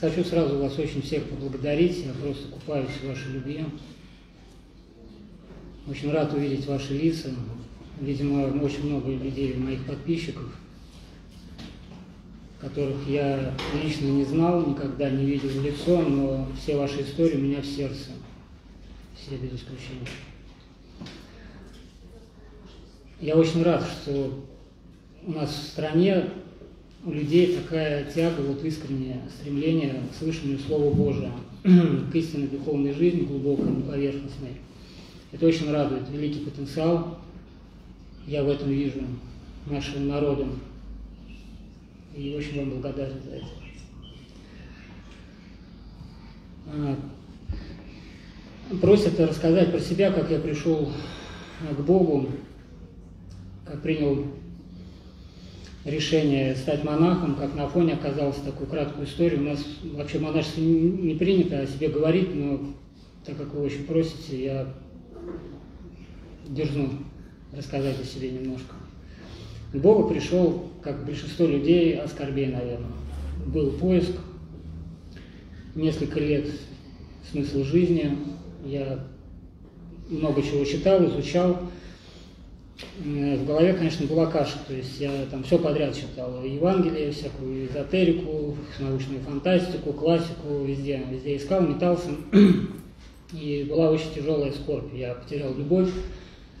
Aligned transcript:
Хочу 0.00 0.24
сразу 0.24 0.58
вас 0.58 0.78
очень 0.78 1.00
всех 1.00 1.24
поблагодарить. 1.24 2.04
Я 2.04 2.12
просто 2.12 2.48
купаюсь 2.48 2.90
в 2.90 3.08
вашей 3.08 3.32
любви. 3.32 3.64
Очень 5.88 6.10
рад 6.12 6.34
увидеть 6.34 6.66
ваши 6.66 6.92
лица. 6.92 7.30
Видимо, 7.98 8.44
очень 8.62 8.86
много 8.86 9.10
людей, 9.10 9.54
моих 9.54 9.86
подписчиков, 9.86 10.54
которых 12.60 13.08
я 13.08 13.54
лично 13.82 14.06
не 14.08 14.26
знал, 14.26 14.66
никогда 14.66 15.08
не 15.08 15.24
видел 15.24 15.48
в 15.48 15.64
лицо, 15.64 16.02
но 16.02 16.46
все 16.60 16.76
ваши 16.76 17.00
истории 17.00 17.36
у 17.36 17.40
меня 17.40 17.62
в 17.62 17.66
сердце. 17.66 18.10
Все 19.14 19.36
без 19.38 19.54
исключения. 19.54 20.06
Я 23.18 23.36
очень 23.36 23.62
рад, 23.62 23.82
что 23.82 24.44
у 25.22 25.32
нас 25.32 25.50
в 25.50 25.68
стране 25.68 26.28
у 27.06 27.12
людей 27.12 27.56
такая 27.56 28.10
тяга, 28.10 28.40
вот 28.40 28.64
искреннее 28.64 29.20
стремление 29.38 30.02
к 30.10 30.18
слышанию 30.18 30.58
Слова 30.58 30.92
Божия, 30.92 31.30
к 31.62 32.14
истинной 32.14 32.48
духовной 32.48 32.92
жизни, 32.92 33.20
глубокой, 33.20 33.72
поверхностной. 33.82 34.56
Это 35.30 35.46
очень 35.46 35.70
радует, 35.70 36.10
великий 36.10 36.40
потенциал, 36.40 37.18
я 38.26 38.42
в 38.42 38.48
этом 38.48 38.70
вижу, 38.70 39.02
нашего 39.66 40.00
народа. 40.00 40.46
И 42.16 42.34
очень 42.36 42.58
вам 42.58 42.70
благодарен 42.70 43.22
за 43.24 43.36
это. 43.36 43.46
А, 46.68 46.98
просят 48.80 49.20
рассказать 49.20 49.70
про 49.70 49.78
себя, 49.78 50.10
как 50.10 50.28
я 50.28 50.40
пришел 50.40 50.90
к 51.70 51.80
Богу, 51.82 52.30
как 53.64 53.80
принял 53.82 54.26
решение 55.86 56.56
стать 56.56 56.84
монахом, 56.84 57.36
как 57.36 57.54
на 57.54 57.64
Афоне 57.64 57.94
оказалось 57.94 58.36
такую 58.36 58.68
краткую 58.68 59.06
историю. 59.06 59.40
У 59.40 59.44
нас 59.44 59.64
вообще 59.94 60.18
монашество 60.18 60.60
не 60.60 61.14
принято 61.14 61.60
о 61.60 61.66
себе 61.66 61.88
говорить, 61.88 62.34
но 62.34 62.74
так 63.24 63.36
как 63.36 63.54
вы 63.54 63.62
очень 63.62 63.84
просите, 63.84 64.44
я 64.44 64.74
дерзну 66.48 66.90
рассказать 67.52 68.00
о 68.00 68.04
себе 68.04 68.30
немножко. 68.30 68.74
К 69.72 69.76
Богу 69.76 70.08
пришел, 70.08 70.64
как 70.82 71.06
большинство 71.06 71.46
людей, 71.46 71.96
оскорбей, 71.98 72.48
наверное. 72.48 72.90
Был 73.46 73.70
поиск, 73.70 74.12
несколько 75.76 76.18
лет 76.18 76.48
смысл 77.30 77.62
жизни, 77.62 78.16
я 78.64 79.04
много 80.08 80.42
чего 80.42 80.64
читал, 80.64 81.04
изучал, 81.06 81.58
в 82.98 83.46
голове, 83.46 83.72
конечно, 83.72 84.06
была 84.06 84.26
каша, 84.26 84.58
то 84.66 84.74
есть 84.74 85.00
я 85.00 85.10
там 85.30 85.42
все 85.44 85.58
подряд 85.58 85.94
читал, 85.96 86.44
Евангелие, 86.44 87.10
всякую 87.10 87.66
эзотерику, 87.66 88.56
научную 88.78 89.22
фантастику, 89.22 89.92
классику, 89.92 90.64
везде, 90.64 91.02
везде 91.10 91.36
искал, 91.36 91.62
метался, 91.62 92.10
и 93.32 93.66
была 93.68 93.90
очень 93.90 94.12
тяжелая 94.14 94.52
скорбь, 94.52 94.94
я 94.94 95.14
потерял 95.14 95.54
любовь, 95.54 95.88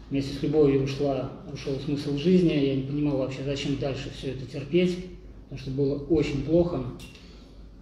вместе 0.08 0.34
с 0.34 0.42
любовью 0.42 0.84
ушла, 0.84 1.32
ушел 1.52 1.74
смысл 1.84 2.16
жизни, 2.16 2.52
я 2.52 2.76
не 2.76 2.82
понимал 2.82 3.18
вообще, 3.18 3.42
зачем 3.44 3.76
дальше 3.76 4.10
все 4.16 4.28
это 4.28 4.46
терпеть, 4.46 4.96
потому 5.44 5.60
что 5.60 5.70
было 5.70 5.98
очень 6.04 6.44
плохо, 6.44 6.82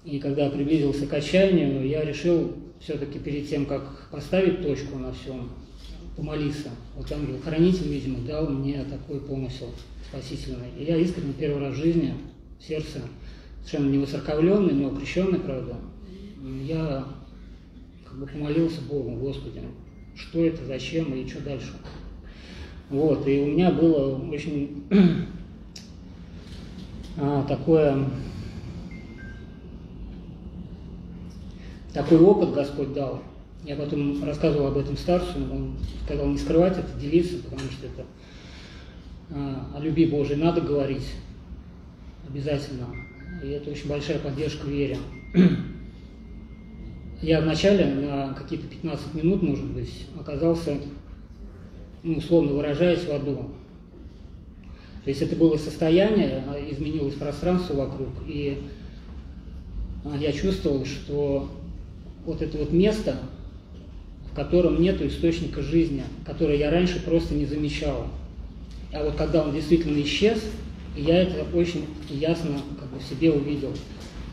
и 0.04 0.18
когда 0.18 0.50
приблизился 0.50 1.06
к 1.06 1.12
отчаянию, 1.12 1.86
я 1.86 2.04
решил 2.04 2.52
все-таки 2.80 3.18
перед 3.18 3.48
тем, 3.48 3.64
как 3.64 4.08
поставить 4.10 4.60
точку 4.60 4.98
на 4.98 5.12
всем, 5.12 5.50
помолиться. 6.16 6.70
Вот 6.96 7.10
ангел-хранитель, 7.10 7.88
видимо, 7.88 8.18
дал 8.26 8.48
мне 8.48 8.84
такой 8.84 9.20
помысел 9.20 9.72
спасительный. 10.08 10.68
И 10.78 10.84
я 10.84 10.96
искренне 10.96 11.32
первый 11.32 11.60
раз 11.60 11.74
в 11.74 11.78
жизни, 11.78 12.14
в 12.58 12.64
сердце, 12.64 13.00
совершенно 13.64 13.90
не 13.90 13.98
воцерковленный, 13.98 14.74
но 14.74 14.94
крещенный, 14.94 15.40
правда, 15.40 15.76
я 16.62 17.04
как 18.04 18.18
бы 18.18 18.26
помолился 18.26 18.80
Богу, 18.82 19.10
Господи, 19.16 19.62
что 20.14 20.44
это, 20.44 20.64
зачем 20.66 21.14
и 21.14 21.28
что 21.28 21.42
дальше. 21.42 21.72
Вот, 22.90 23.26
и 23.26 23.40
у 23.40 23.46
меня 23.46 23.72
было 23.72 24.16
очень 24.30 24.84
а, 27.16 27.42
такое, 27.44 28.04
такой 31.92 32.18
опыт 32.18 32.54
Господь 32.54 32.92
дал– 32.92 33.22
я 33.64 33.76
потом 33.76 34.22
рассказывал 34.22 34.66
об 34.66 34.78
этом 34.78 34.96
старцу, 34.96 35.38
он 35.38 35.76
сказал 36.04 36.26
не 36.26 36.36
скрывать 36.36 36.76
это, 36.78 37.00
делиться, 37.00 37.38
потому 37.38 37.70
что 37.70 37.86
это 37.86 38.04
а, 39.30 39.70
о 39.76 39.80
любви 39.80 40.06
Божией 40.06 40.38
надо 40.38 40.60
говорить 40.60 41.06
обязательно. 42.28 42.86
И 43.42 43.48
это 43.48 43.70
очень 43.70 43.88
большая 43.88 44.18
поддержка 44.18 44.66
вере. 44.68 44.98
Я 47.22 47.40
вначале 47.40 47.86
на 47.86 48.34
какие-то 48.34 48.66
15 48.66 49.14
минут, 49.14 49.42
может 49.42 49.64
быть, 49.64 50.06
оказался, 50.20 50.76
ну, 52.02 52.18
условно 52.18 52.52
выражаясь, 52.52 53.04
в 53.04 53.10
аду. 53.10 53.50
То 55.04 55.10
есть 55.10 55.22
это 55.22 55.36
было 55.36 55.56
состояние, 55.56 56.44
изменилось 56.70 57.14
пространство 57.14 57.74
вокруг, 57.74 58.10
и 58.26 58.62
а, 60.04 60.16
я 60.18 60.32
чувствовал, 60.32 60.84
что 60.84 61.48
вот 62.26 62.42
это 62.42 62.58
вот 62.58 62.72
место, 62.72 63.16
в 64.34 64.36
котором 64.36 64.82
нет 64.82 65.00
источника 65.00 65.62
жизни, 65.62 66.02
который 66.26 66.58
я 66.58 66.68
раньше 66.68 67.00
просто 67.04 67.34
не 67.34 67.46
замечал. 67.46 68.08
А 68.92 69.04
вот 69.04 69.14
когда 69.14 69.44
он 69.44 69.52
действительно 69.52 70.02
исчез, 70.02 70.42
я 70.96 71.22
это 71.22 71.44
очень 71.56 71.86
ясно 72.10 72.58
как 72.80 72.88
бы, 72.90 72.98
в 72.98 73.04
себе 73.04 73.30
увидел, 73.30 73.70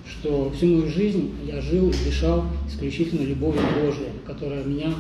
что 0.07 0.51
всю 0.57 0.66
мою 0.66 0.88
жизнь 0.88 1.35
я 1.45 1.61
жил 1.61 1.91
и 1.91 2.03
дышал 2.03 2.45
исключительно 2.67 3.28
любовью 3.28 3.61
Божией, 3.79 4.09
которая 4.25 4.63
меня 4.63 4.91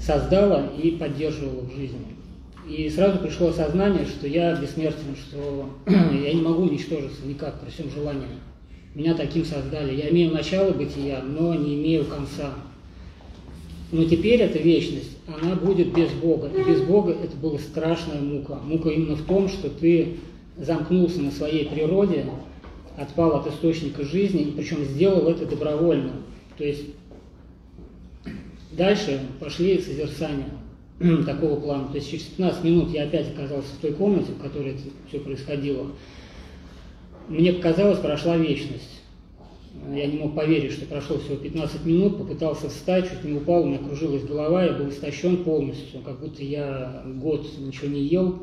создала 0.00 0.68
и 0.82 0.92
поддерживала 0.92 1.60
в 1.60 1.76
жизни. 1.76 2.16
И 2.66 2.88
сразу 2.88 3.18
пришло 3.18 3.48
осознание, 3.48 4.06
что 4.06 4.26
я 4.26 4.56
бессмертен, 4.56 5.14
что 5.16 5.68
я 5.86 6.32
не 6.32 6.40
могу 6.40 6.62
уничтожиться 6.62 7.26
никак 7.26 7.60
при 7.60 7.68
всем 7.68 7.90
желании. 7.90 8.26
Меня 8.94 9.12
таким 9.12 9.44
создали. 9.44 9.94
Я 9.94 10.08
имею 10.08 10.32
начало 10.32 10.70
бытия, 10.70 11.22
но 11.22 11.54
не 11.54 11.74
имею 11.74 12.06
конца. 12.06 12.54
Но 13.92 14.04
теперь 14.04 14.40
эта 14.40 14.58
вечность, 14.58 15.16
она 15.28 15.54
будет 15.54 15.94
без 15.94 16.10
Бога. 16.10 16.48
И 16.48 16.68
без 16.68 16.82
Бога 16.82 17.12
это 17.12 17.36
была 17.36 17.58
страшная 17.58 18.20
мука. 18.20 18.56
Мука 18.64 18.90
именно 18.90 19.14
в 19.14 19.22
том, 19.22 19.48
что 19.48 19.70
ты 19.70 20.16
замкнулся 20.56 21.20
на 21.20 21.30
своей 21.30 21.66
природе, 21.66 22.26
отпал 22.96 23.36
от 23.36 23.46
источника 23.46 24.04
жизни, 24.04 24.42
и 24.42 24.50
причем 24.52 24.84
сделал 24.84 25.28
это 25.28 25.46
добровольно. 25.46 26.12
То 26.56 26.64
есть 26.64 26.84
дальше 28.72 29.20
пошли 29.38 29.78
созерцания 29.80 30.50
такого 31.26 31.60
плана. 31.60 31.88
То 31.88 31.96
есть 31.96 32.10
через 32.10 32.24
15 32.24 32.64
минут 32.64 32.90
я 32.90 33.04
опять 33.04 33.30
оказался 33.32 33.68
в 33.74 33.80
той 33.80 33.92
комнате, 33.92 34.32
в 34.32 34.42
которой 34.42 34.72
это 34.72 34.82
все 35.08 35.20
происходило. 35.20 35.86
Мне 37.28 37.52
показалось, 37.52 37.98
прошла 37.98 38.36
вечность. 38.36 39.02
Я 39.94 40.06
не 40.06 40.18
мог 40.18 40.34
поверить, 40.34 40.72
что 40.72 40.86
прошло 40.86 41.18
всего 41.18 41.36
15 41.36 41.84
минут, 41.84 42.18
попытался 42.18 42.68
встать, 42.68 43.08
чуть 43.08 43.24
не 43.24 43.38
упал, 43.38 43.62
у 43.62 43.66
меня 43.66 43.78
кружилась 43.78 44.24
голова, 44.24 44.64
я 44.64 44.72
был 44.72 44.88
истощен 44.88 45.44
полностью, 45.44 46.00
как 46.00 46.18
будто 46.18 46.42
я 46.42 47.04
год 47.16 47.46
ничего 47.58 47.88
не 47.88 48.02
ел. 48.02 48.42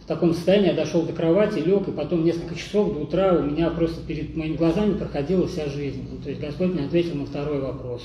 В 0.00 0.06
таком 0.06 0.34
состоянии 0.34 0.68
я 0.68 0.74
дошел 0.74 1.02
до 1.02 1.12
кровати, 1.12 1.60
лег, 1.60 1.88
и 1.88 1.92
потом 1.92 2.24
несколько 2.24 2.54
часов 2.54 2.92
до 2.92 3.00
утра 3.00 3.32
у 3.32 3.42
меня 3.44 3.70
просто 3.70 4.04
перед 4.06 4.36
моими 4.36 4.56
глазами 4.56 4.98
проходила 4.98 5.46
вся 5.46 5.66
жизнь. 5.66 6.22
То 6.22 6.28
есть 6.28 6.40
Господь 6.40 6.74
мне 6.74 6.84
ответил 6.84 7.14
на 7.14 7.26
второй 7.26 7.60
вопрос. 7.60 8.02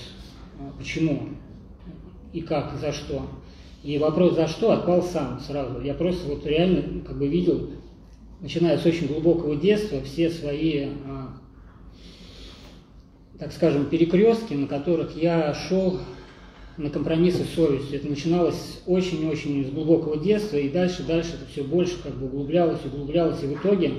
Почему? 0.77 1.29
И 2.33 2.41
как? 2.41 2.75
За 2.79 2.91
что? 2.91 3.23
И 3.83 3.97
вопрос 3.97 4.35
«за 4.35 4.47
что?» 4.47 4.71
отпал 4.71 5.01
сам 5.01 5.39
сразу. 5.39 5.81
Я 5.81 5.93
просто 5.93 6.27
вот 6.27 6.45
реально 6.45 7.01
как 7.05 7.17
бы 7.17 7.27
видел 7.27 7.69
начиная 8.39 8.77
с 8.77 8.85
очень 8.85 9.07
глубокого 9.07 9.55
детства, 9.55 10.01
все 10.01 10.29
свои, 10.29 10.89
а, 11.05 11.37
так 13.39 13.51
скажем, 13.51 13.85
перекрестки, 13.85 14.53
на 14.53 14.67
которых 14.67 15.15
я 15.15 15.53
шел 15.53 15.99
на 16.77 16.89
компромиссы 16.89 17.43
с 17.43 17.55
совестью. 17.55 17.97
Это 17.97 18.07
начиналось 18.07 18.81
очень-очень 18.85 19.65
с 19.65 19.69
глубокого 19.69 20.17
детства, 20.17 20.57
и 20.57 20.69
дальше, 20.69 21.03
дальше 21.03 21.31
это 21.35 21.51
все 21.51 21.63
больше 21.63 22.01
как 22.01 22.13
бы 22.15 22.27
углублялось, 22.27 22.85
углублялось, 22.85 23.41
и 23.43 23.47
в 23.47 23.53
итоге 23.53 23.93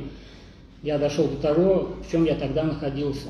я 0.83 0.99
дошел 0.99 1.27
до 1.27 1.37
того, 1.37 1.97
в 2.07 2.11
чем 2.11 2.25
я 2.25 2.37
тогда 2.37 2.63
находился. 2.63 3.29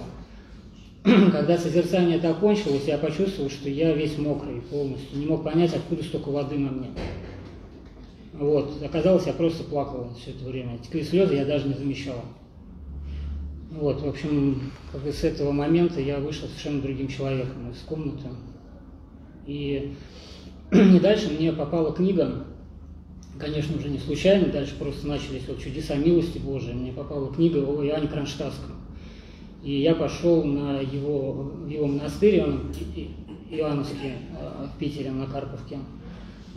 Когда 1.05 1.57
созерцание 1.57 2.19
это 2.19 2.31
окончилось, 2.31 2.85
я 2.87 2.99
почувствовал, 2.99 3.49
что 3.49 3.71
я 3.71 3.95
весь 3.95 4.19
мокрый 4.19 4.61
полностью, 4.61 5.19
не 5.19 5.25
мог 5.25 5.45
понять, 5.45 5.75
откуда 5.75 6.03
столько 6.03 6.29
воды 6.29 6.59
на 6.59 6.71
мне. 6.71 6.89
Вот. 8.39 8.83
Оказалось, 8.83 9.27
я 9.27 9.33
просто 9.33 9.65
плакал 9.65 10.11
все 10.21 10.31
это 10.31 10.45
время. 10.45 10.79
Текли 10.79 11.03
слезы, 11.03 11.35
я 11.35 11.45
даже 11.45 11.69
не 11.69 11.75
замечал. 11.75 12.25
Вот, 13.71 14.01
в 14.01 14.09
общем, 14.09 14.73
как 14.93 15.03
бы 15.03 15.13
с 15.13 15.25
этого 15.25 15.53
момента 15.53 16.01
я 16.01 16.19
вышел 16.19 16.49
совершенно 16.49 16.81
другим 16.81 17.09
человеком 17.09 17.71
из 17.71 17.79
комнаты. 17.81 18.29
И, 19.47 19.95
и 20.73 21.01
дальше 21.01 21.31
мне 21.31 21.53
попала 21.53 21.93
книга 21.93 22.47
конечно, 23.39 23.77
уже 23.77 23.89
не 23.89 23.99
случайно, 23.99 24.53
дальше 24.53 24.75
просто 24.79 25.07
начались 25.07 25.47
вот 25.49 25.61
чудеса 25.61 25.95
милости 25.95 26.39
Божией. 26.39 26.75
Мне 26.75 26.93
попала 26.93 27.33
книга 27.33 27.59
о 27.59 27.83
Иоанне 27.85 28.09
Кронштадтском. 28.09 28.73
И 29.63 29.81
я 29.81 29.95
пошел 29.95 30.45
на 30.45 30.81
его, 30.81 31.53
его 31.69 31.87
монастырь, 31.87 32.43
он 32.43 32.73
Иоанновский, 33.51 34.13
э, 34.39 34.67
в 34.75 34.79
Питере, 34.79 35.11
на 35.11 35.27
Карповке. 35.27 35.79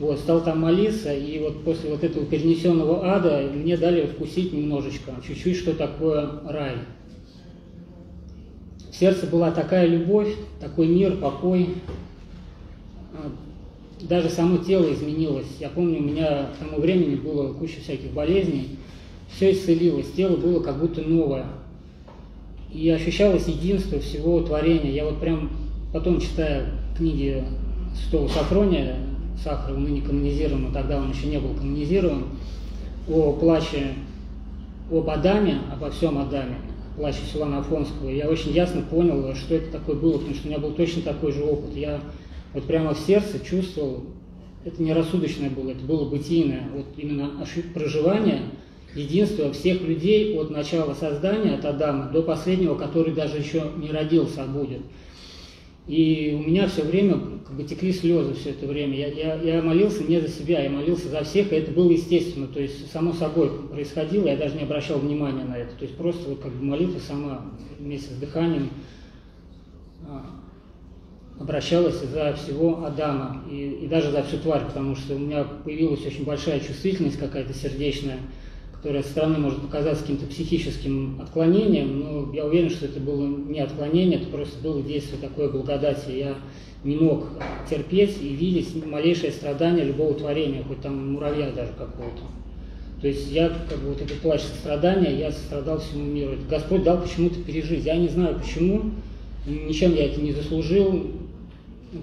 Вот, 0.01 0.17
стал 0.17 0.43
там 0.43 0.61
молиться, 0.61 1.13
и 1.13 1.37
вот 1.37 1.63
после 1.63 1.91
вот 1.91 2.03
этого 2.03 2.25
перенесенного 2.25 3.05
ада 3.13 3.47
мне 3.53 3.77
дали 3.77 4.07
вкусить 4.07 4.51
немножечко, 4.51 5.11
чуть-чуть, 5.23 5.55
что 5.55 5.75
такое 5.75 6.27
рай. 6.47 6.77
В 8.89 8.95
сердце 8.95 9.27
была 9.27 9.51
такая 9.51 9.85
любовь, 9.85 10.33
такой 10.59 10.87
мир, 10.87 11.17
покой. 11.17 11.69
А, 13.13 13.31
даже 14.01 14.29
само 14.29 14.57
тело 14.57 14.91
изменилось. 14.91 15.45
Я 15.59 15.69
помню, 15.69 15.99
у 15.99 16.03
меня 16.03 16.47
к 16.47 16.57
тому 16.57 16.81
времени 16.81 17.13
было 17.13 17.53
куча 17.53 17.79
всяких 17.79 18.11
болезней. 18.11 18.79
Все 19.35 19.51
исцелилось, 19.51 20.11
тело 20.13 20.35
было 20.35 20.63
как 20.63 20.79
будто 20.79 21.03
новое. 21.03 21.45
И 22.73 22.89
ощущалось 22.89 23.47
единство 23.47 23.99
всего 23.99 24.41
творения. 24.41 24.91
Я 24.91 25.05
вот 25.05 25.19
прям 25.19 25.51
потом 25.93 26.19
читая 26.19 26.71
книги 26.97 27.43
Святого 27.95 28.27
Сафрония, 28.29 28.97
Сахарова 29.43 29.79
ныне 29.79 30.01
канонизирован, 30.01 30.71
тогда 30.71 30.97
он 30.97 31.11
еще 31.11 31.27
не 31.27 31.39
был 31.39 31.53
канонизирован, 31.53 32.25
о 33.09 33.33
плаче 33.33 33.95
об 34.91 35.09
Адаме, 35.09 35.59
обо 35.71 35.89
всем 35.89 36.17
Адаме, 36.19 36.57
плаче 36.95 37.19
Силана 37.31 37.59
Афонского, 37.59 38.09
я 38.09 38.29
очень 38.29 38.51
ясно 38.51 38.81
понял, 38.81 39.33
что 39.35 39.55
это 39.55 39.71
такое 39.71 39.95
было, 39.95 40.17
потому 40.17 40.35
что 40.35 40.47
у 40.47 40.49
меня 40.51 40.59
был 40.59 40.71
точно 40.71 41.01
такой 41.01 41.31
же 41.31 41.43
опыт. 41.43 41.75
Я 41.75 42.01
вот 42.53 42.65
прямо 42.65 42.93
в 42.93 42.99
сердце 42.99 43.39
чувствовал, 43.39 44.03
это 44.65 44.81
не 44.83 44.93
рассудочное 44.93 45.49
было, 45.49 45.71
это 45.71 45.83
было 45.85 46.07
бытийное, 46.07 46.63
вот 46.75 46.85
именно 46.97 47.31
проживание 47.73 48.41
единства 48.93 49.51
всех 49.53 49.81
людей 49.81 50.37
от 50.37 50.49
начала 50.51 50.93
создания, 50.93 51.55
от 51.55 51.65
Адама, 51.65 52.09
до 52.11 52.21
последнего, 52.21 52.75
который 52.75 53.13
даже 53.13 53.37
еще 53.37 53.63
не 53.77 53.89
родился, 53.89 54.43
а 54.43 54.47
будет. 54.47 54.81
И 55.91 56.33
у 56.33 56.47
меня 56.47 56.69
все 56.69 56.83
время 56.83 57.19
как 57.45 57.53
бы 57.53 57.63
текли 57.63 57.91
слезы 57.91 58.33
все 58.33 58.51
это 58.51 58.65
время. 58.65 58.95
Я, 58.97 59.07
я, 59.07 59.35
я 59.35 59.61
молился 59.61 60.05
не 60.05 60.21
за 60.21 60.29
себя, 60.29 60.63
я 60.63 60.69
молился 60.69 61.09
за 61.09 61.21
всех, 61.25 61.51
и 61.51 61.57
это 61.57 61.71
было 61.71 61.91
естественно. 61.91 62.47
То 62.47 62.61
есть 62.61 62.89
само 62.93 63.11
собой 63.11 63.51
происходило, 63.69 64.27
я 64.27 64.37
даже 64.37 64.55
не 64.55 64.63
обращал 64.63 64.99
внимания 64.99 65.43
на 65.43 65.57
это. 65.57 65.75
То 65.75 65.83
есть 65.83 65.97
просто 65.97 66.29
вот 66.29 66.39
как 66.39 66.53
бы 66.53 66.63
молитва 66.63 66.97
сама 67.05 67.41
вместе 67.77 68.13
с 68.13 68.15
дыханием 68.15 68.69
а, 70.07 70.27
обращалась 71.37 71.99
за 71.99 72.35
всего 72.35 72.85
Адама 72.85 73.43
и, 73.51 73.79
и 73.83 73.87
даже 73.87 74.11
за 74.11 74.23
всю 74.23 74.37
тварь, 74.37 74.63
потому 74.65 74.95
что 74.95 75.15
у 75.15 75.19
меня 75.19 75.43
появилась 75.43 76.05
очень 76.05 76.23
большая 76.23 76.61
чувствительность 76.61 77.19
какая-то 77.19 77.53
сердечная 77.53 78.19
которое 78.81 79.03
со 79.03 79.09
стороны 79.09 79.37
может 79.37 79.61
показаться 79.61 80.01
каким-то 80.01 80.25
психическим 80.25 81.21
отклонением, 81.21 81.99
но 81.99 82.33
я 82.33 82.45
уверен, 82.45 82.71
что 82.71 82.85
это 82.85 82.99
было 82.99 83.27
не 83.27 83.59
отклонение, 83.59 84.19
это 84.19 84.27
просто 84.29 84.59
было 84.59 84.81
действие 84.81 85.21
такое 85.21 85.49
благодати. 85.49 86.09
Я 86.09 86.35
не 86.83 86.95
мог 86.95 87.27
терпеть 87.69 88.17
и 88.19 88.29
видеть 88.29 88.83
малейшее 88.83 89.31
страдание 89.31 89.85
любого 89.85 90.15
творения, 90.15 90.63
хоть 90.63 90.81
там 90.81 91.13
муравья 91.13 91.51
даже 91.51 91.73
какого-то. 91.73 92.23
То 93.01 93.07
есть 93.07 93.31
я, 93.31 93.49
как 93.69 93.77
бы, 93.79 93.89
вот 93.89 94.01
этот 94.01 94.17
плач 94.17 94.41
сострадания, 94.41 95.15
я 95.15 95.31
сострадал 95.31 95.79
всему 95.79 96.05
миру. 96.05 96.33
Господь 96.49 96.83
дал 96.83 96.99
почему-то 96.99 97.39
пережить. 97.39 97.85
Я 97.85 97.97
не 97.97 98.07
знаю 98.07 98.39
почему, 98.39 98.91
ничем 99.45 99.93
я 99.93 100.05
это 100.05 100.19
не 100.19 100.31
заслужил. 100.31 101.05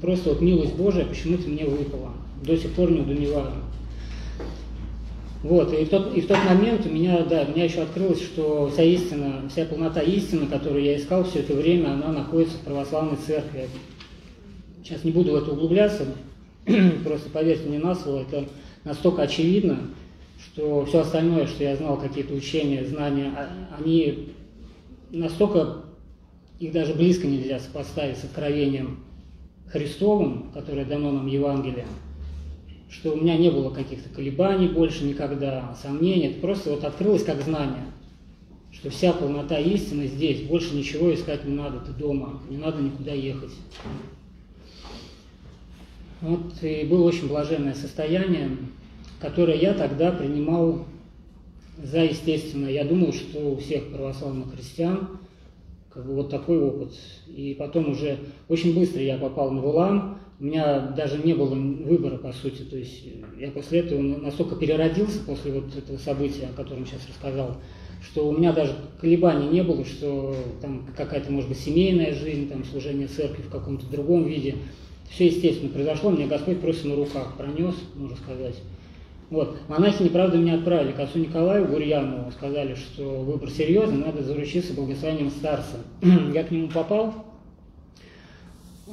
Просто 0.01 0.29
вот 0.29 0.41
милость 0.41 0.75
Божия 0.75 1.05
почему-то 1.05 1.49
мне 1.49 1.65
выпала. 1.65 2.13
До 2.45 2.57
сих 2.57 2.71
пор 2.73 2.93
не 2.93 3.01
удумеваю. 3.01 3.53
Вот, 5.43 5.73
и 5.73 5.85
в, 5.85 5.89
тот, 5.89 6.17
и 6.17 6.21
в 6.21 6.27
тот 6.27 6.39
момент 6.45 6.85
у 6.85 6.89
меня, 6.89 7.25
да, 7.25 7.45
у 7.47 7.53
меня 7.53 7.65
еще 7.65 7.83
открылось, 7.83 8.21
что 8.21 8.69
вся 8.73 8.83
истина, 8.83 9.49
вся 9.49 9.67
полнота 9.67 10.01
истины, 10.01 10.47
которую 10.47 10.83
я 10.83 10.97
искал 10.97 11.23
все 11.25 11.41
это 11.41 11.55
время, 11.55 11.93
она 11.93 12.11
находится 12.11 12.57
в 12.59 12.63
православной 12.63 13.19
церкви. 13.25 13.69
Сейчас 14.83 15.05
не 15.05 15.13
буду 15.13 15.33
в 15.33 15.37
это 15.37 15.53
углубляться, 15.53 16.07
просто 17.05 17.31
поверьте 17.31 17.69
мне 17.69 17.79
на 17.79 17.95
слово, 17.95 18.23
это 18.23 18.47
настолько 18.83 19.23
очевидно, 19.23 19.79
что 20.45 20.85
все 20.87 21.01
остальное, 21.01 21.47
что 21.47 21.63
я 21.63 21.77
знал, 21.77 21.99
какие-то 21.99 22.35
учения, 22.35 22.85
знания, 22.85 23.33
а, 23.37 23.49
они 23.79 24.31
настолько, 25.11 25.85
их 26.59 26.73
даже 26.73 26.95
близко 26.95 27.29
нельзя 27.29 27.61
сопоставить 27.61 28.19
с 28.19 28.25
откровением 28.25 29.05
Христовым, 29.69 30.51
которое 30.53 30.85
дано 30.85 31.13
нам 31.13 31.29
Евангелием 31.29 31.87
что 32.91 33.13
у 33.13 33.17
меня 33.17 33.37
не 33.37 33.51
было 33.51 33.71
каких-то 33.71 34.09
колебаний 34.09 34.69
больше 34.69 35.05
никогда, 35.05 35.77
сомнений. 35.81 36.29
Это 36.29 36.41
просто 36.41 36.71
вот 36.71 36.85
открылось 36.85 37.25
как 37.25 37.43
знание, 37.43 37.85
что 38.73 38.91
вся 38.91 39.13
полнота 39.13 39.59
истины 39.59 40.07
здесь, 40.07 40.43
больше 40.43 40.75
ничего 40.75 41.13
искать 41.13 41.45
не 41.45 41.55
надо, 41.55 41.81
ты 41.81 41.93
дома, 41.93 42.41
не 42.49 42.57
надо 42.57 42.83
никуда 42.83 43.13
ехать. 43.13 43.53
Вот 46.21 46.63
и 46.63 46.85
было 46.85 47.05
очень 47.05 47.29
блаженное 47.29 47.75
состояние, 47.75 48.57
которое 49.21 49.57
я 49.57 49.75
тогда 49.75 50.11
принимал 50.11 50.85
за 51.83 52.05
естественное. 52.05 52.73
Я 52.73 52.85
думал, 52.85 53.13
что 53.13 53.53
у 53.53 53.57
всех 53.57 53.93
православных 53.93 54.53
христиан 54.53 55.19
как 55.91 56.07
бы 56.07 56.15
вот 56.15 56.31
такой 56.31 56.59
опыт. 56.59 56.93
И 57.29 57.55
потом 57.59 57.91
уже 57.91 58.19
очень 58.49 58.75
быстро 58.75 59.01
я 59.01 59.17
попал 59.17 59.51
на 59.51 59.61
ВЛАМ, 59.61 60.19
у 60.41 60.45
меня 60.45 60.79
даже 60.79 61.19
не 61.19 61.35
было 61.35 61.55
выбора, 61.55 62.17
по 62.17 62.33
сути. 62.33 62.63
То 62.63 62.77
есть 62.77 63.05
я 63.39 63.51
после 63.51 63.81
этого 63.81 64.01
настолько 64.01 64.57
переродился 64.57 65.21
после 65.25 65.53
вот 65.53 65.77
этого 65.77 65.99
события, 65.99 66.47
о 66.47 66.57
котором 66.57 66.87
сейчас 66.87 67.07
рассказал, 67.09 67.57
что 68.03 68.29
у 68.29 68.37
меня 68.37 68.53
даже 68.53 68.75
колебаний 69.01 69.49
не 69.49 69.63
было, 69.63 69.85
что 69.85 70.37
там 70.61 70.87
какая-то, 70.97 71.33
может 71.33 71.49
быть, 71.49 71.59
семейная 71.59 72.15
жизнь, 72.15 72.49
там 72.49 72.65
служение 72.65 73.09
церкви 73.09 73.43
в 73.43 73.51
каком-то 73.51 73.87
другом 73.87 74.27
виде. 74.27 74.57
Все, 75.11 75.27
естественно, 75.27 75.73
произошло, 75.73 76.11
мне 76.11 76.27
Господь 76.27 76.61
просто 76.61 76.87
на 76.87 76.95
руках 76.95 77.35
пронес, 77.37 77.75
можно 77.95 78.17
сказать. 78.17 78.57
Вот. 79.31 79.59
Монахи, 79.69 80.03
неправда, 80.03 80.39
меня 80.39 80.55
отправили 80.55 80.93
к 80.93 81.01
отцу 81.01 81.19
Николаю 81.19 81.67
Гурьянову, 81.67 82.31
сказали, 82.31 82.75
что 82.75 83.21
выбор 83.21 83.51
серьезный, 83.51 84.05
надо 84.05 84.23
заручиться 84.23 84.73
благословением 84.73 85.31
старца. 85.31 85.79
Я 86.35 86.45
к 86.45 86.51
нему 86.51 86.69
попал, 86.69 87.28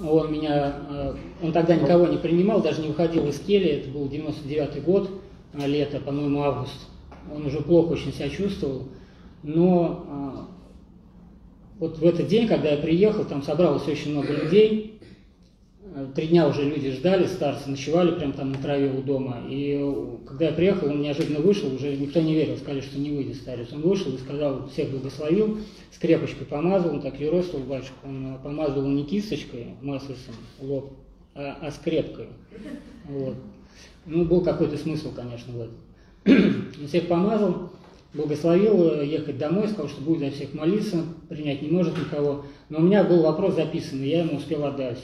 он 0.04 0.32
меня, 0.32 0.76
э, 0.90 1.16
он 1.42 1.52
тогда 1.54 1.76
никого 1.76 2.08
не 2.08 2.18
принимал, 2.18 2.62
даже 2.62 2.82
не 2.82 2.90
выходил 2.90 3.28
из 3.28 3.40
кельи, 3.40 3.70
это 3.70 3.90
был 3.90 4.08
99 4.10 4.84
год, 4.84 5.10
э, 5.54 5.68
лето, 5.68 6.00
по-моему, 6.00 6.42
август. 6.44 6.88
Он 7.34 7.46
уже 7.46 7.62
плохо 7.62 7.94
очень 7.94 8.14
себя 8.14 8.30
чувствовал, 8.30 8.84
но 9.44 10.06
э, 10.08 10.56
вот 11.80 11.98
в 11.98 12.06
этот 12.06 12.28
день, 12.28 12.48
когда 12.48 12.70
я 12.70 12.78
приехал, 12.78 13.26
там 13.26 13.42
собралось 13.42 13.88
очень 13.88 14.12
много 14.12 14.34
людей, 14.34 14.95
Три 16.14 16.28
дня 16.28 16.46
уже 16.46 16.64
люди 16.64 16.92
ждали, 16.92 17.26
старцы 17.26 17.70
ночевали 17.70 18.12
прямо 18.12 18.34
там 18.34 18.52
на 18.52 18.58
траве 18.58 18.92
у 18.92 19.02
дома. 19.02 19.44
И 19.50 19.80
когда 20.28 20.48
я 20.48 20.52
приехал, 20.52 20.90
он 20.90 21.02
неожиданно 21.02 21.40
вышел, 21.40 21.74
уже 21.74 21.96
никто 21.96 22.20
не 22.20 22.34
верил, 22.34 22.58
сказали, 22.58 22.82
что 22.82 23.00
не 23.00 23.12
выйдет 23.12 23.38
старец. 23.38 23.72
Он 23.72 23.82
вышел 23.82 24.14
и 24.14 24.18
сказал, 24.18 24.68
всех 24.68 24.90
благословил, 24.90 25.60
скрепочкой 25.92 26.48
помазал, 26.48 26.96
он 26.96 27.02
так 27.02 27.18
юростил 27.22 27.60
батюшка, 27.60 27.94
он 28.04 28.38
помазывал 28.44 28.90
не 28.90 29.06
кисточкой, 29.06 29.68
маслицем, 29.82 30.34
лоб, 30.60 30.92
а, 31.34 31.60
а 31.62 31.72
скрепкой. 31.72 32.28
Вот. 33.08 33.36
Ну, 34.06 34.26
был 34.26 34.42
какой-то 34.42 34.78
смысл, 34.78 35.14
конечно, 35.16 35.54
в 35.54 35.62
этом. 35.62 35.78
Он 36.82 36.88
всех 36.88 37.08
помазал, 37.08 37.72
благословил 38.14 39.02
ехать 39.02 39.38
домой, 39.38 39.68
сказал, 39.68 39.88
что 39.88 40.02
будет 40.02 40.20
за 40.20 40.36
всех 40.36 40.54
молиться, 40.54 41.04
принять 41.30 41.62
не 41.62 41.70
может 41.70 41.98
никого. 41.98 42.46
Но 42.70 42.80
у 42.80 42.82
меня 42.82 43.04
был 43.04 43.22
вопрос 43.22 43.56
записанный, 43.56 44.10
я 44.10 44.24
ему 44.24 44.38
успел 44.38 44.66
отдать. 44.66 45.00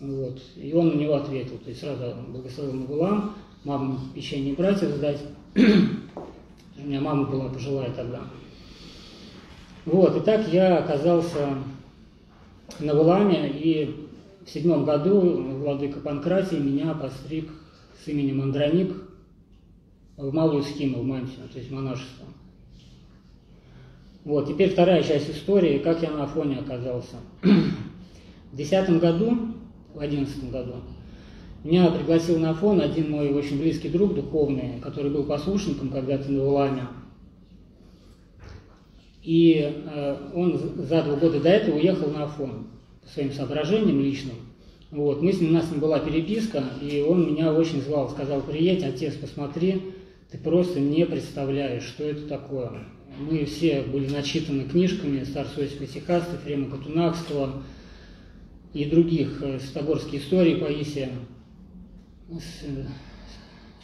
Вот. 0.00 0.40
И 0.56 0.72
он 0.72 0.88
на 0.88 0.94
него 0.94 1.14
ответил. 1.14 1.58
То 1.58 1.70
есть 1.70 1.80
сразу 1.80 2.14
благословил 2.28 2.74
Магулам, 2.74 3.34
маму 3.64 3.98
печенье 4.14 4.54
братьев 4.54 4.90
сдать. 4.90 5.20
У 5.54 6.80
меня 6.86 7.00
мама 7.00 7.24
была 7.24 7.48
пожилая 7.48 7.90
тогда. 7.90 8.20
Вот, 9.84 10.16
и 10.16 10.20
так 10.20 10.48
я 10.52 10.78
оказался 10.78 11.58
на 12.78 12.94
Валаме, 12.94 13.48
и 13.50 14.08
в 14.44 14.50
седьмом 14.50 14.84
году 14.84 15.20
владыка 15.20 16.00
Панкратий 16.00 16.58
меня 16.58 16.94
постриг 16.94 17.50
с 18.02 18.08
именем 18.08 18.42
Андроник 18.42 18.94
в 20.16 20.32
малую 20.32 20.62
схему, 20.62 21.00
в 21.00 21.04
мантию, 21.04 21.48
то 21.52 21.58
есть 21.58 21.70
монашество. 21.70 22.26
Вот, 24.24 24.48
теперь 24.48 24.70
вторая 24.70 25.02
часть 25.02 25.30
истории, 25.30 25.78
как 25.78 26.00
я 26.02 26.10
на 26.10 26.24
Афоне 26.24 26.58
оказался. 26.58 27.16
В 28.52 28.56
десятом 28.56 28.98
году 28.98 29.36
в 29.94 29.98
2011 29.98 30.50
году. 30.50 30.74
Меня 31.64 31.90
пригласил 31.90 32.38
на 32.38 32.54
фон 32.54 32.80
один 32.80 33.10
мой 33.10 33.32
очень 33.32 33.58
близкий 33.58 33.88
друг 33.88 34.14
духовный, 34.14 34.80
который 34.82 35.12
был 35.12 35.24
послушником 35.24 35.90
когда-то 35.90 36.30
на 36.30 36.44
Уламе. 36.44 36.88
И 39.22 39.72
э, 39.86 40.16
он 40.34 40.58
за 40.58 41.02
два 41.02 41.14
года 41.14 41.38
до 41.38 41.48
этого 41.48 41.76
уехал 41.76 42.10
на 42.10 42.24
Афон 42.24 42.66
по 43.02 43.08
своим 43.08 43.32
соображениям 43.32 44.00
личным. 44.00 44.34
Вот. 44.90 45.22
Мы 45.22 45.32
с 45.32 45.40
ним, 45.40 45.50
у 45.50 45.52
нас 45.54 45.68
с 45.68 45.70
ним 45.70 45.80
была 45.80 46.00
переписка, 46.00 46.64
и 46.82 47.00
он 47.00 47.32
меня 47.32 47.52
очень 47.52 47.80
звал, 47.80 48.10
сказал, 48.10 48.40
приедь, 48.40 48.82
отец, 48.82 49.14
посмотри, 49.14 49.80
ты 50.30 50.38
просто 50.38 50.80
не 50.80 51.06
представляешь, 51.06 51.84
что 51.84 52.04
это 52.04 52.26
такое. 52.26 52.72
Мы 53.18 53.44
все 53.44 53.82
были 53.82 54.12
начитаны 54.12 54.64
книжками 54.64 55.22
Старцу 55.22 55.62
Исихаста, 55.64 56.36
Фрема 56.44 56.70
Катунакского 56.70 57.62
и 58.72 58.84
других 58.86 59.42
э, 59.42 59.58
святогорских 59.58 60.22
историй 60.22 60.56
Паисия 60.56 61.10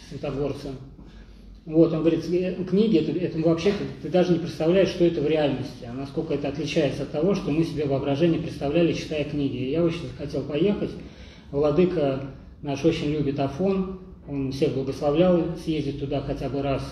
Святогорца. 0.08 0.72
Вот, 1.66 1.92
он 1.92 2.00
говорит, 2.00 2.24
«Э, 2.30 2.64
книги, 2.64 2.98
это, 2.98 3.12
это 3.12 3.38
вообще, 3.40 3.72
ты, 3.72 3.84
ты 4.02 4.08
даже 4.08 4.32
не 4.32 4.38
представляешь, 4.38 4.88
что 4.88 5.04
это 5.04 5.20
в 5.20 5.26
реальности, 5.26 5.84
а 5.86 5.92
насколько 5.92 6.32
это 6.32 6.48
отличается 6.48 7.02
от 7.02 7.12
того, 7.12 7.34
что 7.34 7.50
мы 7.50 7.64
себе 7.64 7.84
воображение 7.84 8.40
представляли, 8.40 8.94
читая 8.94 9.24
книги. 9.24 9.56
Я 9.56 9.84
очень 9.84 10.08
хотел 10.16 10.42
поехать. 10.44 10.90
Владыка 11.50 12.22
наш 12.62 12.84
очень 12.84 13.10
любит 13.10 13.38
Афон, 13.38 14.00
он 14.26 14.52
всех 14.52 14.74
благословлял 14.74 15.56
съездить 15.62 16.00
туда 16.00 16.22
хотя 16.22 16.48
бы 16.48 16.62
раз. 16.62 16.82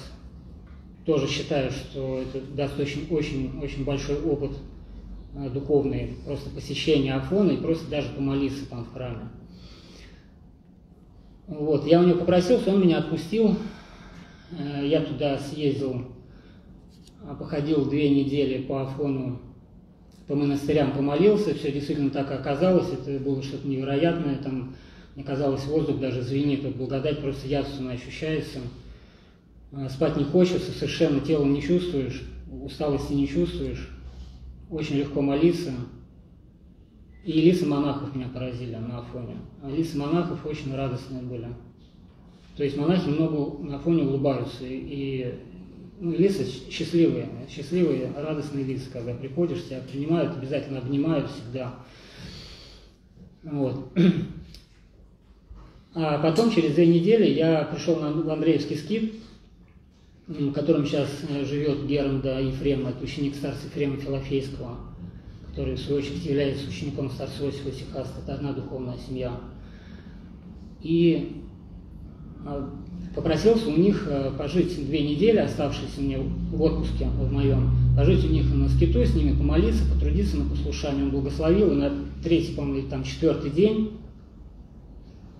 Тоже 1.06 1.28
считаю, 1.28 1.70
что 1.70 2.20
это 2.20 2.44
даст 2.54 2.78
очень, 2.78 3.06
очень, 3.10 3.58
очень 3.62 3.84
большой 3.84 4.20
опыт 4.20 4.50
э, 5.36 5.50
духовный, 5.50 6.16
просто 6.24 6.50
посещение 6.50 7.14
Афона 7.14 7.52
и 7.52 7.56
просто 7.56 7.88
даже 7.90 8.08
помолиться 8.08 8.68
там 8.68 8.84
в 8.84 8.92
храме. 8.92 9.30
Вот, 11.46 11.86
я 11.86 12.00
у 12.00 12.04
него 12.04 12.18
попросился, 12.18 12.70
он 12.70 12.82
меня 12.82 12.98
отпустил, 12.98 13.56
Э, 14.52 14.86
я 14.86 15.00
туда 15.00 15.38
съездил, 15.38 16.02
а, 17.24 17.34
походил 17.34 17.84
две 17.86 18.10
недели 18.10 18.62
по 18.62 18.82
Афону, 18.82 19.40
по 20.28 20.34
монастырям 20.34 20.92
помолился, 20.92 21.54
все 21.54 21.72
действительно 21.72 22.10
так 22.10 22.30
и 22.30 22.34
оказалось, 22.34 22.92
это 22.92 23.18
было 23.22 23.42
что-то 23.42 23.66
невероятное, 23.66 24.36
там, 24.36 24.76
мне 25.14 25.24
казалось, 25.24 25.64
воздух 25.64 25.98
даже 25.98 26.22
звенит, 26.22 26.62
вот 26.62 26.76
благодать 26.76 27.20
просто 27.20 27.48
явственно 27.48 27.92
ощущается. 27.92 28.60
А, 29.72 29.88
спать 29.88 30.16
не 30.16 30.24
хочется, 30.24 30.70
совершенно 30.70 31.20
телом 31.20 31.52
не 31.52 31.62
чувствуешь, 31.62 32.22
усталости 32.62 33.14
не 33.14 33.26
чувствуешь, 33.26 33.90
очень 34.70 34.96
легко 34.96 35.20
молиться. 35.20 35.72
И 37.24 37.32
лица 37.32 37.66
монахов 37.66 38.14
меня 38.14 38.28
поразили 38.28 38.76
на 38.76 39.00
Афоне. 39.00 39.36
А 39.62 39.70
лица 39.70 39.98
монахов 39.98 40.46
очень 40.46 40.74
радостные 40.74 41.22
были. 41.22 41.48
То 42.56 42.64
есть 42.64 42.76
монахи 42.76 43.08
много 43.08 43.62
на 43.62 43.78
фоне 43.78 44.04
улыбаются, 44.04 44.64
и 44.64 45.34
ну, 46.00 46.12
лица 46.12 46.44
счастливые, 46.70 47.28
счастливые, 47.50 48.12
радостные 48.16 48.64
лица, 48.64 48.90
когда 48.90 49.12
приходишь, 49.12 49.64
тебя 49.64 49.80
принимают, 49.80 50.36
обязательно 50.36 50.78
обнимают 50.78 51.30
всегда. 51.30 51.74
Вот. 53.42 53.92
А 55.98 56.18
потом, 56.18 56.50
через 56.50 56.74
две 56.74 56.86
недели, 56.86 57.24
я 57.24 57.62
пришел 57.64 57.96
на 57.98 58.08
Андреевский 58.30 58.76
скит, 58.76 59.14
в 60.28 60.52
котором 60.52 60.84
сейчас 60.84 61.08
э, 61.28 61.44
живет 61.44 61.86
Гермда 61.86 62.40
Ефрема, 62.40 62.90
это 62.90 63.04
ученик 63.04 63.36
старца 63.36 63.66
Ефрема 63.66 63.96
Филофейского, 63.96 64.76
который, 65.48 65.76
в 65.76 65.80
свою 65.80 66.00
очередь, 66.00 66.24
является 66.24 66.68
учеником 66.68 67.10
старца 67.10 67.44
Иосифа 67.44 67.70
Сихаста. 67.70 68.20
Это 68.22 68.34
одна 68.34 68.52
духовная 68.52 68.96
семья. 68.98 69.38
И 70.82 71.42
а, 72.44 72.68
попросился 73.14 73.68
у 73.68 73.76
них 73.76 74.08
э, 74.08 74.32
пожить 74.36 74.84
две 74.84 75.08
недели, 75.08 75.38
оставшиеся 75.38 76.00
мне 76.00 76.18
в 76.18 76.60
отпуске 76.60 77.06
в 77.06 77.32
моем, 77.32 77.70
пожить 77.96 78.24
у 78.24 78.28
них 78.28 78.52
на 78.52 78.68
скиту, 78.68 79.04
с 79.04 79.14
ними 79.14 79.32
помолиться, 79.32 79.84
потрудиться 79.88 80.38
на 80.38 80.50
послушание. 80.50 81.04
Он 81.04 81.10
благословил, 81.10 81.70
и 81.70 81.76
на 81.76 81.92
третий, 82.24 82.54
по-моему, 82.54 82.88
там 82.88 83.04
четвертый 83.04 83.50
день 83.50 83.92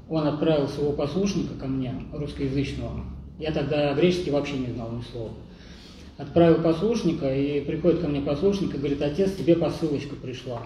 он 0.09 0.29
отправил 0.29 0.69
своего 0.69 0.93
послушника 0.93 1.55
ко 1.55 1.67
мне, 1.67 1.93
русскоязычного. 2.13 3.16
Я 3.39 3.53
тогда 3.53 3.95
греческий 3.95 4.31
вообще 4.31 4.57
не 4.57 4.73
знал 4.73 4.91
ни 4.93 5.03
слова. 5.03 5.33
Отправил 6.19 6.63
послушника, 6.63 7.35
и 7.35 7.61
приходит 7.61 8.01
ко 8.01 8.09
мне 8.09 8.21
послушник 8.21 8.75
и 8.75 8.79
говорит, 8.79 9.03
отец, 9.03 9.35
тебе 9.35 9.57
посылочка 9.57 10.17
пришла 10.17 10.63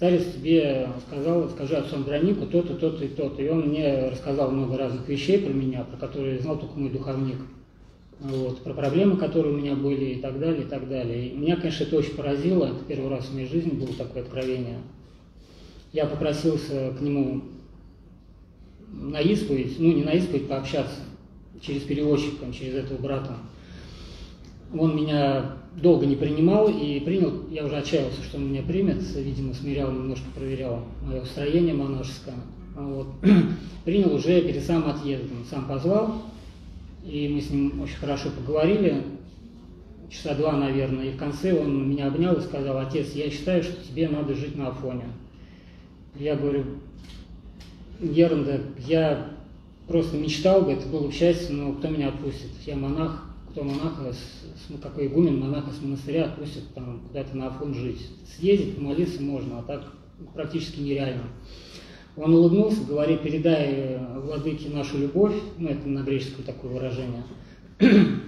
старец 0.00 0.32
тебе 0.32 0.88
сказал, 1.06 1.50
скажи 1.50 1.76
отцу 1.76 1.96
Андронику 1.96 2.46
то-то, 2.46 2.74
то-то 2.74 3.04
и 3.04 3.08
то-то. 3.08 3.42
И 3.42 3.50
он 3.50 3.68
мне 3.68 4.08
рассказал 4.08 4.50
много 4.50 4.78
разных 4.78 5.06
вещей 5.06 5.38
про 5.38 5.52
меня, 5.52 5.84
про 5.84 5.98
которые 5.98 6.38
знал 6.38 6.58
только 6.58 6.78
мой 6.78 6.88
духовник. 6.88 7.36
Вот, 8.18 8.62
про 8.64 8.72
проблемы, 8.72 9.18
которые 9.18 9.54
у 9.54 9.58
меня 9.58 9.74
были 9.74 10.14
и 10.14 10.20
так 10.20 10.38
далее, 10.38 10.62
и 10.62 10.66
так 10.66 10.88
далее. 10.88 11.28
И 11.28 11.36
меня, 11.36 11.56
конечно, 11.56 11.84
это 11.84 11.96
очень 11.96 12.14
поразило. 12.14 12.64
Это 12.64 12.82
первый 12.88 13.10
раз 13.10 13.26
в 13.26 13.34
моей 13.34 13.46
жизни 13.46 13.72
было 13.72 13.92
такое 13.92 14.22
откровение. 14.22 14.78
Я 15.92 16.06
попросился 16.06 16.94
к 16.98 17.02
нему 17.02 17.42
на 18.88 19.20
исповедь, 19.20 19.78
ну 19.78 19.92
не 19.92 20.04
на 20.04 20.12
исповедь, 20.12 20.48
пообщаться 20.48 20.96
через 21.60 21.82
переводчика, 21.82 22.52
через 22.52 22.74
этого 22.74 22.98
брата. 22.98 23.36
Он 24.76 24.96
меня 24.96 25.56
долго 25.76 26.06
не 26.06 26.16
принимал 26.16 26.68
и 26.68 27.00
принял, 27.00 27.48
я 27.50 27.64
уже 27.64 27.76
отчаялся, 27.76 28.22
что 28.22 28.36
он 28.36 28.50
меня 28.50 28.62
примет, 28.62 29.02
видимо, 29.16 29.54
смирял, 29.54 29.90
немножко 29.90 30.26
проверял 30.34 30.84
мое 31.02 31.24
строение 31.24 31.74
монашеское. 31.74 32.36
Вот. 32.76 33.08
принял 33.84 34.14
уже 34.14 34.40
перед 34.42 34.62
самым 34.62 34.90
отъездом, 34.90 35.44
сам 35.48 35.66
позвал, 35.66 36.22
и 37.04 37.28
мы 37.28 37.40
с 37.40 37.50
ним 37.50 37.80
очень 37.80 37.96
хорошо 37.96 38.30
поговорили, 38.30 39.02
часа 40.10 40.34
два, 40.34 40.52
наверное, 40.52 41.06
и 41.06 41.12
в 41.12 41.16
конце 41.16 41.52
он 41.58 41.90
меня 41.90 42.08
обнял 42.08 42.34
и 42.34 42.42
сказал, 42.42 42.78
отец, 42.78 43.12
я 43.12 43.30
считаю, 43.30 43.62
что 43.62 43.82
тебе 43.82 44.08
надо 44.08 44.34
жить 44.34 44.56
на 44.56 44.68
Афоне. 44.68 45.04
Я 46.16 46.36
говорю, 46.36 46.64
Ерунда, 48.00 48.58
я 48.78 49.30
просто 49.90 50.16
мечтал 50.16 50.62
бы, 50.62 50.72
это 50.72 50.86
было 50.86 51.08
бы 51.08 51.12
счастье, 51.12 51.54
но 51.54 51.72
кто 51.72 51.88
меня 51.88 52.08
отпустит? 52.08 52.50
Я 52.64 52.76
монах, 52.76 53.24
кто 53.50 53.64
монаха, 53.64 54.14
ну, 54.68 54.78
какой 54.78 55.08
игумен 55.08 55.40
монаха 55.40 55.72
с 55.72 55.82
монастыря 55.82 56.26
отпустит 56.26 56.62
там 56.74 57.00
куда-то 57.08 57.36
на 57.36 57.48
Афон 57.48 57.74
жить. 57.74 58.06
Съездить, 58.36 58.76
помолиться 58.76 59.20
можно, 59.20 59.58
а 59.58 59.62
так 59.62 59.92
практически 60.32 60.78
нереально. 60.80 61.24
Он 62.16 62.32
улыбнулся, 62.34 62.84
говорит, 62.84 63.22
передай 63.22 63.66
э, 63.68 64.20
владыке 64.20 64.68
нашу 64.68 64.98
любовь, 64.98 65.34
ну 65.58 65.68
это 65.68 65.88
на 65.88 66.02
греческое 66.02 66.46
такое 66.46 66.72
выражение. 66.72 67.24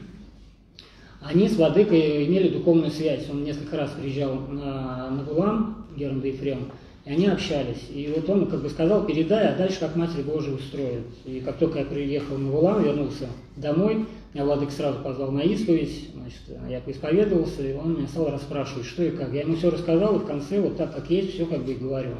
Они 1.21 1.49
с 1.49 1.57
владыкой 1.57 2.27
имели 2.27 2.49
духовную 2.49 2.91
связь. 2.91 3.31
Он 3.31 3.45
несколько 3.45 3.77
раз 3.77 3.93
приезжал 3.93 4.35
на, 4.49 5.11
на 5.11 5.23
Вулан, 5.23 5.77
Герм 5.97 6.21
да 6.21 6.27
Ефрем, 6.27 6.73
и 7.05 7.11
они 7.11 7.27
общались. 7.27 7.89
И 7.91 8.13
вот 8.15 8.29
он 8.31 8.47
как 8.47 8.63
бы 8.63 8.69
сказал, 8.69 9.05
передай, 9.05 9.49
а 9.49 9.57
дальше 9.57 9.81
как 9.81 9.97
Матерь 9.97 10.23
Божия 10.23 10.55
устроит. 10.55 11.05
И 11.25 11.41
как 11.41 11.59
только 11.59 11.81
я 11.81 11.85
приехал 11.85 12.39
на 12.39 12.51
Вулан, 12.51 12.85
вернулся 12.85 13.29
домой, 13.57 14.07
меня 14.33 14.45
Владык 14.45 14.71
сразу 14.71 15.01
позвал 15.01 15.33
на 15.33 15.41
исповедь, 15.41 16.11
значит, 16.15 16.41
я 16.69 16.81
поисповедовался, 16.81 17.67
и 17.67 17.75
он 17.75 17.97
меня 17.97 18.07
стал 18.07 18.31
расспрашивать, 18.31 18.87
что 18.87 19.03
и 19.03 19.11
как. 19.11 19.33
Я 19.33 19.41
ему 19.41 19.57
все 19.57 19.71
рассказал, 19.71 20.17
и 20.17 20.21
в 20.21 20.27
конце 20.27 20.61
вот 20.61 20.77
так, 20.77 20.95
как 20.95 21.11
есть, 21.11 21.35
все 21.35 21.45
как 21.47 21.65
бы 21.65 21.73
и 21.73 21.77
говорю. 21.77 22.15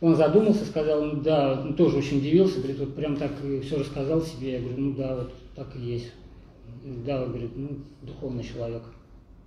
Он 0.00 0.14
задумался, 0.14 0.64
сказал, 0.64 1.02
ну 1.02 1.20
да, 1.20 1.60
он 1.62 1.74
тоже 1.74 1.98
очень 1.98 2.18
удивился, 2.18 2.58
говорит, 2.58 2.78
вот 2.78 2.94
прям 2.94 3.16
так 3.16 3.32
все 3.64 3.78
рассказал 3.78 4.22
себе. 4.22 4.52
Я 4.52 4.60
говорю, 4.60 4.76
ну 4.78 4.94
да, 4.94 5.16
вот 5.16 5.32
так 5.54 5.76
и 5.76 5.80
есть. 5.80 6.12
Да, 7.04 7.24
говорит, 7.26 7.50
ну, 7.54 7.68
духовный 8.02 8.44
человек. 8.44 8.82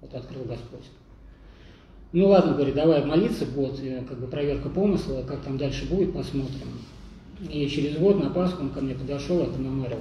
Вот 0.01 0.13
открыл 0.13 0.43
Господь. 0.43 0.85
Ну 2.13 2.27
ладно, 2.27 2.53
говорит, 2.53 2.75
давай 2.75 3.03
молиться 3.03 3.43
год, 3.48 3.79
как 4.08 4.20
бы 4.20 4.27
проверка 4.27 4.70
помысла, 4.70 5.24
как 5.27 5.41
там 5.41 5.58
дальше 5.58 5.89
будет, 5.89 6.13
посмотрим. 6.13 6.67
И 7.50 7.67
через 7.67 7.98
год 7.98 8.24
на 8.24 8.29
Пасху 8.29 8.62
он 8.62 8.70
ко 8.70 8.82
мне 8.82 8.93
подошел, 8.93 9.39
это 9.39 9.58
мемориал 9.58 10.00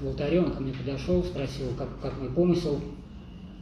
в 0.00 0.06
алтаре, 0.06 0.40
он 0.40 0.52
ко 0.52 0.62
мне 0.62 0.72
подошел, 0.72 1.22
спросил, 1.22 1.66
как, 1.76 1.88
как 2.00 2.18
мой 2.18 2.30
помысел, 2.30 2.80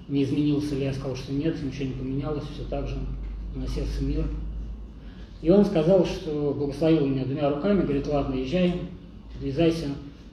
не 0.07 0.23
изменился 0.23 0.77
ли, 0.77 0.85
я 0.85 0.93
сказал, 0.93 1.17
что 1.17 1.33
нет, 1.33 1.61
ничего 1.61 1.87
не 1.87 1.95
поменялось, 1.95 2.45
все 2.55 2.63
так 2.71 2.87
же, 2.87 2.97
на 3.57 3.67
сердце 3.67 4.05
мир. 4.05 4.25
И 5.43 5.51
он 5.51 5.65
сказал, 5.65 6.07
что 6.07 6.55
благословил 6.57 7.05
меня 7.05 7.25
двумя 7.25 7.51
руками, 7.51 7.83
говорит, 7.83 8.07
ладно, 8.07 8.35
езжай, 8.35 8.75
подвязайся, 9.35 9.89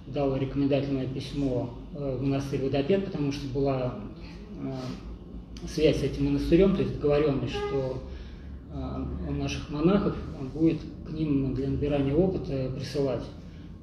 дал 0.05 0.37
рекомендательное 0.37 1.07
письмо 1.07 1.71
э, 1.95 2.17
в 2.17 2.21
монастырь 2.21 2.61
Водопед, 2.63 3.05
потому 3.05 3.31
что 3.31 3.47
была 3.47 3.95
э, 4.61 4.71
связь 5.67 5.99
с 5.99 6.03
этим 6.03 6.25
монастырем, 6.25 6.75
то 6.75 6.81
есть 6.81 6.95
договоренность, 6.95 7.53
что 7.53 8.03
он 8.73 9.39
наших 9.39 9.69
монахов 9.69 10.15
он 10.39 10.49
будет 10.49 10.79
к 11.07 11.11
ним 11.11 11.53
для 11.55 11.69
набирания 11.69 12.13
опыта 12.13 12.71
присылать 12.75 13.23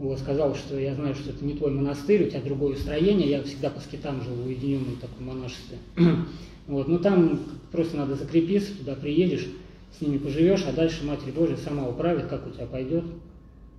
вот, 0.02 0.18
сказал, 0.18 0.54
что 0.54 0.78
я 0.78 0.94
знаю, 0.94 1.14
что 1.14 1.30
это 1.30 1.44
не 1.44 1.54
твой 1.54 1.70
монастырь, 1.70 2.26
у 2.26 2.28
тебя 2.28 2.40
другое 2.40 2.76
строение, 2.76 3.30
я 3.30 3.42
всегда 3.42 3.70
по 3.70 3.80
скитам 3.80 4.20
жил 4.22 4.34
в 4.34 4.46
уединенном 4.46 4.96
таком 4.96 5.26
монашестве. 5.26 5.78
вот, 6.66 6.88
но 6.88 6.98
там 6.98 7.40
просто 7.70 7.96
надо 7.96 8.16
закрепиться, 8.16 8.76
туда 8.76 8.94
приедешь, 8.94 9.46
с 9.96 10.00
ними 10.00 10.18
поживешь, 10.18 10.64
а 10.66 10.72
дальше 10.72 11.04
Матерь 11.04 11.32
Божия 11.32 11.56
сама 11.56 11.88
управит, 11.88 12.26
как 12.26 12.46
у 12.46 12.50
тебя 12.50 12.66
пойдет. 12.66 13.04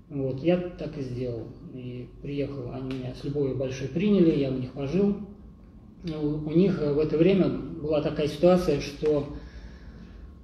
Вот, 0.09 0.41
я 0.43 0.57
так 0.57 0.97
и 0.97 1.01
сделал. 1.01 1.47
И 1.73 2.07
приехал, 2.21 2.71
они 2.71 2.99
меня 2.99 3.13
с 3.19 3.23
любовью 3.23 3.57
большой 3.57 3.87
приняли, 3.87 4.39
я 4.39 4.49
у 4.51 4.57
них 4.57 4.71
пожил. 4.71 5.17
У, 6.05 6.49
у 6.49 6.51
них 6.51 6.79
в 6.79 6.99
это 6.99 7.17
время 7.17 7.49
была 7.49 8.01
такая 8.01 8.27
ситуация, 8.27 8.81
что 8.81 9.33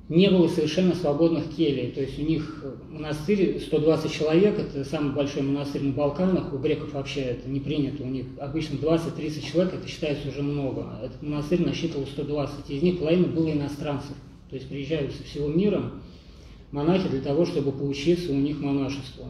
не 0.09 0.27
было 0.29 0.47
совершенно 0.47 0.95
свободных 0.95 1.55
келей. 1.55 1.91
То 1.91 2.01
есть 2.01 2.17
у 2.17 2.23
них 2.23 2.65
монастырь 2.89 3.59
120 3.59 4.11
человек, 4.11 4.57
это 4.57 4.83
самый 4.83 5.13
большой 5.13 5.43
монастырь 5.43 5.83
на 5.83 5.93
Балканах, 5.93 6.51
у 6.51 6.57
греков 6.57 6.93
вообще 6.93 7.21
это 7.21 7.47
не 7.47 7.59
принято, 7.59 8.03
у 8.03 8.07
них 8.07 8.25
обычно 8.39 8.75
20-30 8.75 9.51
человек, 9.51 9.75
это 9.75 9.87
считается 9.87 10.27
уже 10.29 10.41
много. 10.41 10.99
Этот 11.03 11.21
монастырь 11.21 11.63
насчитывал 11.63 12.07
120, 12.07 12.69
из 12.71 12.81
них 12.81 12.99
половина 12.99 13.27
было 13.27 13.51
иностранцев, 13.51 14.15
то 14.49 14.55
есть 14.55 14.67
приезжают 14.67 15.13
со 15.13 15.23
всего 15.23 15.47
мира 15.47 15.91
монахи 16.71 17.07
для 17.07 17.21
того, 17.21 17.45
чтобы 17.45 17.71
поучиться 17.71 18.31
у 18.31 18.35
них 18.35 18.59
монашеству. 18.59 19.25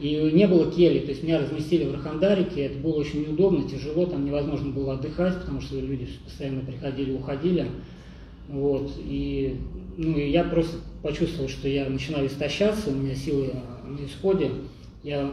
И 0.00 0.14
не 0.32 0.46
было 0.46 0.70
кели, 0.70 1.00
то 1.00 1.10
есть 1.10 1.24
меня 1.24 1.40
разместили 1.40 1.84
в 1.84 1.92
Рахандарике, 1.92 2.66
это 2.66 2.78
было 2.78 3.00
очень 3.00 3.22
неудобно, 3.22 3.68
тяжело, 3.68 4.06
там 4.06 4.24
невозможно 4.24 4.70
было 4.70 4.94
отдыхать, 4.94 5.40
потому 5.40 5.60
что 5.60 5.80
люди 5.80 6.08
постоянно 6.24 6.60
приходили, 6.60 7.12
уходили. 7.12 7.66
Вот, 8.48 8.92
и, 8.98 9.56
ну, 9.96 10.16
я 10.16 10.44
просто 10.44 10.76
почувствовал, 11.02 11.48
что 11.48 11.68
я 11.68 11.88
начинаю 11.88 12.28
истощаться, 12.28 12.90
у 12.90 12.94
меня 12.94 13.14
силы 13.14 13.52
на 13.86 14.06
исходе. 14.06 14.50
Я 15.02 15.32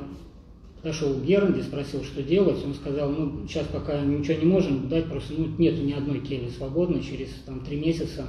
подошел 0.82 1.14
к 1.14 1.24
Гернде, 1.24 1.64
спросил, 1.64 2.04
что 2.04 2.22
делать. 2.22 2.64
Он 2.64 2.74
сказал, 2.74 3.10
ну, 3.10 3.48
сейчас 3.48 3.68
пока 3.68 4.02
ничего 4.02 4.40
не 4.40 4.46
можем 4.46 4.90
дать, 4.90 5.06
просто 5.06 5.34
ну, 5.38 5.48
нету 5.58 5.82
ни 5.82 5.94
одной 5.94 6.20
кели 6.20 6.50
свободной, 6.50 7.02
через 7.02 7.30
там, 7.46 7.62
три 7.62 7.78
месяца 7.78 8.28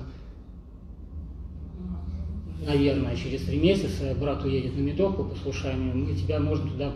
наверное, 2.66 3.16
через 3.16 3.42
три 3.42 3.58
месяца 3.58 4.14
брат 4.18 4.44
уедет 4.44 4.76
на 4.76 4.80
меток 4.80 5.16
по 5.16 5.24
послушанию, 5.24 6.10
и 6.10 6.16
тебя 6.16 6.40
можно 6.40 6.68
туда 6.68 6.92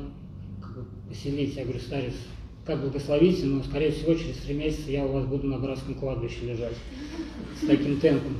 как 0.61 0.75
бы, 0.75 0.85
поселить. 1.09 1.55
Я 1.57 1.63
говорю, 1.63 1.81
старец, 1.81 2.15
как 2.67 2.81
благословите, 2.81 3.47
но, 3.47 3.63
скорее 3.63 3.93
всего, 3.93 4.15
через 4.15 4.37
три 4.39 4.55
месяца 4.55 4.91
я 4.91 5.07
у 5.07 5.13
вас 5.13 5.25
буду 5.27 5.47
на 5.47 5.59
братском 5.59 5.95
кладбище 5.95 6.47
лежать 6.47 6.77
с 7.61 7.67
таким 7.67 8.01
темпом. 8.01 8.37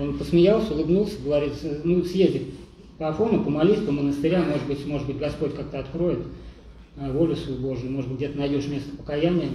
Он 0.00 0.16
посмеялся, 0.16 0.72
улыбнулся, 0.72 1.20
говорит, 1.22 1.52
ну, 1.84 2.02
съезди 2.04 2.54
по 2.98 3.08
Афону, 3.08 3.42
помолись 3.42 3.80
по 3.80 3.90
монастырям, 3.90 4.48
может 4.48 4.66
быть, 4.66 4.86
может 4.86 5.06
быть, 5.08 5.18
Господь 5.18 5.56
как-то 5.56 5.80
откроет 5.80 6.20
э, 6.96 7.10
волю 7.10 7.34
свою 7.34 7.58
Божию, 7.58 7.90
может 7.90 8.08
быть, 8.08 8.18
где-то 8.18 8.38
найдешь 8.38 8.68
место 8.68 8.96
покаяния. 8.96 9.48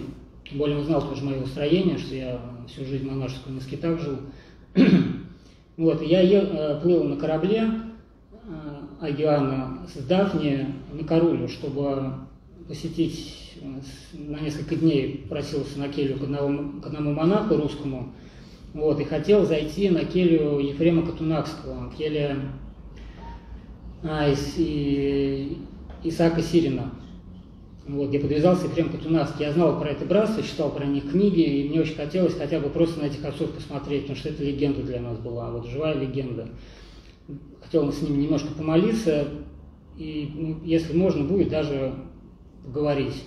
Тем 0.49 0.57
более 0.57 0.77
он 0.77 0.85
знал 0.85 1.07
тоже 1.07 1.23
мое 1.23 1.41
устроение, 1.41 1.97
что 1.97 2.15
я 2.15 2.41
всю 2.67 2.85
жизнь 2.85 3.07
монашескую 3.07 3.55
на 3.55 3.61
скитах 3.61 3.99
жил. 4.01 4.17
Вот, 5.77 6.01
я 6.01 6.21
ел, 6.21 6.41
э, 6.41 6.79
плыл 6.81 7.03
на 7.03 7.17
корабле 7.17 7.69
э, 8.31 8.49
Агиана 8.99 9.85
с 9.87 10.03
Дафни 10.03 10.73
на 10.91 11.03
Королю, 11.07 11.47
чтобы 11.47 12.13
посетить 12.67 13.53
э, 13.61 13.67
на 14.17 14.39
несколько 14.39 14.75
дней 14.75 15.23
просился 15.29 15.77
на 15.77 15.87
келью 15.89 16.17
к 16.17 16.23
одному, 16.23 16.81
к 16.81 16.87
одному 16.87 17.13
монаху 17.13 17.55
русскому, 17.57 18.11
вот, 18.73 18.99
и 18.99 19.03
хотел 19.03 19.45
зайти 19.45 19.91
на 19.91 20.03
келью 20.03 20.57
Ефрема 20.57 21.05
Катунакского, 21.05 21.93
келья 21.95 22.37
а, 24.01 24.29
из, 24.29 24.55
и, 24.57 25.59
Исаака 26.03 26.41
Сирина 26.41 26.89
вот, 27.87 28.09
где 28.09 28.19
подвязался 28.19 28.65
Ефрем 28.65 28.89
Катунавский. 28.89 29.45
Я 29.45 29.53
знал 29.53 29.79
про 29.79 29.89
это 29.89 30.05
братство, 30.05 30.43
читал 30.43 30.71
про 30.71 30.85
них 30.85 31.09
книги, 31.09 31.41
и 31.41 31.69
мне 31.69 31.81
очень 31.81 31.95
хотелось 31.95 32.35
хотя 32.35 32.59
бы 32.59 32.69
просто 32.69 33.01
на 33.01 33.05
этих 33.05 33.23
отцов 33.23 33.51
посмотреть, 33.51 34.03
потому 34.03 34.17
что 34.17 34.29
это 34.29 34.43
легенда 34.43 34.83
для 34.83 34.99
нас 34.99 35.17
была, 35.17 35.51
вот 35.51 35.67
живая 35.67 35.95
легенда. 35.95 36.49
Хотел 37.61 37.91
с 37.91 38.01
ними 38.01 38.23
немножко 38.23 38.53
помолиться, 38.53 39.27
и 39.97 40.31
ну, 40.35 40.57
если 40.63 40.95
можно 40.95 41.23
будет, 41.23 41.49
даже 41.49 41.93
поговорить. 42.65 43.23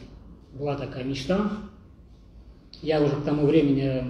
Была 0.52 0.76
такая 0.76 1.04
мечта. 1.04 1.50
Я 2.82 3.02
уже 3.02 3.16
к 3.16 3.24
тому 3.24 3.46
времени 3.46 4.04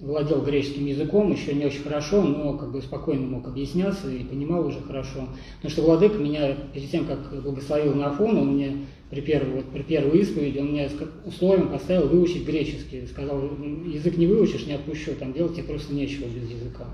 владел 0.00 0.42
греческим 0.42 0.86
языком, 0.86 1.30
еще 1.32 1.52
не 1.52 1.66
очень 1.66 1.82
хорошо, 1.82 2.22
но 2.22 2.56
как 2.56 2.72
бы 2.72 2.80
спокойно 2.80 3.26
мог 3.26 3.46
объясняться 3.46 4.10
и 4.10 4.24
понимал 4.24 4.66
уже 4.66 4.80
хорошо. 4.80 5.28
Потому 5.56 5.70
что 5.70 5.82
Владыка 5.82 6.18
меня 6.18 6.56
перед 6.72 6.90
тем, 6.90 7.04
как 7.04 7.42
благословил 7.42 7.94
на 7.94 8.06
Афон, 8.06 8.36
он 8.38 8.54
мне 8.54 8.86
при 9.10 9.20
первой, 9.20 9.56
вот, 9.56 9.66
при 9.66 9.82
первой 9.82 10.20
исповеди, 10.20 10.58
он 10.58 10.72
мне 10.72 10.88
условием 11.26 11.68
поставил 11.68 12.08
выучить 12.08 12.46
греческий. 12.46 13.06
Сказал, 13.06 13.42
язык 13.86 14.16
не 14.16 14.26
выучишь, 14.26 14.66
не 14.66 14.72
отпущу, 14.72 15.12
там 15.18 15.32
делать 15.32 15.54
тебе 15.54 15.64
просто 15.64 15.92
нечего 15.92 16.26
без 16.26 16.50
языка. 16.50 16.86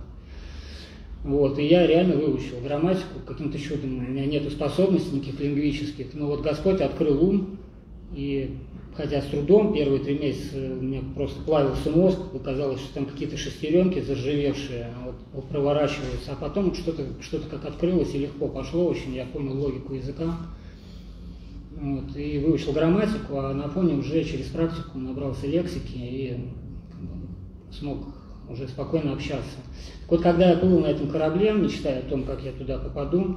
Вот, 1.22 1.58
и 1.58 1.66
я 1.66 1.86
реально 1.86 2.16
выучил 2.16 2.60
грамматику 2.62 3.20
каким-то 3.26 3.58
чудом. 3.58 3.98
У 3.98 4.00
меня 4.00 4.26
нет 4.26 4.50
способностей 4.50 5.16
никаких 5.16 5.40
лингвических, 5.40 6.14
но 6.14 6.26
вот 6.26 6.42
Господь 6.42 6.80
открыл 6.80 7.22
ум, 7.22 7.58
и 8.14 8.56
хотя 8.96 9.20
с 9.20 9.26
трудом, 9.26 9.74
первые 9.74 10.02
три 10.02 10.18
месяца 10.18 10.56
у 10.56 10.82
меня 10.82 11.02
просто 11.14 11.40
плавился 11.42 11.90
мозг, 11.90 12.18
казалось, 12.42 12.80
что 12.80 12.94
там 12.94 13.06
какие-то 13.06 13.36
шестеренки 13.36 14.00
заржавевшие 14.00 14.88
вот, 15.32 15.44
проворачиваются, 15.48 16.32
а 16.32 16.36
потом 16.36 16.74
что-то 16.74 17.04
что 17.20 17.38
как 17.40 17.64
открылось 17.64 18.14
и 18.14 18.18
легко 18.18 18.48
пошло 18.48 18.86
очень, 18.86 19.14
я 19.14 19.26
понял 19.26 19.58
логику 19.60 19.94
языка. 19.94 20.36
Вот, 21.78 22.16
и 22.16 22.38
выучил 22.38 22.72
грамматику, 22.72 23.38
а 23.38 23.52
на 23.52 23.68
фоне 23.68 23.96
уже 23.96 24.24
через 24.24 24.46
практику 24.46 24.98
набрался 24.98 25.46
лексики 25.46 25.98
и 25.98 26.36
смог 27.70 27.98
уже 28.48 28.66
спокойно 28.66 29.12
общаться. 29.12 29.58
Так 30.02 30.10
вот, 30.10 30.22
когда 30.22 30.50
я 30.50 30.56
был 30.56 30.80
на 30.80 30.86
этом 30.86 31.08
корабле, 31.08 31.52
мечтая 31.52 31.98
о 31.98 32.08
том, 32.08 32.22
как 32.22 32.42
я 32.42 32.52
туда 32.52 32.78
попаду, 32.78 33.36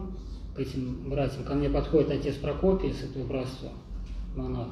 к 0.56 0.60
этим 0.60 1.10
братьям, 1.10 1.43
ко 1.43 1.54
мне 1.54 1.69
подходит 1.69 2.12
отец 2.12 2.36
Прокопий 2.36 2.93
с 2.93 3.04
этого 3.04 3.26
братства, 3.26 3.72
монах, 4.38 4.69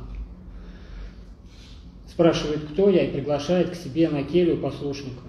спрашивает, 2.17 2.62
кто 2.73 2.89
я, 2.89 3.03
и 3.03 3.12
приглашает 3.12 3.69
к 3.69 3.75
себе 3.75 4.10
на 4.10 4.23
келью 4.23 4.58
послушника. 4.58 5.21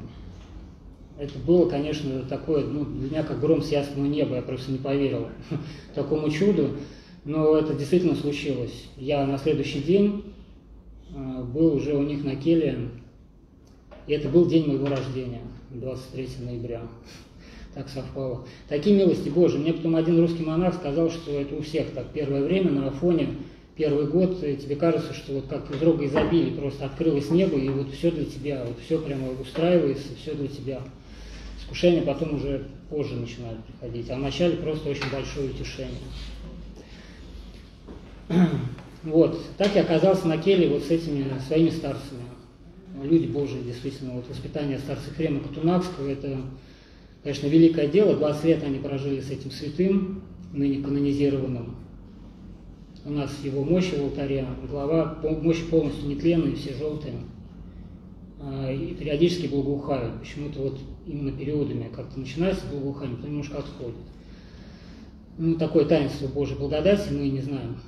Это 1.18 1.38
было, 1.38 1.68
конечно, 1.68 2.22
такое, 2.22 2.64
ну, 2.64 2.86
для 2.86 3.10
меня 3.10 3.22
как 3.24 3.40
гром 3.40 3.60
с 3.60 3.70
ясного 3.70 4.06
неба, 4.06 4.36
я 4.36 4.42
просто 4.42 4.72
не 4.72 4.78
поверил 4.78 5.28
такому 5.94 6.30
чуду, 6.30 6.70
но 7.26 7.58
это 7.58 7.74
действительно 7.74 8.14
случилось. 8.14 8.86
Я 8.96 9.26
на 9.26 9.36
следующий 9.36 9.80
день 9.80 10.32
э, 11.14 11.42
был 11.42 11.74
уже 11.74 11.94
у 11.94 12.02
них 12.02 12.24
на 12.24 12.36
келье, 12.36 12.88
и 14.06 14.14
это 14.14 14.30
был 14.30 14.46
день 14.46 14.66
моего 14.66 14.86
рождения, 14.86 15.42
23 15.70 16.28
ноября. 16.46 16.82
Так 17.74 17.90
совпало. 17.90 18.46
Такие 18.66 18.96
милости 18.96 19.28
Божии. 19.28 19.58
Мне 19.58 19.74
потом 19.74 19.94
один 19.94 20.18
русский 20.18 20.42
монах 20.42 20.74
сказал, 20.74 21.10
что 21.10 21.30
это 21.30 21.54
у 21.54 21.60
всех 21.60 21.90
так. 21.90 22.06
Первое 22.12 22.42
время 22.42 22.72
на 22.72 22.88
Афоне 22.88 23.28
первый 23.78 24.06
год 24.06 24.40
тебе 24.40 24.74
кажется, 24.74 25.14
что 25.14 25.34
вот 25.34 25.46
как 25.46 25.70
из 25.70 25.80
рога 25.80 26.04
изобилия 26.04 26.54
просто 26.54 26.86
открылось 26.86 27.30
небо, 27.30 27.56
и 27.56 27.68
вот 27.68 27.92
все 27.92 28.10
для 28.10 28.24
тебя, 28.24 28.64
вот 28.66 28.76
все 28.84 28.98
прямо 29.00 29.28
устраивается, 29.40 30.08
все 30.20 30.34
для 30.34 30.48
тебя. 30.48 30.82
Искушение 31.60 32.02
потом 32.02 32.34
уже 32.34 32.66
позже 32.90 33.14
начинает 33.14 33.58
приходить, 33.64 34.10
а 34.10 34.16
вначале 34.16 34.56
просто 34.56 34.90
очень 34.90 35.10
большое 35.10 35.50
утешение. 35.50 35.94
Вот, 39.04 39.40
так 39.56 39.76
я 39.76 39.82
оказался 39.82 40.26
на 40.26 40.38
келе 40.38 40.68
вот 40.68 40.82
с 40.82 40.90
этими 40.90 41.24
своими 41.46 41.70
старцами. 41.70 42.24
Люди 43.00 43.26
Божии, 43.26 43.60
действительно, 43.64 44.14
вот 44.14 44.28
воспитание 44.28 44.80
старца 44.80 45.10
Хрема 45.16 45.38
Катунакского, 45.38 46.10
это, 46.10 46.36
конечно, 47.22 47.46
великое 47.46 47.86
дело. 47.86 48.16
20 48.16 48.44
лет 48.44 48.64
они 48.64 48.80
прожили 48.80 49.20
с 49.20 49.30
этим 49.30 49.52
святым, 49.52 50.24
ныне 50.52 50.82
канонизированным. 50.82 51.76
У 53.08 53.10
нас 53.10 53.30
его 53.42 53.64
мощи 53.64 53.94
в 53.94 54.02
алтаре, 54.02 54.46
глава, 54.68 55.16
мощи 55.22 55.64
полностью 55.64 56.08
нетленные, 56.08 56.54
все 56.54 56.74
желтые. 56.74 57.14
А, 58.38 58.70
и 58.70 58.92
периодически 58.92 59.46
благоухают. 59.46 60.20
Почему-то 60.20 60.60
вот 60.60 60.78
именно 61.06 61.32
периодами 61.32 61.88
как-то 61.88 62.20
начинается 62.20 62.66
благоухание, 62.66 63.16
потом 63.16 63.30
немножко 63.30 63.58
отходит. 63.60 63.96
Ну, 65.38 65.54
такое 65.54 65.86
таинство 65.86 66.26
Божьей 66.26 66.58
благодати 66.58 67.10
мы 67.10 67.30
не 67.30 67.40
знаем, 67.40 67.78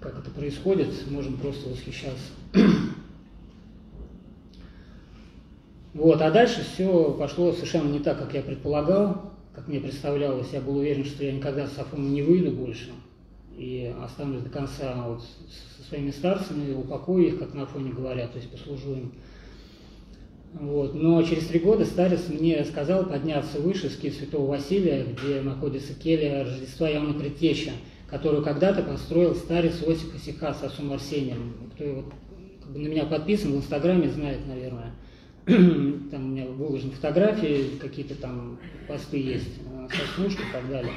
как 0.00 0.20
это 0.20 0.30
происходит, 0.30 0.90
можем 1.10 1.36
просто 1.36 1.68
восхищаться. 1.68 2.30
Вот, 5.92 6.22
а 6.22 6.30
дальше 6.30 6.64
все 6.72 7.10
пошло 7.18 7.50
совершенно 7.52 7.90
не 7.90 7.98
так, 7.98 8.16
как 8.16 8.32
я 8.32 8.42
предполагал, 8.42 9.32
как 9.52 9.66
мне 9.66 9.80
представлялось. 9.80 10.46
Я 10.52 10.60
был 10.60 10.76
уверен, 10.76 11.04
что 11.04 11.24
я 11.24 11.32
никогда 11.32 11.66
с 11.66 11.76
Афона 11.76 12.06
не 12.06 12.22
выйду 12.22 12.52
больше 12.52 12.92
и 13.56 13.94
останусь 14.02 14.42
до 14.42 14.50
конца 14.50 15.06
вот 15.06 15.22
со 15.22 15.88
своими 15.88 16.10
старцами, 16.10 16.72
упакую 16.74 17.28
их, 17.28 17.38
как 17.38 17.54
на 17.54 17.66
фоне 17.66 17.92
говорят, 17.92 18.32
то 18.32 18.38
есть 18.38 18.50
послужу 18.50 18.94
им. 18.94 19.12
Вот. 20.52 20.94
Но 20.94 21.22
через 21.22 21.46
три 21.46 21.60
года 21.60 21.84
старец 21.84 22.28
мне 22.28 22.64
сказал 22.64 23.04
подняться 23.04 23.60
выше 23.60 23.88
скит 23.88 24.14
Святого 24.14 24.48
Василия, 24.50 25.04
где 25.04 25.40
находится 25.42 25.94
келья 25.94 26.44
Рождества 26.44 26.90
Иоанна 26.90 27.14
Предтеча, 27.14 27.70
которую 28.08 28.42
когда-то 28.42 28.82
построил 28.82 29.34
старец 29.34 29.82
Иосиф 29.82 30.14
Исиха 30.16 30.52
с 30.52 30.62
отцом 30.64 30.92
Арсением. 30.92 31.54
Кто 31.74 31.84
вот, 31.94 32.04
как 32.62 32.72
бы 32.72 32.80
на 32.80 32.88
меня 32.88 33.04
подписан 33.04 33.52
в 33.52 33.56
Инстаграме, 33.56 34.08
знает, 34.08 34.40
наверное. 34.46 34.92
Там 35.46 36.24
у 36.24 36.28
меня 36.28 36.46
выложены 36.46 36.92
фотографии, 36.92 37.78
какие-то 37.80 38.14
там 38.14 38.58
посты 38.86 39.18
есть 39.18 39.48
э, 39.66 39.88
со 39.88 40.14
служб 40.14 40.38
и 40.38 40.52
так 40.52 40.68
далее. 40.68 40.92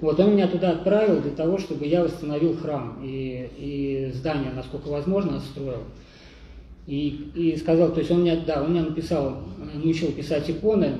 Вот, 0.00 0.20
он 0.20 0.32
меня 0.32 0.46
туда 0.46 0.70
отправил 0.70 1.20
для 1.20 1.32
того, 1.32 1.58
чтобы 1.58 1.86
я 1.86 2.04
восстановил 2.04 2.56
храм 2.56 3.00
и, 3.02 3.50
и 3.58 4.12
здание, 4.14 4.52
насколько 4.52 4.88
возможно, 4.88 5.36
отстроил. 5.36 5.82
И, 6.86 7.30
и 7.34 7.56
сказал, 7.56 7.92
то 7.92 7.98
есть 7.98 8.10
он 8.10 8.20
мне, 8.20 8.36
да, 8.46 8.62
он 8.62 8.70
мне 8.70 8.82
написал, 8.82 9.42
научил 9.74 10.12
писать 10.12 10.48
иконы, 10.48 10.98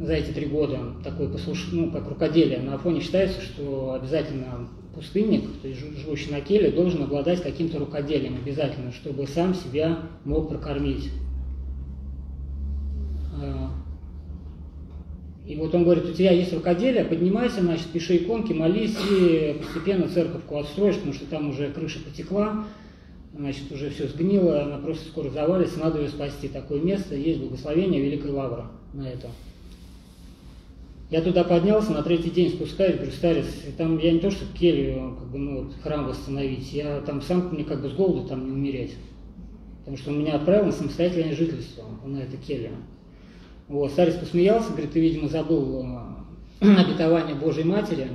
за 0.00 0.14
эти 0.14 0.30
три 0.30 0.46
года 0.46 0.78
такое 1.02 1.28
послуш... 1.28 1.68
ну, 1.72 1.90
как 1.90 2.08
рукоделие. 2.08 2.60
На 2.60 2.74
Афоне 2.74 3.00
считается, 3.00 3.40
что 3.40 3.94
обязательно 3.94 4.68
пустынник, 4.94 5.44
то 5.62 5.68
есть 5.68 5.80
живущий 5.80 6.30
на 6.30 6.40
келе, 6.40 6.70
должен 6.70 7.02
обладать 7.02 7.42
каким-то 7.42 7.78
рукоделием 7.78 8.36
обязательно, 8.36 8.92
чтобы 8.92 9.26
сам 9.26 9.54
себя 9.54 9.98
мог 10.24 10.48
прокормить. 10.48 11.10
И 15.48 15.56
вот 15.56 15.74
он 15.74 15.84
говорит, 15.84 16.04
у 16.04 16.12
тебя 16.12 16.30
есть 16.30 16.52
рукоделие, 16.52 17.06
поднимайся, 17.06 17.62
значит, 17.62 17.86
пиши 17.86 18.18
иконки, 18.18 18.52
молись, 18.52 18.94
и 19.10 19.56
постепенно 19.58 20.06
церковку 20.06 20.58
отстроишь, 20.58 20.96
потому 20.96 21.14
что 21.14 21.24
там 21.24 21.48
уже 21.48 21.70
крыша 21.70 22.00
потекла, 22.00 22.66
значит, 23.34 23.72
уже 23.72 23.88
все 23.88 24.08
сгнило, 24.08 24.62
она 24.62 24.76
просто 24.76 25.08
скоро 25.08 25.30
завалится, 25.30 25.80
надо 25.80 26.02
ее 26.02 26.10
спасти. 26.10 26.48
Такое 26.48 26.82
место, 26.82 27.14
есть 27.14 27.40
благословение 27.40 28.02
Великой 28.02 28.32
Лавры 28.32 28.64
на 28.92 29.08
это. 29.08 29.28
Я 31.10 31.22
туда 31.22 31.44
поднялся, 31.44 31.92
на 31.92 32.02
третий 32.02 32.28
день 32.28 32.50
спускаюсь, 32.50 32.96
говорю, 32.96 33.12
старец, 33.12 33.46
там 33.78 33.96
я 33.96 34.12
не 34.12 34.18
то, 34.18 34.30
что 34.30 34.44
келью, 34.52 35.16
как 35.18 35.30
бы, 35.30 35.38
ну, 35.38 35.62
вот, 35.62 35.72
храм 35.82 36.06
восстановить, 36.06 36.70
я 36.74 37.00
там 37.00 37.22
сам 37.22 37.48
мне 37.54 37.64
как 37.64 37.80
бы 37.80 37.88
с 37.88 37.94
голоду 37.94 38.28
там 38.28 38.44
не 38.44 38.52
умереть. 38.52 38.96
Потому 39.78 39.96
что 39.96 40.10
он 40.10 40.18
меня 40.18 40.34
отправил 40.34 40.66
на 40.66 40.72
самостоятельное 40.72 41.34
жительство, 41.34 41.84
на 42.04 42.18
это 42.18 42.36
келья. 42.36 42.72
Вот, 43.68 43.92
старец 43.92 44.14
посмеялся, 44.14 44.70
говорит, 44.70 44.92
ты, 44.92 45.00
видимо, 45.00 45.28
забыл 45.28 45.84
э, 46.60 46.66
обетование 46.76 47.34
Божьей 47.34 47.64
Матери, 47.64 48.08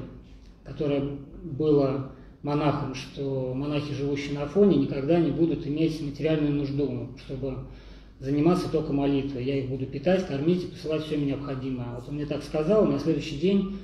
которое 0.64 1.04
было 1.44 2.12
монахам, 2.42 2.96
что 2.96 3.54
монахи, 3.54 3.94
живущие 3.94 4.34
на 4.34 4.44
Афоне, 4.44 4.78
никогда 4.78 5.20
не 5.20 5.32
будут 5.32 5.68
иметь 5.68 6.02
материальную 6.02 6.54
нужду, 6.54 7.10
чтобы 7.24 7.60
заниматься 8.20 8.70
только 8.70 8.94
молитвой. 8.94 9.44
Я 9.44 9.60
их 9.60 9.70
буду 9.70 9.86
питать, 9.86 10.26
кормить 10.26 10.64
и 10.64 10.68
посылать 10.68 11.04
все 11.06 11.18
необходимое. 11.18 11.96
Вот 11.96 12.08
он 12.08 12.16
мне 12.16 12.26
так 12.26 12.44
сказал, 12.44 12.86
на 12.86 13.00
следующий 13.00 13.38
день 13.38 13.78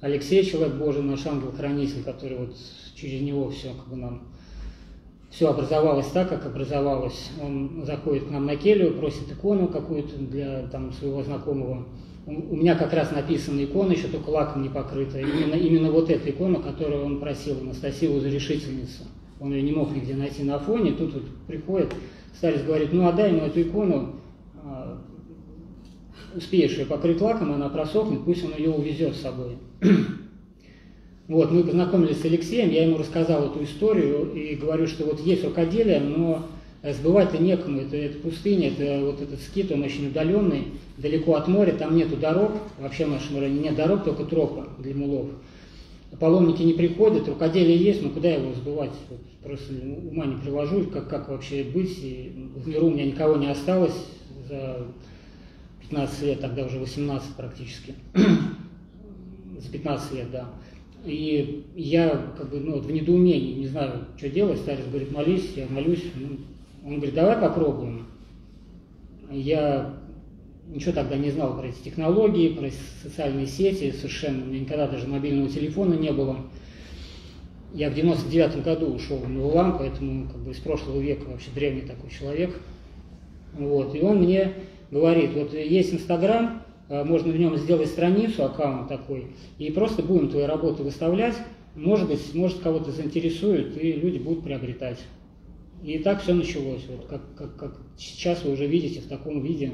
Алексей, 0.00 0.44
человек 0.44 0.76
Божий, 0.76 1.02
наш 1.02 1.26
ангел-хранитель, 1.26 2.04
который 2.04 2.38
вот 2.38 2.56
через 2.94 3.20
него 3.22 3.50
все 3.50 3.72
как 3.72 3.88
бы 3.88 3.96
нам 3.96 4.28
все 5.36 5.50
образовалось 5.50 6.06
так, 6.06 6.30
как 6.30 6.46
образовалось. 6.46 7.30
Он 7.42 7.84
заходит 7.84 8.24
к 8.24 8.30
нам 8.30 8.46
на 8.46 8.56
келью, 8.56 8.94
просит 8.94 9.30
икону 9.30 9.68
какую-то 9.68 10.16
для 10.16 10.66
там, 10.68 10.94
своего 10.94 11.22
знакомого. 11.22 11.84
У 12.24 12.56
меня 12.56 12.74
как 12.74 12.94
раз 12.94 13.12
написана 13.12 13.62
икона, 13.62 13.92
еще 13.92 14.08
только 14.08 14.30
лаком 14.30 14.62
не 14.62 14.70
покрыта. 14.70 15.20
Именно, 15.20 15.54
именно 15.54 15.90
вот 15.90 16.08
эта 16.08 16.30
икона, 16.30 16.58
которую 16.60 17.04
он 17.04 17.20
просил, 17.20 17.60
Анастасию 17.60 18.18
Зарешительницу. 18.18 19.02
Он 19.38 19.52
ее 19.52 19.60
не 19.60 19.72
мог 19.72 19.94
нигде 19.94 20.14
найти 20.14 20.42
на 20.42 20.58
фоне. 20.58 20.92
Тут 20.92 21.12
вот 21.12 21.24
приходит, 21.46 21.94
старец 22.34 22.62
говорит, 22.62 22.94
ну 22.94 23.06
отдай 23.06 23.30
ему 23.30 23.42
эту 23.42 23.60
икону, 23.60 24.14
а, 24.64 24.98
успеешь 26.34 26.78
ее 26.78 26.86
покрыть 26.86 27.20
лаком, 27.20 27.52
она 27.52 27.68
просохнет, 27.68 28.24
пусть 28.24 28.42
он 28.42 28.56
ее 28.56 28.70
увезет 28.70 29.14
с 29.14 29.20
собой. 29.20 29.58
Вот, 31.28 31.50
мы 31.50 31.64
познакомились 31.64 32.20
с 32.20 32.24
Алексеем, 32.24 32.70
я 32.70 32.84
ему 32.84 32.98
рассказал 32.98 33.50
эту 33.50 33.64
историю 33.64 34.32
и 34.32 34.54
говорю, 34.54 34.86
что 34.86 35.04
вот 35.04 35.20
есть 35.20 35.42
рукоделие, 35.44 35.98
но 35.98 36.46
сбывать-то 36.84 37.42
некому, 37.42 37.80
это, 37.80 37.96
это 37.96 38.18
пустыня, 38.18 38.68
это 38.68 39.04
вот 39.04 39.20
этот 39.20 39.40
скит, 39.40 39.72
он 39.72 39.82
очень 39.82 40.06
удаленный, 40.08 40.68
далеко 40.98 41.34
от 41.34 41.48
моря, 41.48 41.72
там 41.72 41.96
нету 41.96 42.16
дорог, 42.16 42.52
вообще 42.78 43.06
в 43.06 43.10
нашем 43.10 43.40
районе 43.40 43.58
нет 43.58 43.74
дорог, 43.74 44.04
только 44.04 44.24
тропа 44.24 44.68
для 44.78 44.94
мулов. 44.94 45.26
Паломники 46.20 46.62
не 46.62 46.74
приходят, 46.74 47.28
рукоделие 47.28 47.76
есть, 47.76 48.02
но 48.02 48.10
куда 48.10 48.30
его 48.30 48.54
сбывать? 48.54 48.92
Вот 49.10 49.18
просто 49.42 49.74
ума 50.10 50.26
не 50.26 50.36
приложу, 50.36 50.84
как, 50.86 51.08
как 51.08 51.28
вообще 51.28 51.64
быть. 51.64 51.98
И 52.02 52.32
в 52.54 52.68
миру 52.68 52.86
у 52.86 52.90
меня 52.90 53.04
никого 53.04 53.36
не 53.36 53.50
осталось 53.50 53.92
за 54.48 54.86
15 55.82 56.22
лет, 56.22 56.40
тогда 56.40 56.64
уже 56.64 56.78
18 56.78 57.34
практически. 57.36 57.94
за 59.58 59.70
15 59.70 60.12
лет, 60.14 60.30
да. 60.30 60.48
И 61.06 61.64
я 61.76 62.32
как 62.36 62.50
бы 62.50 62.58
ну, 62.58 62.74
вот 62.74 62.84
в 62.84 62.90
недоумении, 62.90 63.54
не 63.54 63.68
знаю, 63.68 64.06
что 64.16 64.28
делать. 64.28 64.58
Старец 64.58 64.84
говорит, 64.86 65.12
молись, 65.12 65.52
я 65.54 65.66
молюсь. 65.68 66.02
Ну, 66.16 66.38
он 66.84 66.96
говорит, 66.96 67.14
давай 67.14 67.36
попробуем. 67.36 68.06
Я 69.30 69.94
ничего 70.68 70.92
тогда 70.92 71.16
не 71.16 71.30
знал 71.30 71.56
про 71.56 71.68
эти 71.68 71.84
технологии, 71.84 72.54
про 72.54 72.70
социальные 73.02 73.46
сети 73.46 73.92
совершенно. 73.92 74.42
У 74.42 74.46
меня 74.46 74.60
никогда 74.60 74.88
даже 74.88 75.06
мобильного 75.06 75.48
телефона 75.48 75.94
не 75.94 76.12
было. 76.12 76.38
Я 77.72 77.90
в 77.90 77.94
99 77.94 78.64
году 78.64 78.86
ушел 78.86 79.18
в 79.18 79.28
Мулан, 79.28 79.78
поэтому 79.78 80.28
как 80.28 80.40
бы 80.40 80.50
из 80.50 80.58
прошлого 80.58 81.00
века 81.00 81.28
вообще 81.28 81.50
древний 81.54 81.82
такой 81.82 82.10
человек. 82.10 82.58
Вот. 83.52 83.94
И 83.94 84.00
он 84.00 84.18
мне 84.22 84.54
говорит, 84.90 85.34
вот 85.34 85.52
есть 85.52 85.92
Инстаграм, 85.92 86.62
можно 86.88 87.32
в 87.32 87.36
нем 87.36 87.56
сделать 87.56 87.88
страницу, 87.88 88.44
аккаунт 88.44 88.88
такой, 88.88 89.28
и 89.58 89.70
просто 89.70 90.02
будем 90.02 90.28
твои 90.28 90.44
работы 90.44 90.82
выставлять. 90.82 91.34
Может 91.74 92.08
быть, 92.08 92.34
может 92.34 92.60
кого-то 92.60 92.90
заинтересует, 92.90 93.76
и 93.82 93.92
люди 93.92 94.18
будут 94.18 94.44
приобретать. 94.44 94.98
И 95.82 95.98
так 95.98 96.22
все 96.22 96.32
началось, 96.32 96.86
вот 96.88 97.06
как, 97.06 97.22
как, 97.36 97.56
как 97.56 97.76
сейчас 97.98 98.44
вы 98.44 98.52
уже 98.52 98.66
видите 98.66 99.00
в 99.00 99.08
таком 99.08 99.42
виде, 99.42 99.72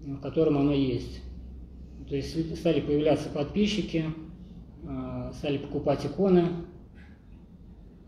в 0.00 0.20
котором 0.20 0.58
оно 0.58 0.72
есть. 0.72 1.20
То 2.08 2.14
есть 2.14 2.56
стали 2.56 2.80
появляться 2.80 3.28
подписчики, 3.28 4.04
э, 4.84 5.32
стали 5.36 5.58
покупать 5.58 6.06
иконы, 6.06 6.48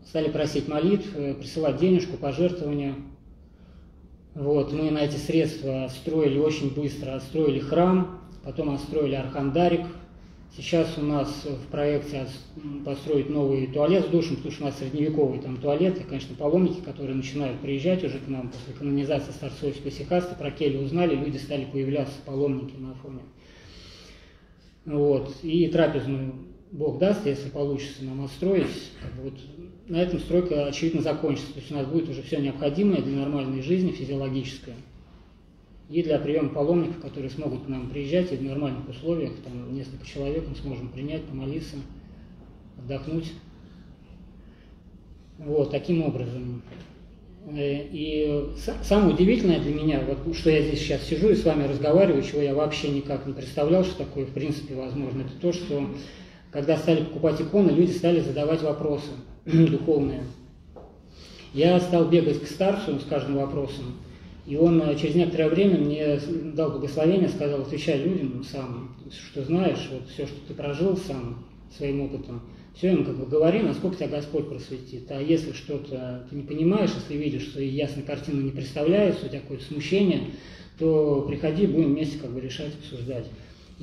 стали 0.05 0.29
просить 0.29 0.67
молитв, 0.67 1.13
э, 1.15 1.33
присылать 1.33 1.77
денежку, 1.77 2.17
пожертвования– 2.17 2.95
вот, 4.35 4.73
мы 4.73 4.89
на 4.89 4.99
эти 4.99 5.15
средства 5.15 5.89
строили 5.89 6.39
очень 6.39 6.73
быстро, 6.73 7.15
отстроили 7.15 7.59
храм, 7.59 8.19
потом 8.43 8.73
отстроили 8.73 9.13
Архандарик. 9.15 9.85
Сейчас 10.55 10.97
у 10.97 11.01
нас 11.01 11.45
в 11.45 11.71
проекте 11.71 12.27
построить 12.85 13.29
новый 13.29 13.67
туалет 13.67 14.05
с 14.05 14.09
душем, 14.09 14.35
потому 14.35 14.51
что 14.51 14.63
у 14.63 14.65
нас 14.67 14.77
средневековый 14.77 15.39
там 15.39 15.57
туалет, 15.57 15.99
и, 15.99 16.03
конечно, 16.03 16.35
паломники, 16.35 16.81
которые 16.81 17.15
начинают 17.15 17.59
приезжать 17.59 18.03
уже 18.03 18.19
к 18.19 18.27
нам 18.27 18.49
после 18.49 18.73
канонизации 18.73 19.31
Старцовича 19.31 19.81
Пасихаста, 19.83 20.35
про 20.35 20.51
Келли 20.51 20.77
узнали, 20.77 21.15
люди 21.15 21.37
стали 21.37 21.65
появляться, 21.65 22.13
паломники 22.25 22.75
на 22.77 22.93
фоне. 22.95 23.21
Вот, 24.85 25.35
и 25.41 25.67
трапезную 25.67 26.33
Бог 26.71 26.99
даст, 26.99 27.25
если 27.25 27.49
получится 27.49 28.03
нам 28.03 28.25
отстроить, 28.25 28.91
вот 29.21 29.33
на 29.87 29.97
этом 29.97 30.19
стройка, 30.19 30.65
очевидно, 30.65 31.01
закончится. 31.01 31.53
То 31.53 31.59
есть 31.59 31.71
у 31.71 31.75
нас 31.75 31.85
будет 31.85 32.09
уже 32.09 32.21
все 32.21 32.39
необходимое 32.39 33.01
для 33.01 33.17
нормальной 33.17 33.61
жизни, 33.61 33.91
физиологическое. 33.91 34.75
И 35.89 36.01
для 36.01 36.17
приема 36.19 36.49
паломников, 36.49 37.01
которые 37.01 37.29
смогут 37.29 37.65
к 37.65 37.67
нам 37.67 37.89
приезжать 37.89 38.31
и 38.31 38.37
в 38.37 38.43
нормальных 38.43 38.87
условиях, 38.87 39.33
там 39.43 39.73
несколько 39.73 40.05
человек 40.05 40.45
мы 40.47 40.55
сможем 40.55 40.89
принять, 40.89 41.23
помолиться, 41.25 41.75
отдохнуть. 42.79 43.33
Вот, 45.37 45.71
таким 45.71 46.03
образом. 46.03 46.61
Э, 47.47 47.83
и 47.91 48.51
самое 48.81 49.13
удивительное 49.13 49.59
для 49.59 49.73
меня, 49.73 50.01
вот 50.07 50.35
что 50.35 50.49
я 50.49 50.61
здесь 50.61 50.79
сейчас 50.79 51.03
сижу 51.03 51.29
и 51.29 51.35
с 51.35 51.43
вами 51.43 51.67
разговариваю, 51.67 52.23
чего 52.23 52.41
я 52.41 52.55
вообще 52.55 52.89
никак 52.89 53.25
не 53.25 53.33
представлял, 53.33 53.83
что 53.83 54.05
такое 54.05 54.25
в 54.25 54.31
принципе 54.31 54.75
возможно, 54.75 55.21
это 55.21 55.33
то, 55.41 55.51
что 55.51 55.89
когда 56.51 56.77
стали 56.77 57.03
покупать 57.03 57.41
иконы, 57.41 57.71
люди 57.71 57.91
стали 57.91 58.21
задавать 58.21 58.61
вопросы. 58.61 59.09
духовное. 59.45 60.23
Я 61.53 61.79
стал 61.79 62.09
бегать 62.09 62.41
к 62.41 62.47
старцу 62.47 62.99
с 62.99 63.03
каждым 63.03 63.35
вопросом, 63.35 63.97
и 64.45 64.55
он 64.55 64.81
э, 64.81 64.95
через 64.97 65.15
некоторое 65.15 65.49
время 65.49 65.77
мне 65.77 66.19
дал 66.53 66.71
благословение, 66.71 67.29
сказал, 67.29 67.61
отвечай 67.61 68.01
людям 68.01 68.43
сам, 68.43 68.95
что 69.11 69.43
знаешь, 69.43 69.89
вот 69.91 70.09
все, 70.09 70.25
что 70.25 70.35
ты 70.47 70.53
прожил 70.53 70.97
сам 70.97 71.45
своим 71.77 72.01
опытом, 72.01 72.41
все 72.75 72.91
им 72.91 73.05
как 73.05 73.17
бы 73.17 73.25
говори, 73.25 73.61
насколько 73.61 73.97
тебя 73.97 74.07
Господь 74.07 74.49
просветит. 74.49 75.11
А 75.11 75.21
если 75.21 75.51
что-то 75.51 76.25
ты 76.29 76.35
не 76.35 76.43
понимаешь, 76.43 76.91
если 76.95 77.21
видишь, 77.21 77.43
что 77.43 77.61
ясная 77.61 78.03
картина 78.03 78.41
не 78.41 78.51
представляется, 78.51 79.25
у 79.25 79.29
тебя 79.29 79.41
какое-то 79.41 79.65
смущение, 79.65 80.31
то 80.79 81.25
приходи, 81.27 81.67
будем 81.67 81.93
вместе 81.93 82.17
как 82.17 82.31
бы 82.31 82.41
решать, 82.41 82.73
обсуждать. 82.73 83.27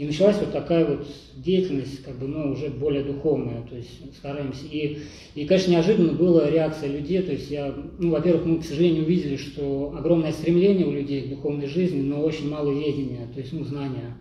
И 0.00 0.06
началась 0.06 0.38
вот 0.38 0.50
такая 0.50 0.86
вот 0.86 1.06
деятельность, 1.36 2.02
как 2.02 2.18
бы, 2.18 2.26
ну, 2.26 2.52
уже 2.52 2.70
более 2.70 3.04
духовная, 3.04 3.60
то 3.68 3.76
есть 3.76 4.16
стараемся. 4.16 4.64
И, 4.64 5.00
и, 5.34 5.44
конечно, 5.44 5.72
неожиданно 5.72 6.14
была 6.14 6.48
реакция 6.48 6.88
людей, 6.88 7.20
то 7.20 7.32
есть 7.32 7.50
я, 7.50 7.74
ну, 7.98 8.08
во-первых, 8.08 8.46
мы, 8.46 8.60
к 8.60 8.64
сожалению, 8.64 9.04
увидели, 9.04 9.36
что 9.36 9.94
огромное 9.94 10.32
стремление 10.32 10.86
у 10.86 10.90
людей 10.90 11.20
к 11.20 11.28
духовной 11.28 11.66
жизни, 11.66 12.00
но 12.00 12.22
очень 12.22 12.48
мало 12.48 12.70
ведения, 12.70 13.28
то 13.34 13.40
есть, 13.40 13.52
ну, 13.52 13.62
знания. 13.62 14.16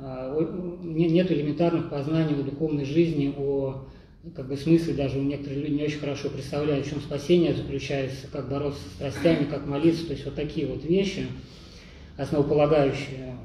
А, 0.00 0.36
нет 0.82 1.30
элементарных 1.30 1.90
познаний 1.90 2.34
о 2.34 2.42
духовной 2.42 2.84
жизни, 2.84 3.32
о 3.38 3.84
как 4.34 4.48
бы 4.48 4.56
смысле 4.56 4.94
даже 4.94 5.20
у 5.20 5.22
некоторых 5.22 5.58
людей 5.58 5.76
не 5.76 5.84
очень 5.84 6.00
хорошо 6.00 6.28
представляют, 6.28 6.84
в 6.84 6.90
чем 6.90 7.00
спасение 7.00 7.54
заключается, 7.54 8.26
как 8.32 8.50
бороться 8.50 8.80
с 8.80 8.94
страстями, 8.94 9.44
как 9.44 9.64
молиться, 9.64 10.08
то 10.08 10.14
есть 10.14 10.24
вот 10.24 10.34
такие 10.34 10.66
вот 10.66 10.84
вещи 10.84 11.26
основополагающие 12.16 13.36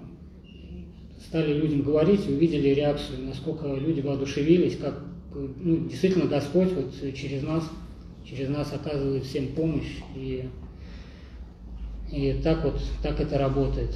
стали 1.33 1.51
людям 1.51 1.81
говорить, 1.81 2.27
увидели 2.27 2.75
реакцию, 2.75 3.25
насколько 3.25 3.65
люди 3.65 4.01
воодушевились, 4.01 4.77
как 4.77 5.03
ну, 5.33 5.87
действительно 5.89 6.27
Господь 6.27 6.71
вот 6.73 6.93
через 7.15 7.41
нас, 7.41 7.67
через 8.23 8.49
нас 8.49 8.71
оказывает 8.71 9.23
всем 9.23 9.47
помощь. 9.55 9.97
И, 10.15 10.47
и 12.11 12.39
так 12.43 12.63
вот, 12.63 12.79
так 13.01 13.19
это 13.19 13.39
работает. 13.39 13.95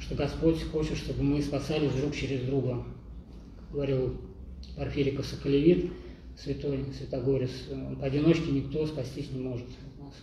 что 0.00 0.16
Господь 0.16 0.60
хочет, 0.64 0.96
чтобы 0.96 1.22
мы 1.22 1.40
спасались 1.42 1.92
друг 1.92 2.12
через 2.12 2.40
друга. 2.40 2.82
Как 3.60 3.70
говорил 3.74 4.16
Порфириков 4.76 5.26
Соколевит, 5.26 5.92
святой 6.36 6.86
Святогорец, 6.92 7.52
поодиночке 8.00 8.50
никто 8.50 8.84
спастись 8.84 9.30
не 9.30 9.38
может 9.38 9.68
от 9.68 10.04
нас. 10.04 10.14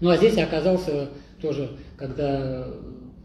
Ну 0.00 0.10
а 0.10 0.16
здесь 0.16 0.34
я 0.34 0.44
оказался 0.44 1.10
тоже, 1.40 1.76
когда 1.96 2.68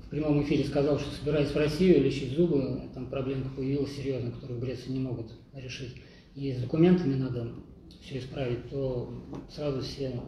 в 0.05 0.09
прямом 0.09 0.43
эфире 0.43 0.63
сказал, 0.63 0.99
что 0.99 1.11
собираюсь 1.11 1.49
в 1.49 1.55
Россию 1.55 2.03
лечить 2.03 2.35
зубы, 2.35 2.81
там 2.93 3.07
проблемка 3.07 3.49
появилась 3.55 3.95
серьезная, 3.95 4.31
которую 4.31 4.59
Греции 4.59 4.91
не 4.91 4.99
могут 4.99 5.31
решить. 5.53 5.95
И 6.35 6.51
с 6.51 6.57
документами 6.57 7.15
надо 7.15 7.53
все 8.01 8.17
исправить, 8.17 8.69
то 8.69 9.23
сразу 9.49 9.81
все 9.81 10.19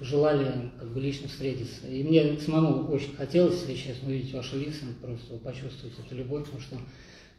желали 0.00 0.70
как 0.78 0.92
бы 0.92 1.00
лично 1.00 1.28
встретиться. 1.28 1.88
И 1.88 2.04
мне 2.04 2.38
самому 2.38 2.88
очень 2.92 3.14
хотелось, 3.14 3.60
если 3.66 3.88
честно, 3.88 4.08
увидеть 4.08 4.32
ваши 4.32 4.56
лица, 4.56 4.84
просто 5.02 5.38
почувствовать 5.38 5.98
эту 5.98 6.14
любовь, 6.14 6.44
потому 6.44 6.60
что 6.60 6.76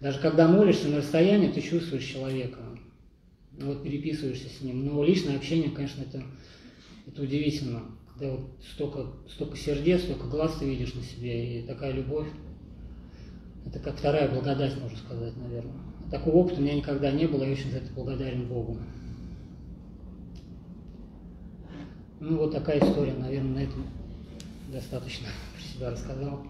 даже 0.01 0.19
когда 0.19 0.47
молишься 0.47 0.89
на 0.89 0.97
расстоянии, 0.97 1.51
ты 1.51 1.62
чувствуешь 1.62 2.03
человека, 2.03 2.60
вот 3.60 3.84
переписываешься 3.84 4.49
с 4.49 4.62
ним. 4.62 4.86
Но 4.86 5.03
личное 5.03 5.38
общение, 5.38 5.71
конечно, 5.71 6.01
это, 6.01 6.23
это 7.08 7.21
удивительно 7.21 7.84
когда 8.19 8.36
вот 8.36 8.49
столько, 8.73 9.08
столько 9.29 9.58
сердец, 9.58 10.01
столько 10.03 10.27
глаз 10.27 10.58
ты 10.60 10.65
видишь 10.65 10.93
на 10.93 11.01
себе, 11.01 11.60
и 11.60 11.63
такая 11.63 11.93
любовь, 11.93 12.27
это 13.65 13.79
как 13.79 13.97
вторая 13.97 14.29
благодать, 14.29 14.77
можно 14.79 14.97
сказать, 14.97 15.34
наверное. 15.38 15.73
Такого 16.12 16.38
опыта 16.38 16.60
у 16.60 16.63
меня 16.63 16.75
никогда 16.75 17.12
не 17.12 17.27
было, 17.27 17.43
я 17.43 17.51
очень 17.51 17.71
за 17.71 17.77
это 17.77 17.93
благодарен 17.93 18.47
Богу. 18.47 18.77
Ну, 22.19 22.38
вот 22.38 22.51
такая 22.51 22.79
история, 22.79 23.13
наверное, 23.13 23.53
на 23.53 23.60
этом 23.60 23.86
достаточно 24.71 25.29
про 25.53 25.62
себя 25.62 25.91
рассказал, 25.91 26.43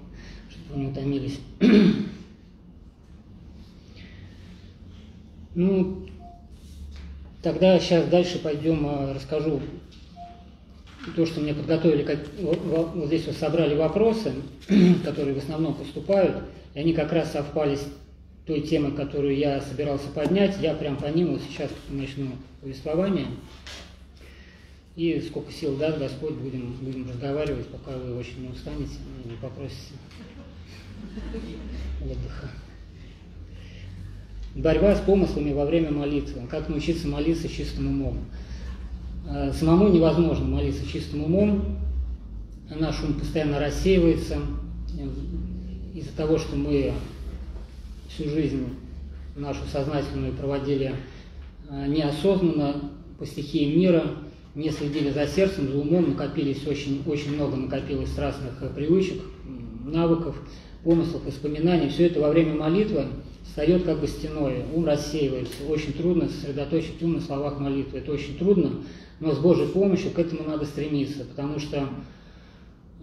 чтобы 0.49 0.73
вы 0.73 0.79
не 0.79 0.87
утомились. 0.87 1.39
ну, 5.53 6.07
тогда 7.43 7.79
сейчас 7.79 8.09
дальше 8.09 8.39
пойдем, 8.39 8.87
а, 8.87 9.13
расскажу 9.13 9.61
то, 11.15 11.25
что 11.25 11.41
мне 11.41 11.53
подготовили, 11.53 12.03
как, 12.03 12.19
вот, 12.39 12.59
вот 12.63 13.07
здесь 13.07 13.25
вот 13.25 13.35
собрали 13.35 13.75
вопросы, 13.75 14.33
которые 15.03 15.35
в 15.35 15.39
основном 15.39 15.75
поступают, 15.75 16.37
и 16.73 16.79
они 16.79 16.93
как 16.93 17.11
раз 17.11 17.31
совпали 17.31 17.75
с 17.75 17.87
той 18.45 18.61
темой, 18.61 18.91
которую 18.91 19.37
я 19.37 19.61
собирался 19.61 20.07
поднять. 20.07 20.57
Я 20.61 20.73
прям 20.73 20.97
по 20.97 21.05
ним 21.05 21.33
вот 21.33 21.41
сейчас 21.47 21.69
начну 21.89 22.31
повествование. 22.61 23.27
И 24.95 25.21
сколько 25.21 25.51
сил 25.51 25.77
даст 25.77 25.97
Господь, 25.97 26.33
будем, 26.33 26.73
будем 26.81 27.07
разговаривать, 27.09 27.67
пока 27.67 27.97
вы 27.97 28.17
очень 28.17 28.41
не 28.41 28.49
устанете 28.49 28.95
не 29.23 29.35
попросите 29.37 29.93
отдыха. 32.01 32.49
Борьба 34.55 34.95
с 34.95 34.99
помыслами 35.01 35.53
во 35.53 35.65
время 35.65 35.91
молитвы. 35.91 36.47
Как 36.49 36.67
научиться 36.69 37.07
молиться 37.07 37.47
чистым 37.47 37.87
умом. 37.87 38.25
Э, 39.31 39.53
самому 39.53 39.89
невозможно 39.89 40.45
молиться 40.45 40.87
чистым 40.91 41.25
умом, 41.25 41.77
наш 42.79 43.03
ум 43.03 43.13
постоянно 43.13 43.59
рассеивается 43.59 44.37
из-за 45.93 46.11
того, 46.17 46.39
что 46.39 46.55
мы 46.55 46.93
всю 48.07 48.27
жизнь 48.27 48.65
нашу 49.35 49.59
сознательную 49.71 50.33
проводили 50.33 50.95
э, 51.69 51.87
неосознанно 51.87 52.89
по 53.19 53.25
стихии 53.27 53.75
мира, 53.75 54.03
не 54.55 54.71
следили 54.71 55.11
за 55.11 55.27
сердцем, 55.27 55.71
за 55.71 55.77
умом, 55.77 56.09
накопились 56.09 56.65
очень, 56.65 57.03
очень 57.05 57.35
много 57.35 57.55
накопилось 57.55 58.17
разных 58.17 58.63
э, 58.63 58.69
привычек, 58.73 59.21
навыков, 59.85 60.35
помыслов, 60.83 61.23
воспоминаний. 61.25 61.89
Все 61.89 62.07
это 62.07 62.19
во 62.19 62.29
время 62.29 62.55
молитвы 62.55 63.05
встает 63.49 63.83
как 63.83 63.99
бы 63.99 64.07
стеной, 64.07 64.63
ум 64.73 64.85
рассеивается. 64.85 65.65
Очень 65.67 65.93
трудно 65.93 66.29
сосредоточить 66.29 67.01
ум 67.01 67.13
на 67.13 67.21
словах 67.21 67.59
молитвы. 67.59 67.97
Это 67.97 68.11
очень 68.11 68.37
трудно, 68.37 68.83
но 69.19 69.33
с 69.33 69.39
Божьей 69.39 69.67
помощью 69.67 70.11
к 70.11 70.19
этому 70.19 70.43
надо 70.43 70.65
стремиться, 70.65 71.25
потому 71.25 71.59
что 71.59 71.89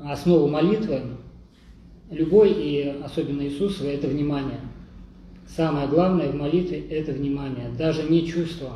основа 0.01 0.49
молитвы, 0.49 1.03
любой 2.11 2.53
и 2.53 2.95
особенно 3.03 3.43
Иисусова, 3.43 3.89
это 3.89 4.07
внимание. 4.07 4.61
Самое 5.49 5.89
главное 5.89 6.31
в 6.31 6.37
молитве– 6.37 6.81
это 6.91 7.13
внимание, 7.13 7.71
даже 7.77 8.05
не 8.05 8.27
чувства, 8.27 8.73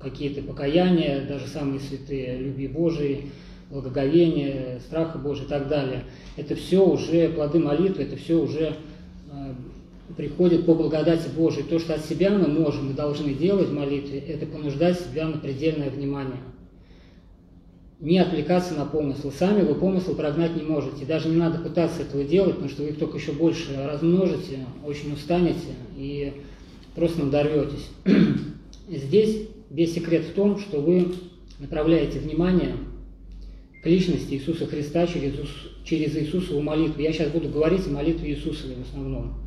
какие-то 0.00 0.42
покаяния, 0.42 1.26
даже 1.26 1.46
самые 1.46 1.80
святые, 1.80 2.38
любви 2.38 2.68
Божией, 2.68 3.30
благоговение, 3.70 4.80
страха 4.80 5.18
Божия 5.18 5.44
и 5.44 5.48
так 5.48 5.68
далее. 5.68 6.04
Это 6.36 6.54
все 6.54 6.86
уже 6.86 7.28
плоды 7.30 7.58
молитвы, 7.58 8.04
это 8.04 8.16
все 8.16 8.34
уже 8.34 8.76
э, 9.32 9.54
приходит 10.16 10.66
по 10.66 10.74
благодати 10.74 11.28
Божией. 11.34 11.64
То, 11.64 11.78
что 11.78 11.94
от 11.94 12.04
себя 12.04 12.30
мы 12.30 12.46
можем 12.46 12.90
и 12.90 12.94
должны 12.94 13.34
делать 13.34 13.68
в 13.68 13.72
молитве, 13.72 14.18
это 14.20 14.46
понуждать 14.46 15.00
себя 15.00 15.26
на 15.26 15.38
предельное 15.38 15.90
внимание. 15.90 16.40
Не 17.98 18.18
отвлекаться 18.18 18.74
на 18.74 18.84
помыслы. 18.84 19.32
Сами 19.32 19.62
вы 19.62 19.74
помыслы 19.74 20.14
прогнать 20.14 20.54
не 20.54 20.62
можете. 20.62 21.06
Даже 21.06 21.28
не 21.28 21.36
надо 21.36 21.58
пытаться 21.58 22.02
этого 22.02 22.24
делать, 22.24 22.52
потому 22.52 22.68
что 22.68 22.82
вы 22.82 22.90
их 22.90 22.98
только 22.98 23.16
еще 23.16 23.32
больше 23.32 23.74
размножите, 23.90 24.66
очень 24.84 25.12
устанете 25.14 25.74
и 25.96 26.34
просто 26.94 27.24
надорветесь. 27.24 27.88
Здесь 28.88 29.48
весь 29.70 29.94
секрет 29.94 30.24
в 30.24 30.34
том, 30.34 30.58
что 30.58 30.80
вы 30.80 31.08
направляете 31.58 32.18
внимание 32.18 32.76
к 33.82 33.86
личности 33.86 34.34
Иисуса 34.34 34.66
Христа 34.66 35.06
через, 35.06 35.34
через 35.84 36.14
Иисусову 36.16 36.60
молитву. 36.60 37.00
Я 37.00 37.12
сейчас 37.12 37.30
буду 37.30 37.48
говорить 37.48 37.86
о 37.86 37.90
молитве 37.90 38.30
Иисусовой 38.30 38.76
в 38.76 38.88
основном. 38.88 39.45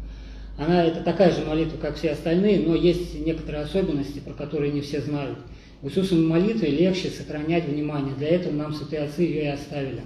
Она 0.60 0.84
это 0.84 1.02
такая 1.02 1.32
же 1.32 1.46
молитва, 1.46 1.78
как 1.78 1.96
все 1.96 2.12
остальные, 2.12 2.68
но 2.68 2.76
есть 2.76 3.18
некоторые 3.26 3.64
особенности, 3.64 4.20
про 4.20 4.34
которые 4.34 4.74
не 4.74 4.82
все 4.82 5.00
знают. 5.00 5.40
В 5.82 5.88
Иисусовой 5.88 6.26
молитве 6.26 6.70
легче 6.70 7.10
сохранять 7.10 7.64
внимание. 7.66 8.14
Для 8.16 8.28
этого 8.28 8.54
нам 8.54 8.74
святые 8.74 9.04
отцы 9.04 9.22
ее 9.22 9.44
и 9.44 9.48
оставили. 9.48 10.02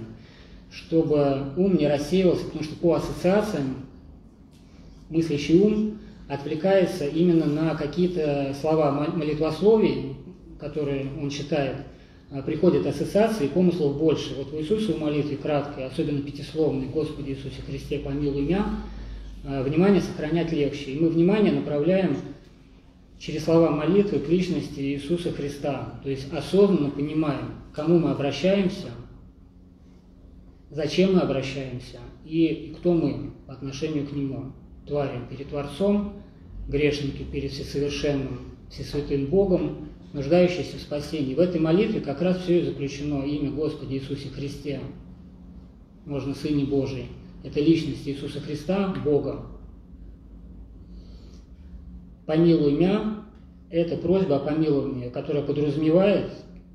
Чтобы 0.70 1.46
ум 1.56 1.76
не 1.76 1.88
рассеивался, 1.88 2.44
потому 2.44 2.62
что 2.62 2.76
по 2.76 2.94
ассоциациям 2.94 3.86
мыслящий 5.10 5.60
ум 5.60 5.98
отвлекается 6.28 7.04
именно 7.04 7.46
на 7.46 7.74
какие-то 7.74 8.54
слова 8.60 8.92
молитвословий, 8.92 10.14
которые 10.60 11.06
он 11.20 11.30
читает, 11.30 11.78
а, 12.30 12.42
приходят 12.42 12.86
ассоциации, 12.86 13.48
помыслов 13.48 13.98
больше. 13.98 14.36
Вот 14.36 14.52
в 14.52 14.56
Иисусовой 14.56 15.00
молитве 15.00 15.36
краткой, 15.36 15.86
особенно 15.86 16.22
пятисловной, 16.22 16.86
«Господи 16.86 17.30
Иисусе 17.30 17.60
Христе, 17.66 17.98
помилуй 17.98 18.42
меня», 18.42 18.66
внимание 19.44 20.00
сохранять 20.00 20.52
легче. 20.52 20.92
И 20.92 21.00
мы 21.00 21.08
внимание 21.08 21.52
направляем 21.52 22.16
через 23.18 23.44
слова 23.44 23.70
молитвы 23.70 24.18
к 24.18 24.28
личности 24.28 24.80
Иисуса 24.80 25.32
Христа. 25.32 26.00
То 26.02 26.10
есть 26.10 26.32
осознанно 26.32 26.90
понимаем, 26.90 27.52
к 27.72 27.76
кому 27.76 27.98
мы 27.98 28.10
обращаемся, 28.10 28.88
зачем 30.70 31.14
мы 31.14 31.20
обращаемся 31.20 31.98
и 32.24 32.74
кто 32.78 32.94
мы 32.94 33.32
по 33.46 33.52
отношению 33.52 34.06
к 34.06 34.12
Нему. 34.12 34.52
Твари 34.86 35.18
перед 35.30 35.48
Творцом, 35.48 36.12
грешники 36.68 37.22
перед 37.22 37.52
Всесовершенным, 37.52 38.40
Всесвятым 38.70 39.26
Богом, 39.26 39.88
нуждающиеся 40.12 40.76
в 40.76 40.80
спасении. 40.80 41.34
В 41.34 41.40
этой 41.40 41.58
молитве 41.58 42.00
как 42.00 42.20
раз 42.20 42.42
все 42.42 42.60
и 42.60 42.64
заключено 42.64 43.22
имя 43.22 43.50
Господи 43.50 43.94
Иисусе 43.94 44.28
Христе, 44.28 44.80
можно 46.04 46.34
Сыне 46.34 46.64
Божий– 46.64 47.06
это 47.44 47.60
личность 47.60 48.08
Иисуса 48.08 48.40
Христа, 48.40 48.94
Бога. 49.04 49.46
Помилуй 52.26 52.72
меня– 52.72 53.24
это 53.70 53.96
просьба 53.98 54.36
о 54.36 54.40
помиловании, 54.40 55.10
которая 55.10 55.42
подразумевает 55.44 56.30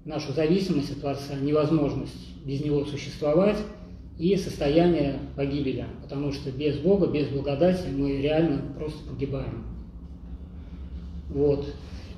нашу 0.06 0.32
зависимость 0.32 0.92
от 0.92 1.00
Творца, 1.00 1.36
невозможность 1.42 2.14
без 2.46 2.64
Него 2.64 2.86
существовать 2.86 3.58
и 4.20 4.36
состояние 4.36 5.20
погибели, 5.36 5.86
потому 6.04 6.32
что 6.32 6.52
без 6.52 6.78
Бога, 6.78 7.08
без 7.08 7.28
благодати 7.30 7.88
мы 7.88 8.22
реально 8.22 8.62
просто 8.78 9.00
погибаем. 9.10 9.64
Вот. 11.30 11.66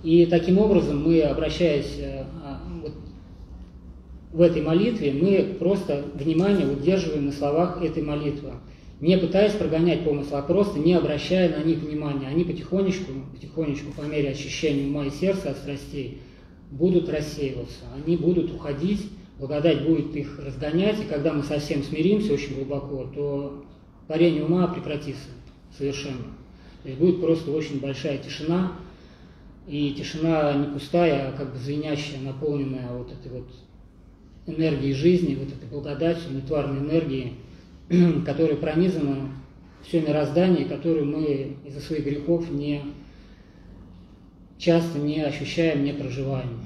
И 0.03 0.25
таким 0.25 0.57
образом 0.57 1.03
мы, 1.03 1.21
обращаясь 1.21 1.99
э, 1.99 2.25
в 4.33 4.41
этой 4.41 4.61
молитве, 4.61 5.11
мы 5.11 5.55
просто 5.59 6.05
внимание 6.13 6.67
удерживаем 6.67 7.25
на 7.25 7.31
словах 7.31 7.81
этой 7.81 8.01
молитвы, 8.01 8.51
не 9.01 9.17
пытаясь 9.17 9.53
прогонять 9.53 10.03
помысл, 10.03 10.35
а 10.35 10.41
просто 10.41 10.79
не 10.79 10.93
обращая 10.93 11.57
на 11.57 11.63
них 11.63 11.79
внимания. 11.79 12.27
Они 12.27 12.43
потихонечку, 12.43 13.11
потихонечку, 13.33 13.91
по 13.91 14.01
мере 14.03 14.29
очищения 14.29 14.87
ума 14.87 15.05
и 15.05 15.09
сердца 15.09 15.49
от 15.49 15.57
страстей, 15.57 16.19
будут 16.71 17.09
рассеиваться, 17.09 17.83
они 17.95 18.15
будут 18.15 18.53
уходить, 18.53 19.09
благодать 19.37 19.83
будет 19.85 20.15
их 20.15 20.39
разгонять, 20.39 21.01
и 21.01 21.05
когда 21.05 21.33
мы 21.33 21.43
совсем 21.43 21.83
смиримся 21.83 22.33
очень 22.33 22.55
глубоко, 22.55 23.05
то 23.13 23.65
парение 24.07 24.45
ума 24.45 24.67
прекратится 24.67 25.29
совершенно. 25.77 26.23
То 26.83 26.89
есть 26.89 26.99
будет 26.99 27.21
просто 27.21 27.51
очень 27.51 27.79
большая 27.79 28.17
тишина, 28.19 28.73
и 29.67 29.91
тишина 29.91 30.53
не 30.53 30.73
пустая, 30.73 31.29
а 31.29 31.31
как 31.37 31.53
бы 31.53 31.59
звенящая, 31.59 32.21
наполненная 32.21 32.89
вот 32.93 33.11
этой 33.11 33.31
вот 33.31 33.47
энергией 34.47 34.93
жизни, 34.93 35.35
вот 35.35 35.49
этой 35.49 35.69
благодатью, 35.69 36.33
нетварной 36.33 36.79
энергией, 36.79 37.33
которая 38.25 38.55
пронизана 38.55 39.29
все 39.83 40.01
мироздание, 40.01 40.65
которую 40.65 41.05
мы 41.05 41.57
из-за 41.65 41.79
своих 41.79 42.05
грехов 42.05 42.49
не 42.49 42.81
часто 44.57 44.99
не 44.99 45.21
ощущаем, 45.21 45.83
не 45.83 45.93
проживаем. 45.93 46.61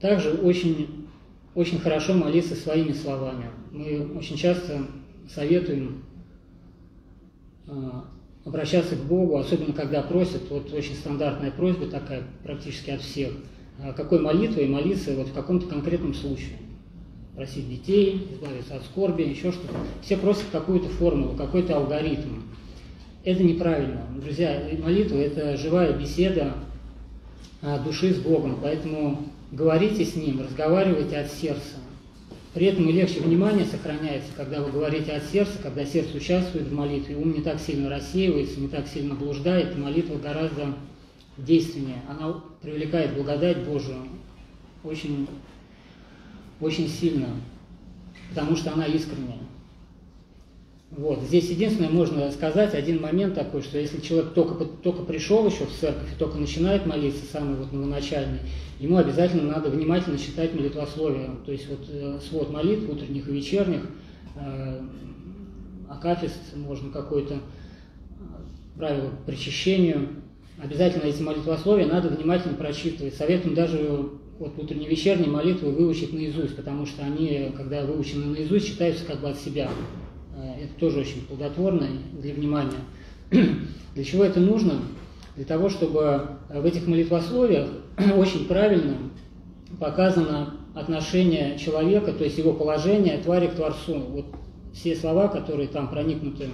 Также 0.00 0.32
очень, 0.32 1.08
очень 1.54 1.78
хорошо 1.78 2.14
молиться 2.14 2.54
своими 2.54 2.92
словами. 2.92 3.50
Мы 3.70 4.16
очень 4.16 4.36
часто 4.36 4.86
советуем 5.28 6.02
а, 7.66 8.06
обращаться 8.44 8.96
к 8.96 9.04
Богу, 9.04 9.36
особенно 9.36 9.72
когда 9.72 10.02
просят, 10.02 10.42
вот 10.50 10.72
очень 10.72 10.94
стандартная 10.94 11.50
просьба 11.50 11.86
такая 11.86 12.22
практически 12.42 12.90
от 12.90 13.02
всех, 13.02 13.32
а, 13.78 13.92
какой 13.92 14.20
молитвой 14.20 14.66
молиться 14.66 15.14
вот 15.14 15.28
в 15.28 15.32
каком-то 15.32 15.66
конкретном 15.66 16.14
случае. 16.14 16.56
Просить 17.36 17.68
детей, 17.68 18.28
избавиться 18.32 18.76
от 18.76 18.84
скорби, 18.84 19.22
еще 19.22 19.52
что-то. 19.52 19.74
Все 20.02 20.16
просят 20.16 20.44
какую-то 20.52 20.88
формулу, 20.88 21.36
какой-то 21.36 21.76
алгоритм. 21.76 22.42
Это 23.24 23.42
неправильно. 23.42 24.02
Друзья, 24.20 24.62
молитва– 24.82 25.16
это 25.18 25.56
живая 25.56 25.92
беседа 25.92 26.54
а, 27.62 27.78
души 27.78 28.14
с 28.14 28.18
Богом, 28.18 28.58
поэтому 28.62 29.24
говорите 29.52 30.04
с 30.04 30.16
Ним, 30.16 30.40
разговаривайте 30.40 31.18
от 31.18 31.30
сердца. 31.30 31.76
При 32.52 32.66
этом 32.66 32.88
и 32.88 32.92
легче 32.92 33.20
внимание 33.20 33.64
сохраняется, 33.64 34.32
когда 34.36 34.60
вы 34.60 34.72
говорите 34.72 35.12
от 35.12 35.24
сердца, 35.24 35.58
когда 35.62 35.84
сердце 35.84 36.16
участвует 36.16 36.66
в 36.66 36.74
молитве, 36.74 37.16
ум 37.16 37.32
не 37.32 37.42
так 37.42 37.60
сильно 37.60 37.88
рассеивается, 37.88 38.58
не 38.58 38.66
так 38.66 38.88
сильно 38.88 39.14
блуждает, 39.14 39.78
молитва 39.78 40.18
гораздо 40.18 40.74
действеннее. 41.36 42.02
Она 42.08 42.42
привлекает 42.60 43.14
благодать 43.14 43.58
Божию 43.58 44.02
очень, 44.82 45.28
очень 46.60 46.88
сильно, 46.88 47.28
потому 48.30 48.56
что 48.56 48.72
она 48.72 48.86
искренняя. 48.86 49.38
Вот. 50.90 51.22
Здесь 51.22 51.48
единственное 51.50 51.88
можно 51.88 52.28
сказать, 52.32 52.74
один 52.74 53.00
момент 53.00 53.34
такой, 53.34 53.62
что 53.62 53.78
если 53.78 54.00
человек 54.00 54.32
только, 54.34 54.64
только 54.64 55.02
пришел 55.02 55.46
еще 55.46 55.64
в 55.64 55.72
церковь 55.72 56.12
и 56.12 56.18
только 56.18 56.36
начинает 56.38 56.84
молиться, 56.84 57.22
самый 57.30 57.56
вот 57.56 57.72
новоначальный, 57.72 58.40
ему 58.80 58.96
обязательно 58.96 59.44
надо 59.44 59.70
внимательно 59.70 60.18
читать 60.18 60.52
молитвословие, 60.52 61.30
то 61.46 61.52
есть 61.52 61.68
вот 61.68 61.86
э, 61.88 62.18
свод 62.28 62.50
молитв 62.50 62.90
утренних 62.90 63.28
и 63.28 63.32
вечерних, 63.32 63.82
э, 64.34 64.80
акафист, 65.88 66.56
можно 66.56 66.90
какое-то 66.90 67.34
э, 67.34 67.38
правило 68.76 69.10
к 69.10 69.26
причащению, 69.26 70.08
обязательно 70.60 71.04
эти 71.04 71.22
молитвословия 71.22 71.86
надо 71.86 72.08
внимательно 72.08 72.54
прочитывать. 72.54 73.14
Советуем 73.14 73.54
даже 73.54 74.10
вот 74.40 74.58
утренние 74.58 74.88
вечерние 74.88 75.30
молитвы 75.30 75.70
выучить 75.70 76.12
наизусть, 76.12 76.56
потому 76.56 76.84
что 76.84 77.04
они, 77.04 77.52
когда 77.56 77.84
выучены 77.84 78.26
наизусть, 78.26 78.66
считаются 78.66 79.04
как 79.04 79.20
бы 79.20 79.28
от 79.28 79.38
себя. 79.38 79.70
Э, 80.36 80.64
это 80.64 80.74
тоже 80.78 81.00
очень 81.00 81.22
плодотворно 81.26 81.88
для 82.20 82.34
внимания. 82.34 82.80
Для 83.94 84.04
чего 84.04 84.24
это 84.24 84.40
нужно? 84.40 84.82
Для 85.36 85.44
того, 85.44 85.68
чтобы 85.68 86.28
в 86.48 86.64
этих 86.64 86.86
молитвословиях 86.86 87.68
очень 88.16 88.46
правильно 88.46 88.96
показано 89.78 90.54
отношение 90.74 91.58
человека, 91.58 92.12
то 92.12 92.24
есть 92.24 92.38
его 92.38 92.52
положение 92.52 93.18
твари 93.18 93.48
к 93.48 93.54
Творцу. 93.54 93.98
Вот 93.98 94.26
все 94.72 94.94
слова, 94.94 95.28
которые 95.28 95.68
там 95.68 95.88
проникнуты 95.88 96.46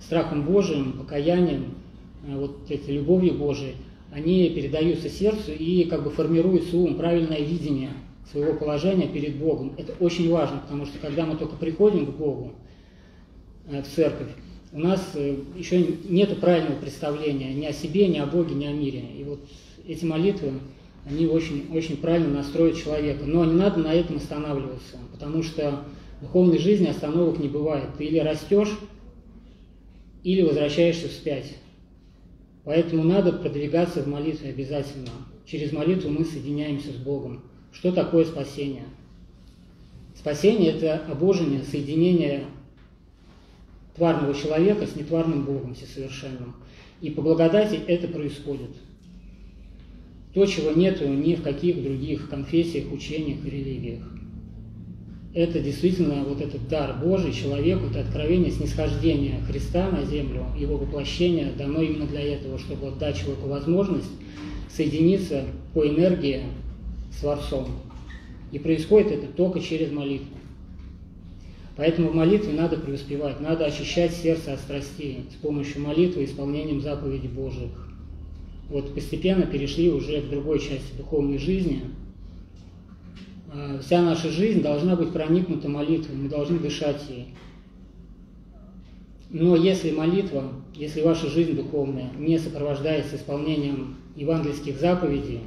страхом 0.00 0.44
Божиим, 0.44 0.92
покаянием, 0.92 1.74
э, 2.26 2.36
вот 2.36 2.70
этой 2.70 2.94
любовью 2.96 3.34
Божией, 3.34 3.76
они 4.10 4.50
передаются 4.50 5.08
сердцу 5.08 5.52
и 5.52 5.84
как 5.84 6.04
бы 6.04 6.10
формируется 6.10 6.76
ум, 6.76 6.96
правильное 6.96 7.40
видение 7.40 7.90
своего 8.30 8.54
положения 8.54 9.08
перед 9.08 9.36
Богом. 9.36 9.72
Это 9.78 9.94
очень 10.00 10.30
важно, 10.30 10.58
потому 10.58 10.84
что 10.84 10.98
когда 10.98 11.24
мы 11.24 11.36
только 11.36 11.56
приходим 11.56 12.06
к 12.06 12.16
Богу, 12.16 12.52
церковь, 13.94 14.28
у 14.72 14.78
нас 14.78 15.10
э, 15.14 15.36
еще 15.56 15.84
нет 16.08 16.40
правильного 16.40 16.80
представления 16.80 17.52
ни 17.52 17.66
о 17.66 17.72
себе, 17.72 18.08
ни 18.08 18.18
о 18.18 18.26
Боге, 18.26 18.54
ни 18.54 18.64
о 18.64 18.72
мире. 18.72 19.04
И 19.18 19.22
вот 19.24 19.40
эти 19.86 20.04
молитвы, 20.04 20.52
они 21.04 21.26
очень, 21.26 21.68
очень 21.72 21.98
правильно 21.98 22.36
настроят 22.36 22.76
человека. 22.76 23.24
Но 23.26 23.44
не 23.44 23.52
надо 23.52 23.80
на 23.80 23.92
этом 23.92 24.16
останавливаться, 24.16 24.96
потому 25.12 25.42
что 25.42 25.84
в 26.18 26.22
духовной 26.22 26.58
жизни 26.58 26.86
остановок 26.86 27.38
не 27.38 27.48
бывает. 27.48 27.90
Ты 27.98 28.04
или 28.04 28.18
растешь, 28.18 28.78
или 30.22 30.40
возвращаешься 30.40 31.08
вспять. 31.08 31.54
Поэтому 32.64 33.02
надо 33.02 33.32
продвигаться 33.32 34.02
в 34.02 34.06
молитве 34.06 34.50
обязательно. 34.50 35.10
Через 35.44 35.72
молитву 35.72 36.10
мы 36.10 36.24
соединяемся 36.24 36.92
с 36.92 36.96
Богом. 36.96 37.42
Что 37.72 37.92
такое 37.92 38.24
спасение? 38.24 38.84
Спасение– 40.16 40.72
это 40.76 41.02
обожение, 41.10 41.62
соединение 41.64 42.44
тварного 43.96 44.34
человека 44.34 44.86
с 44.86 44.96
нетварным 44.96 45.44
Богом 45.44 45.74
всесовершенным. 45.74 46.54
И 47.00 47.10
по 47.10 47.22
благодати 47.22 47.78
это 47.86 48.08
происходит. 48.08 48.70
То, 50.34 50.46
чего 50.46 50.70
нету 50.70 51.08
ни 51.08 51.34
в 51.34 51.42
каких 51.42 51.82
других 51.82 52.30
конфессиях, 52.30 52.90
учениях 52.90 53.44
религиях. 53.44 54.02
Это 55.34 55.60
действительно 55.60 56.24
вот 56.24 56.40
этот 56.40 56.68
дар 56.68 56.98
Божий 57.02 57.32
человеку, 57.32 57.86
это 57.86 58.00
откровение, 58.00 58.50
снисхождение 58.50 59.40
Христа 59.46 59.90
на 59.90 60.04
землю, 60.04 60.46
его 60.58 60.76
воплощение 60.76 61.52
дано 61.56 61.80
именно 61.80 62.06
для 62.06 62.20
этого, 62.20 62.58
чтобы 62.58 62.90
дать 62.98 63.18
человеку 63.18 63.48
возможность 63.48 64.10
соединиться 64.70 65.44
по 65.74 65.86
энергии 65.86 66.42
с 67.10 67.20
Творцом. 67.20 67.66
И 68.52 68.58
происходит 68.58 69.12
это 69.12 69.26
только 69.26 69.60
через 69.60 69.90
молитву. 69.90 70.36
Поэтому 71.76 72.10
в 72.10 72.14
молитве 72.14 72.52
надо 72.52 72.76
преуспевать, 72.76 73.40
надо 73.40 73.64
очищать 73.64 74.12
сердце 74.12 74.52
от 74.52 74.60
страстей 74.60 75.24
с 75.30 75.34
помощью 75.42 75.82
молитвы 75.82 76.22
и 76.22 76.24
исполнением 76.26 76.82
заповедей 76.82 77.28
Божьих. 77.28 77.70
Вот 78.68 78.94
постепенно 78.94 79.46
перешли 79.46 79.90
уже 79.90 80.20
к 80.20 80.28
другой 80.28 80.58
части 80.58 80.94
духовной 80.96 81.38
жизни. 81.38 81.82
А, 83.52 83.78
вся 83.80 84.02
наша 84.02 84.28
жизнь 84.28 84.62
должна 84.62 84.96
быть 84.96 85.12
проникнута 85.12 85.68
молитвой, 85.68 86.16
мы 86.16 86.28
должны 86.28 86.58
дышать 86.58 87.02
ей. 87.08 87.28
Но 89.30 89.56
если 89.56 89.92
молитва, 89.92 90.52
если 90.74 91.00
ваша 91.00 91.28
жизнь 91.28 91.56
духовная 91.56 92.10
не 92.18 92.38
сопровождается 92.38 93.16
исполнением 93.16 93.96
евангельских 94.14 94.78
заповедей, 94.78 95.40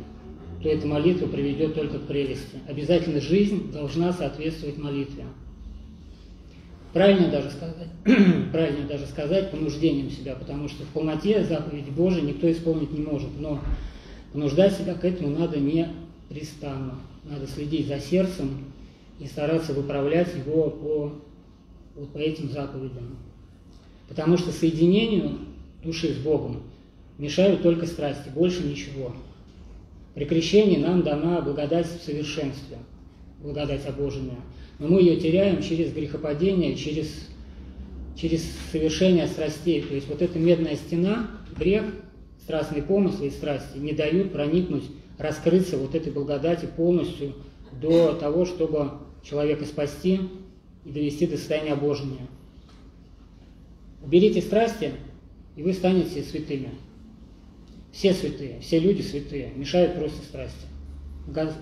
то 0.63 0.69
эта 0.69 0.87
молитва 0.87 1.27
приведет 1.27 1.75
только 1.75 1.99
к 1.99 2.07
прелести. 2.07 2.57
Обязательно 2.67 3.21
жизнь 3.21 3.71
должна 3.71 4.11
соответствовать 4.11 4.79
молитве 4.79 5.25
правильно 6.95 7.27
даже 7.27 7.51
сказать, 7.51 7.89
правильно 8.53 8.87
даже 8.87 9.05
сказать 9.07 9.51
понуждением 9.51 10.09
себя, 10.09 10.33
потому 10.33 10.69
что 10.69 10.83
в 10.83 10.87
полноте 10.87 11.43
заповеди 11.43 11.89
Божией 11.89 12.25
никто 12.25 12.49
исполнить 12.49 12.93
не 12.93 13.03
может, 13.03 13.37
но 13.37 13.59
понуждать 14.31 14.77
себя 14.77 14.93
к 14.93 15.03
этому 15.03 15.37
надо 15.37 15.59
не 15.59 15.89
пристанно, 16.29 16.95
надо 17.25 17.47
следить 17.47 17.87
за 17.87 17.99
сердцем 17.99 18.71
и 19.19 19.27
стараться 19.27 19.73
выправлять 19.73 20.33
его 20.37 20.69
по, 20.69 21.11
вот 21.97 22.13
по 22.13 22.17
этим 22.17 22.49
заповедям. 22.49 23.17
Потому 24.07 24.37
что 24.37 24.53
соединению 24.53 25.39
души 25.83 26.13
с 26.13 26.17
Богом 26.17 26.63
мешают 27.17 27.61
только 27.61 27.87
страсти, 27.87 28.29
больше 28.29 28.63
ничего. 28.63 29.13
При 30.13 30.23
крещении 30.23 30.77
нам 30.77 31.03
дана 31.03 31.41
благодать 31.41 31.87
в 31.87 32.05
совершенстве, 32.05 32.77
благодать 33.41 33.85
обоженная– 33.85 34.39
но 34.79 34.87
мы 34.87 35.01
ее 35.01 35.17
теряем 35.17 35.61
через 35.61 35.93
грехопадение, 35.93 36.75
через, 36.75 37.07
через 38.15 38.43
совершение 38.71 39.27
страстей. 39.27 39.81
То 39.81 39.95
есть 39.95 40.07
вот 40.07 40.21
эта 40.21 40.37
медная 40.37 40.75
стена, 40.75 41.31
грех, 41.57 41.85
страстные 42.43 42.83
помыслы 42.83 43.27
и 43.27 43.31
страсти 43.31 43.77
не 43.77 43.93
дают 43.93 44.31
проникнуть, 44.31 44.83
раскрыться 45.17 45.77
вот 45.77 45.95
этой 45.95 46.11
благодати 46.11 46.67
полностью 46.75 47.33
до 47.81 48.13
того, 48.13 48.45
чтобы 48.45 48.91
человека 49.23 49.65
спасти 49.65 50.21
и 50.83 50.89
довести 50.89 51.25
до 51.25 51.37
состояния 51.37 51.73
обожения. 51.73 52.27
Уберите 54.03 54.41
страсти, 54.41 54.91
и 55.55 55.63
вы 55.63 55.73
станете 55.73 56.21
святыми. 56.21 56.69
Все 57.91 58.13
святые, 58.13 58.59
все 58.59 58.77
люди 58.77 59.01
святые, 59.01 59.51
мешают 59.55 59.95
просто 59.95 60.21
страсти. 60.23 60.67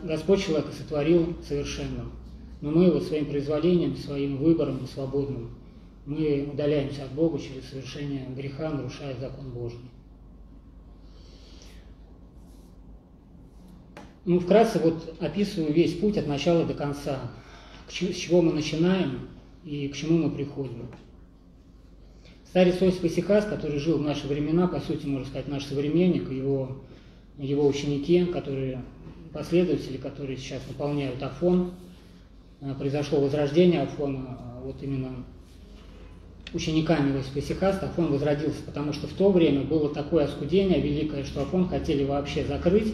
Господь 0.04 0.44
человека 0.44 0.72
сотворил 0.74 1.38
совершенным. 1.48 2.12
Но 2.64 2.72
мы 2.72 2.90
вот 2.90 3.04
своим 3.04 3.26
произволением, 3.26 3.98
своим 3.98 4.38
выбором 4.38 4.88
свободным, 4.88 5.50
мы 6.06 6.48
удаляемся 6.50 7.04
от 7.04 7.12
Бога 7.12 7.38
через 7.38 7.68
совершение 7.68 8.26
греха, 8.34 8.70
нарушая 8.70 9.18
закон 9.20 9.50
Божий. 9.50 9.82
Ну, 14.24 14.40
вкратце 14.40 14.80
вот 14.80 15.14
описываю 15.20 15.74
весь 15.74 16.00
путь 16.00 16.18
от 16.18 16.26
начала 16.26 16.64
до 16.64 16.74
конца, 16.74 17.34
с 17.90 17.92
чего 17.92 18.42
мы 18.42 18.54
начинаем 18.54 19.28
и 19.66 19.90
к 19.90 19.96
чему 19.98 20.18
мы 20.20 20.32
приходим. 20.32 20.88
Старец 22.48 22.82
Осип 22.82 23.04
Исихас, 23.04 23.44
который 23.44 23.78
жил 23.78 23.98
в 23.98 24.04
наши 24.04 24.26
времена, 24.26 24.70
по 24.70 24.80
сути, 24.80 25.06
можно 25.06 25.28
сказать, 25.28 25.50
наш 25.50 25.66
современник, 25.66 26.32
его, 26.32 26.78
его 27.38 27.68
ученики, 27.68 28.24
которые 28.24 28.82
последователи, 29.34 29.98
которые 29.98 30.38
сейчас 30.38 30.62
наполняют 30.70 31.22
Афон, 31.22 31.74
произошло 32.78 33.20
возрождение 33.20 33.82
Афона, 33.82 34.38
а 34.40 34.62
вот 34.64 34.82
именно 34.82 35.26
учениками 36.54 37.16
Иосифа 37.16 37.40
Исихаста 37.40 37.88
Афон 37.88 38.12
возродился, 38.12 38.62
потому 38.66 38.94
что 38.94 39.08
в 39.08 39.14
то 39.14 39.32
время 39.32 39.62
было 39.62 39.94
такое 39.94 40.26
оскудение 40.26 40.80
великое, 40.80 41.24
что 41.24 41.42
Афон 41.42 41.68
хотели 41.68 42.04
вообще 42.04 42.46
закрыть, 42.46 42.94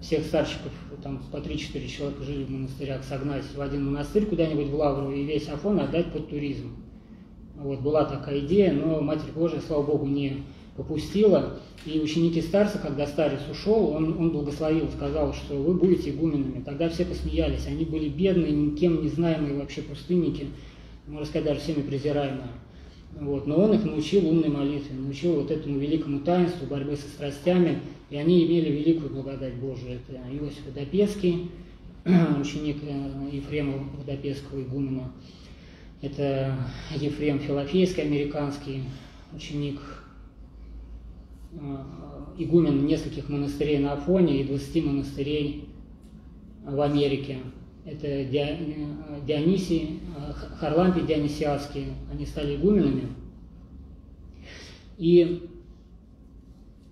всех 0.00 0.24
старщиков, 0.24 0.72
там 1.02 1.22
по 1.32 1.38
3-4 1.38 1.88
человека 1.88 2.22
жили 2.22 2.44
в 2.44 2.50
монастырях, 2.50 3.02
согнать 3.04 3.44
в 3.54 3.60
один 3.60 3.86
монастырь 3.86 4.26
куда-нибудь 4.26 4.68
в 4.68 4.74
Лавру 4.74 5.12
и 5.12 5.24
весь 5.24 5.48
Афон 5.48 5.80
отдать 5.80 6.12
под 6.12 6.28
туризм. 6.28 6.70
Вот, 7.56 7.80
была 7.80 8.04
такая 8.04 8.38
идея, 8.40 8.72
но 8.72 9.00
Матерь 9.00 9.32
Божия, 9.34 9.60
слава 9.66 9.82
Богу, 9.82 10.06
не 10.06 10.44
попустила. 10.78 11.58
И 11.84 11.98
ученики 12.00 12.40
старца, 12.40 12.78
когда 12.78 13.06
старец 13.06 13.40
ушел, 13.50 13.90
он, 13.90 14.16
он 14.18 14.30
благословил, 14.30 14.88
сказал, 14.90 15.34
что 15.34 15.56
вы 15.56 15.74
будете 15.74 16.10
игуменами. 16.10 16.62
Тогда 16.64 16.88
все 16.88 17.04
посмеялись. 17.04 17.66
Они 17.66 17.84
были 17.84 18.08
бедные, 18.08 18.52
никем 18.52 19.02
не 19.02 19.08
знаемые 19.08 19.58
вообще 19.58 19.82
пустынники, 19.82 20.46
можно 21.06 21.26
сказать, 21.26 21.46
даже 21.46 21.60
всеми 21.60 21.82
презираемые. 21.82 22.48
Вот. 23.20 23.46
Но 23.46 23.56
он 23.56 23.74
их 23.74 23.84
научил 23.84 24.28
умной 24.28 24.48
молитве, 24.48 24.96
научил 24.96 25.34
вот 25.36 25.50
этому 25.50 25.78
великому 25.78 26.20
таинству 26.20 26.66
борьбы 26.66 26.96
со 26.96 27.08
страстями, 27.08 27.80
и 28.10 28.16
они 28.16 28.46
имели 28.46 28.70
великую 28.70 29.10
благодать 29.10 29.54
Божию. 29.54 29.98
Это 29.98 30.20
Иосиф 30.30 30.64
Водопецкий, 30.66 31.50
ученик 32.40 32.76
э, 32.82 33.30
Ефрема 33.32 33.84
Водопецкого 33.98 34.60
игумена, 34.60 35.10
это 36.00 36.54
Ефрем 36.94 37.40
Филофейский, 37.40 38.04
американский 38.04 38.84
ученик, 39.34 39.80
игумен 42.38 42.86
нескольких 42.86 43.28
монастырей 43.28 43.78
на 43.78 43.92
Афоне 43.94 44.40
и 44.40 44.44
20 44.44 44.84
монастырей 44.84 45.68
в 46.64 46.80
Америке. 46.80 47.38
Это 47.84 48.06
э, 48.06 48.24
Дионисий, 49.26 50.00
э, 50.16 50.32
Харлампий 50.58 51.02
Дионисиадский, 51.02 51.86
они 52.12 52.26
стали 52.26 52.56
игуменами. 52.56 53.08
И 54.98 55.48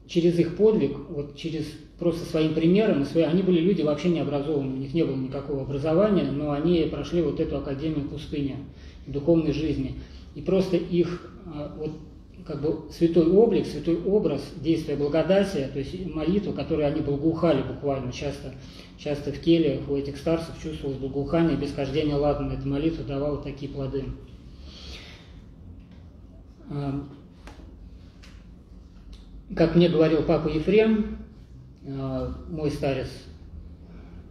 через 0.07 0.39
их 0.39 0.57
подвиг, 0.57 0.97
вот 1.11 1.37
через 1.37 1.67
просто 1.99 2.25
своим 2.25 2.55
примером, 2.55 3.05
они 3.15 3.43
были 3.43 3.61
люди 3.61 3.83
вообще 3.83 4.09
не 4.11 4.21
образованные, 4.21 4.75
у 4.75 4.81
них 4.81 4.95
не 4.95 5.05
было 5.05 5.17
никакого 5.17 5.63
образования, 5.63 6.31
но 6.31 6.53
они 6.53 6.83
прошли 6.91 7.23
вот 7.23 7.41
эту 7.41 7.59
академию 7.59 8.09
пустыни 8.09 8.57
духовной 9.07 9.53
жизни. 9.53 9.97
И 10.35 10.43
просто 10.43 10.77
их 10.77 11.33
вот, 11.77 11.93
как 12.47 12.63
бы 12.63 12.91
святой 12.93 13.29
облик, 13.29 13.67
святой 13.67 14.01
образ 14.05 14.41
действия 14.57 14.97
благодати, 14.97 15.69
то 15.73 15.79
есть 15.79 16.07
молитву, 16.07 16.53
которую 16.53 16.87
они 16.87 17.01
благоухали 17.01 17.63
буквально, 17.63 18.13
часто, 18.13 18.55
часто 18.99 19.33
в 19.33 19.41
кельях 19.41 19.89
у 19.89 19.97
этих 19.97 20.17
старцев 20.17 20.55
чувствовалось 20.63 20.99
благоухание, 20.99 21.57
без 21.57 21.73
хождения 21.73 22.15
ладно, 22.15 22.53
эта 22.53 22.67
молитва 22.67 23.05
давала 23.05 23.39
такие 23.39 23.71
плоды. 23.71 24.05
А, 26.71 27.05
как 29.57 29.75
мне 29.75 29.89
говорил 29.89 30.23
папа 30.23 30.49
Ефрем, 30.49 31.19
а, 31.85 32.33
мой 32.49 32.71
старец, 32.71 33.09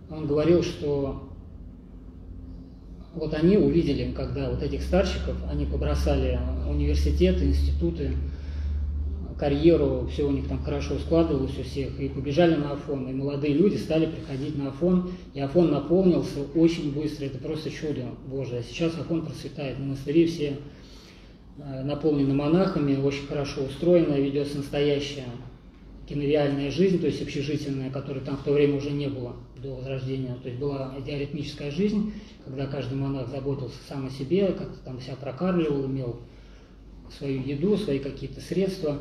он 0.10 0.26
говорил, 0.26 0.64
что 0.64 1.30
вот 3.14 3.34
они 3.34 3.58
увидели, 3.58 4.14
когда 4.14 4.50
вот 4.50 4.62
этих 4.62 4.84
старщиков, 4.84 5.36
они 5.50 5.66
побросали 5.66 6.40
университеты, 6.70 7.46
институты, 7.46 8.12
карьеру, 9.38 10.08
все 10.12 10.24
у 10.24 10.32
них 10.32 10.48
там 10.48 10.64
хорошо 10.64 10.98
складывалось 10.98 11.58
у 11.60 11.64
всех, 11.64 12.00
и 12.00 12.08
побежали 12.08 12.56
на 12.56 12.72
Афон. 12.72 13.08
И 13.10 13.14
молодые 13.14 13.54
люди 13.54 13.76
стали 13.76 14.06
приходить 14.06 14.58
на 14.58 14.70
Афон, 14.70 15.12
и 15.34 15.40
Афон 15.40 15.72
наполнился 15.72 16.40
очень 16.56 16.94
быстро, 16.94 17.26
это 17.26 17.38
просто 17.38 17.70
чудо 17.70 18.06
Божие. 18.28 18.64
Сейчас 18.64 18.98
Афон 18.98 19.26
процветает, 19.26 19.78
монастыри 19.80 20.26
все 20.26 20.58
э, 21.58 21.84
наполнены 21.84 22.34
монахами, 22.34 22.96
очень 22.96 23.28
хорошо 23.28 23.64
устроено, 23.64 24.14
ведется 24.14 24.58
настоящая 24.58 25.26
киновиальная 26.08 26.72
жизнь, 26.72 27.00
то 27.00 27.08
есть 27.08 27.22
общежительная, 27.22 27.90
которой 27.90 28.20
там 28.20 28.38
в 28.38 28.44
то 28.44 28.54
время 28.54 28.78
уже 28.78 28.92
не 28.92 29.08
было 29.08 29.34
до 29.62 29.76
возрождения. 29.76 30.36
То 30.42 30.50
есть 30.50 30.60
была 30.60 30.94
диаритмическая 31.04 31.72
жизнь, 31.72 32.14
когда 32.46 32.68
каждый 32.68 32.96
монах 32.96 33.28
заботился 33.30 33.78
сам 33.90 34.06
о 34.06 34.10
себе, 34.10 34.48
как-то 34.48 34.78
там 34.86 35.02
себя 35.02 35.16
прокармливал, 35.16 35.88
имел 35.88 36.20
свою 37.18 37.42
еду, 37.42 37.78
свои 37.78 38.00
какие-то 38.00 38.42
средства. 38.42 39.00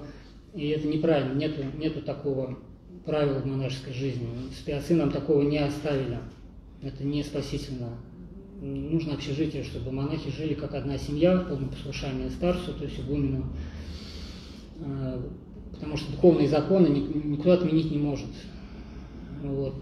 И 0.54 0.68
это 0.68 0.86
неправильно, 0.86 1.34
нету, 1.34 1.62
нету 1.76 2.02
такого 2.02 2.58
правила 3.04 3.40
в 3.40 3.46
монашеской 3.46 3.92
жизни. 3.92 4.28
Спиацы 4.56 4.94
нам 4.94 5.10
такого 5.10 5.42
не 5.42 5.58
оставили. 5.58 6.18
Это 6.82 7.04
не 7.04 7.22
спасительно. 7.22 7.90
Нужно 8.60 9.14
общежитие, 9.14 9.64
чтобы 9.64 9.90
монахи 9.90 10.30
жили 10.30 10.54
как 10.54 10.74
одна 10.74 10.96
семья, 10.96 11.36
в 11.36 11.48
полном 11.48 11.68
послушании 11.70 12.28
старцу, 12.28 12.72
то 12.72 12.84
есть 12.84 12.98
игумену. 13.00 13.46
А, 14.80 15.22
потому 15.72 15.96
что 15.96 16.12
духовные 16.12 16.48
законы 16.48 16.88
никто 16.88 17.52
отменить 17.52 17.90
не 17.90 17.98
может. 17.98 18.30
Вот. 19.42 19.74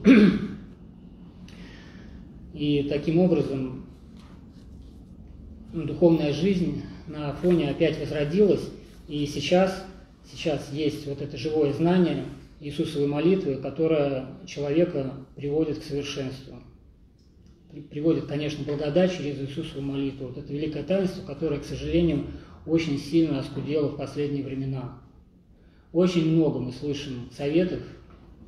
И 2.55 2.87
таким 2.89 3.19
образом 3.19 3.87
ну, 5.73 5.85
духовная 5.85 6.33
жизнь 6.33 6.83
на 7.07 7.33
фоне 7.35 7.71
опять 7.71 7.99
возродилась, 7.99 8.69
и 9.09 9.27
сейчас, 9.27 9.85
сейчас 10.31 10.73
есть 10.73 11.07
вот 11.07 11.21
это 11.21 11.37
живое 11.37 11.73
знание 11.73 12.25
Иисусовой 12.61 13.09
молитвы, 13.09 13.57
которое 13.57 14.27
человека 14.47 15.13
приводит 15.35 15.81
к 15.81 15.83
совершенству. 15.83 16.59
Приводит, 17.91 18.27
конечно, 18.27 18.65
благодать 18.65 19.17
через 19.17 19.41
Иисусову 19.41 19.81
молитву. 19.81 20.29
Вот 20.29 20.39
это 20.39 20.53
великое 20.53 20.83
таинство, 20.83 21.25
которое, 21.27 21.59
к 21.59 21.65
сожалению, 21.65 22.27
очень 22.67 22.99
сильно 22.99 23.41
оскудело 23.41 23.89
в 23.89 23.97
последние 23.97 24.45
времена. 24.45 24.99
Очень 25.93 26.37
много 26.37 26.59
мы 26.59 26.73
слышим 26.73 27.31
советов, 27.37 27.81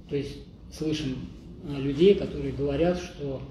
то 0.09 0.17
есть 0.17 0.39
слышим 0.73 1.17
а, 1.67 1.79
людей, 1.79 2.15
которые 2.15 2.53
говорят, 2.53 2.99
что 2.99 3.43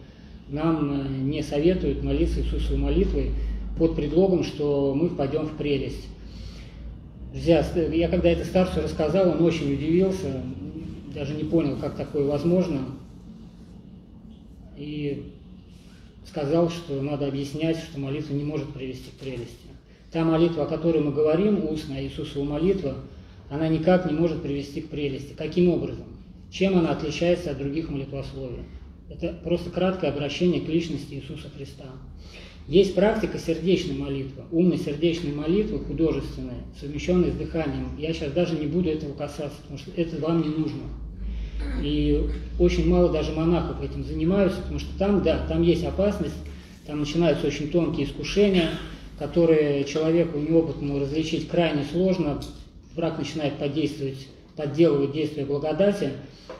нам 0.49 1.01
э, 1.01 1.07
не 1.09 1.41
советуют 1.41 2.03
молиться 2.03 2.41
Иисусовой 2.41 2.77
молитвой 2.77 3.31
под 3.77 3.95
предлогом, 3.95 4.43
что 4.43 4.93
мы 4.95 5.09
впадем 5.09 5.47
в 5.47 5.57
прелесть. 5.57 6.07
Друзья, 7.31 7.65
я 7.91 8.09
когда 8.09 8.29
это 8.29 8.45
старцу 8.45 8.81
рассказал, 8.81 9.29
он 9.31 9.43
очень 9.43 9.73
удивился, 9.73 10.43
даже 11.13 11.33
не 11.33 11.43
понял, 11.43 11.77
как 11.77 11.95
такое 11.95 12.25
возможно, 12.25 12.85
и 14.77 15.31
сказал, 16.27 16.69
что 16.69 17.01
надо 17.01 17.27
объяснять, 17.27 17.77
что 17.77 17.99
молитва 17.99 18.33
не 18.33 18.43
может 18.43 18.71
привести 18.73 19.09
к 19.11 19.19
прелести. 19.19 19.67
Та 20.11 20.23
молитва, 20.23 20.63
о 20.63 20.67
которой 20.67 21.01
мы 21.01 21.11
говорим, 21.11 21.67
устная 21.67 22.03
Иисусова 22.03 22.43
молитва, 22.43 22.95
она 23.49 23.67
никак 23.67 24.09
не 24.09 24.17
может 24.17 24.41
привести 24.41 24.81
к 24.81 24.89
прелести. 24.89 25.33
Каким 25.33 25.69
образом? 25.69 26.05
Чем 26.51 26.77
она 26.77 26.91
отличается 26.91 27.51
от 27.51 27.57
других 27.57 27.89
молитвословий? 27.89 28.63
Это 29.09 29.33
просто 29.43 29.69
краткое 29.69 30.11
обращение 30.11 30.61
к 30.61 30.67
личности 30.67 31.15
Иисуса 31.15 31.49
Христа. 31.55 31.85
Есть 32.67 32.95
практика 32.95 33.37
сердечной 33.37 33.95
молитвы, 33.95 34.43
умной 34.51 34.77
сердечной 34.77 35.33
молитвы, 35.33 35.79
художественной, 35.79 36.53
совмещенной 36.79 37.31
с 37.31 37.35
дыханием. 37.35 37.89
Я 37.97 38.13
сейчас 38.13 38.31
даже 38.31 38.55
не 38.55 38.67
буду 38.67 38.89
этого 38.89 39.13
касаться, 39.13 39.57
потому 39.61 39.77
что 39.77 39.91
это 39.97 40.15
вам 40.21 40.41
не 40.41 40.47
нужно. 40.47 40.83
И 41.81 42.29
очень 42.59 42.87
мало 42.87 43.11
даже 43.11 43.33
монахов 43.33 43.83
этим 43.83 44.05
занимаются, 44.05 44.61
потому 44.61 44.79
что 44.79 44.97
там, 44.97 45.23
да, 45.23 45.45
там 45.45 45.61
есть 45.61 45.83
опасность, 45.83 46.35
там 46.87 46.99
начинаются 46.99 47.47
очень 47.47 47.69
тонкие 47.69 48.05
искушения, 48.05 48.69
которые 49.19 49.83
человеку 49.83 50.39
неопытному 50.39 50.99
различить 50.99 51.49
крайне 51.49 51.83
сложно. 51.91 52.41
Враг 52.95 53.17
начинает 53.17 53.57
подействовать, 53.57 54.27
подделывать 54.55 55.11
действия 55.11 55.45
благодати, 55.45 56.11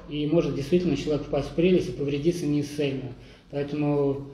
и 0.09 0.25
может 0.27 0.55
действительно 0.55 0.97
человек 0.97 1.23
впасть 1.23 1.49
в 1.49 1.53
прелесть 1.53 1.89
и 1.89 1.91
повредиться 1.93 2.45
неисцельно. 2.45 3.13
Поэтому 3.51 4.27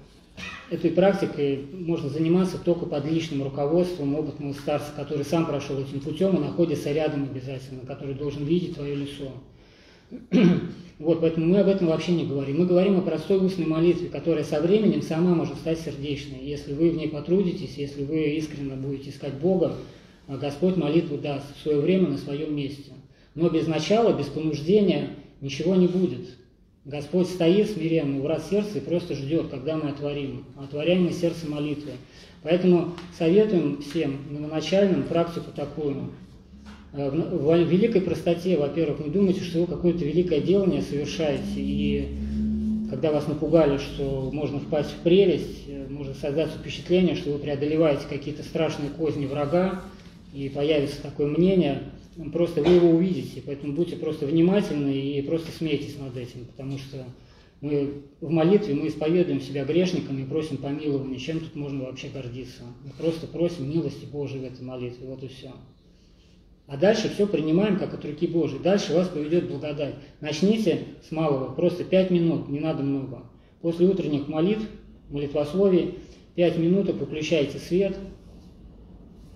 этой 0.69 0.91
практикой 0.91 1.65
можно 1.73 2.09
заниматься 2.09 2.57
только 2.57 2.85
под 2.85 3.05
личным 3.05 3.43
руководством 3.43 4.15
опытного 4.15 4.53
старца, 4.53 4.91
который 4.95 5.25
сам 5.25 5.45
прошел 5.45 5.79
этим 5.79 5.99
путем 5.99 6.35
и 6.37 6.39
находится 6.39 6.91
рядом 6.91 7.23
обязательно, 7.23 7.85
который 7.85 8.15
должен 8.15 8.45
видеть 8.45 8.75
твое 8.75 8.95
лицо. 8.95 9.31
Вот, 10.99 11.21
поэтому 11.21 11.45
мы 11.45 11.59
об 11.59 11.69
этом 11.69 11.87
вообще 11.87 12.11
не 12.11 12.25
говорим. 12.25 12.57
Мы 12.59 12.65
говорим 12.65 12.97
о 12.97 13.01
простой 13.01 13.37
устной 13.37 13.65
молитве, 13.65 14.09
которая 14.09 14.43
со 14.43 14.59
временем 14.59 15.01
сама 15.01 15.33
может 15.33 15.55
стать 15.55 15.79
сердечной. 15.79 16.39
Если 16.41 16.73
вы 16.73 16.89
в 16.89 16.97
ней 16.97 17.07
потрудитесь, 17.07 17.77
если 17.77 18.03
вы 18.03 18.31
искренне 18.31 18.75
будете 18.75 19.11
искать 19.11 19.35
Бога, 19.35 19.77
а 20.27 20.35
Господь 20.35 20.75
молитву 20.75 21.17
даст 21.17 21.45
в 21.55 21.63
свое 21.63 21.79
время 21.79 22.09
на 22.09 22.17
своем 22.17 22.53
месте. 22.53 22.91
Но 23.33 23.49
без 23.49 23.65
начала, 23.65 24.11
без 24.11 24.25
понуждения 24.25 25.11
ничего 25.39 25.73
не 25.75 25.87
будет. 25.87 26.35
Господь 26.89 27.27
стоит 27.27 27.69
смиренно, 27.69 28.19
врат 28.19 28.43
сердца 28.49 28.79
и 28.79 28.81
просто 28.81 29.13
ждет, 29.13 29.49
когда 29.49 29.77
мы 29.77 29.91
отворим. 29.91 30.43
Отворяем 30.57 31.11
сердце 31.11 31.47
молитвы. 31.47 31.91
Поэтому 32.41 32.95
советуем 33.15 33.83
всем 33.83 34.17
новоначальным 34.31 35.03
практику 35.03 35.51
такую. 35.55 36.09
Э, 36.93 37.11
в 37.11 37.55
великой 37.69 38.01
простоте, 38.01 38.57
во-первых, 38.57 39.05
не 39.05 39.11
думайте, 39.11 39.41
что 39.41 39.59
вы 39.59 39.67
какое-то 39.67 40.03
великое 40.03 40.41
делание 40.41 40.81
совершаете, 40.81 41.43
и 41.57 42.07
когда 42.89 43.11
вас 43.11 43.27
напугали, 43.27 43.77
что 43.77 44.31
можно 44.33 44.59
впасть 44.59 44.89
в 44.89 45.03
прелесть, 45.03 45.67
э, 45.67 45.85
может 45.91 46.17
создаться 46.17 46.57
впечатление, 46.57 47.15
что 47.15 47.29
вы 47.29 47.37
преодолеваете 47.37 48.05
какие-то 48.09 48.41
страшные 48.41 48.89
козни 48.89 49.27
врага, 49.27 49.81
и 50.33 50.49
появится 50.49 51.03
такое 51.03 51.27
мнение, 51.27 51.83
просто 52.31 52.61
вы 52.61 52.73
его 52.73 52.89
увидите, 52.89 53.41
поэтому 53.45 53.73
будьте 53.73 53.95
просто 53.95 54.25
внимательны 54.25 54.93
и 54.93 55.21
просто 55.21 55.51
смейтесь 55.51 55.97
над 55.97 56.17
этим, 56.17 56.45
потому 56.45 56.77
что 56.77 57.05
мы 57.61 58.03
в 58.21 58.29
молитве 58.29 58.73
мы 58.73 58.87
исповедуем 58.87 59.41
себя 59.41 59.65
грешниками 59.65 60.21
и 60.21 60.25
просим 60.25 60.57
помилования. 60.57 61.17
Чем 61.17 61.39
тут 61.39 61.55
можно 61.55 61.85
вообще 61.85 62.07
гордиться? 62.07 62.63
Мы 62.85 62.91
просто 62.91 63.27
просим 63.27 63.69
милости 63.69 64.05
Божией 64.05 64.41
в 64.41 64.45
этой 64.45 64.63
молитве. 64.63 65.07
Вот 65.07 65.23
и 65.23 65.27
все. 65.27 65.51
А 66.67 66.77
дальше 66.77 67.09
все 67.09 67.27
принимаем 67.27 67.77
как 67.77 67.93
от 67.93 68.05
руки 68.05 68.27
Божьей. 68.27 68.59
Дальше 68.59 68.93
вас 68.93 69.09
поведет 69.09 69.49
благодать. 69.49 69.95
Начните 70.21 70.85
с 71.07 71.11
малого, 71.11 71.53
просто 71.53 71.83
пять 71.83 72.11
минут, 72.11 72.47
не 72.47 72.59
надо 72.59 72.83
много. 72.83 73.23
После 73.61 73.87
утренних 73.87 74.27
молитв, 74.27 74.63
молитвословий, 75.09 75.95
пять 76.35 76.57
минут 76.57 76.89
выключайте 76.93 77.57
свет, 77.57 77.97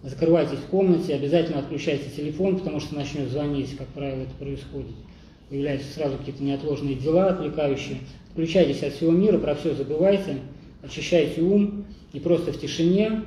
закрывайтесь 0.04 0.60
в 0.60 0.68
комнате, 0.68 1.16
обязательно 1.16 1.60
отключайте 1.60 2.10
телефон, 2.16 2.60
потому 2.60 2.80
что 2.80 2.95
начнет 2.95 3.30
звонить, 3.30 3.76
как 3.78 3.88
правило, 3.88 4.24
это 4.24 4.34
происходит. 4.36 4.95
Появляются 5.49 5.93
сразу 5.93 6.18
какие-то 6.18 6.43
неотложные 6.43 6.95
дела 6.95 7.28
отвлекающие. 7.30 7.99
Включайтесь 8.32 8.84
от 8.84 8.93
всего 8.93 9.12
мира, 9.12 9.38
про 9.38 9.56
все 9.56 9.74
забывайте, 9.74 10.38
очищайте 10.82 11.41
ум 11.41 11.86
и 12.12 12.20
просто 12.20 12.51
в 12.51 12.60
тишине 12.60 13.24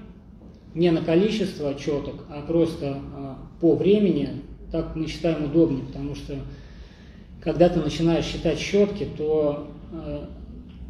не 0.74 0.90
на 0.90 1.00
количество 1.00 1.74
четок, 1.74 2.16
а 2.28 2.42
просто 2.42 2.98
а, 3.14 3.38
по 3.60 3.74
времени, 3.74 4.42
так 4.70 4.94
мы 4.94 5.06
считаем 5.06 5.44
удобнее, 5.44 5.84
потому 5.86 6.14
что 6.14 6.36
когда 7.40 7.68
ты 7.68 7.80
начинаешь 7.80 8.26
считать 8.26 8.58
щетки, 8.58 9.06
то, 9.16 9.68
а, 9.92 10.28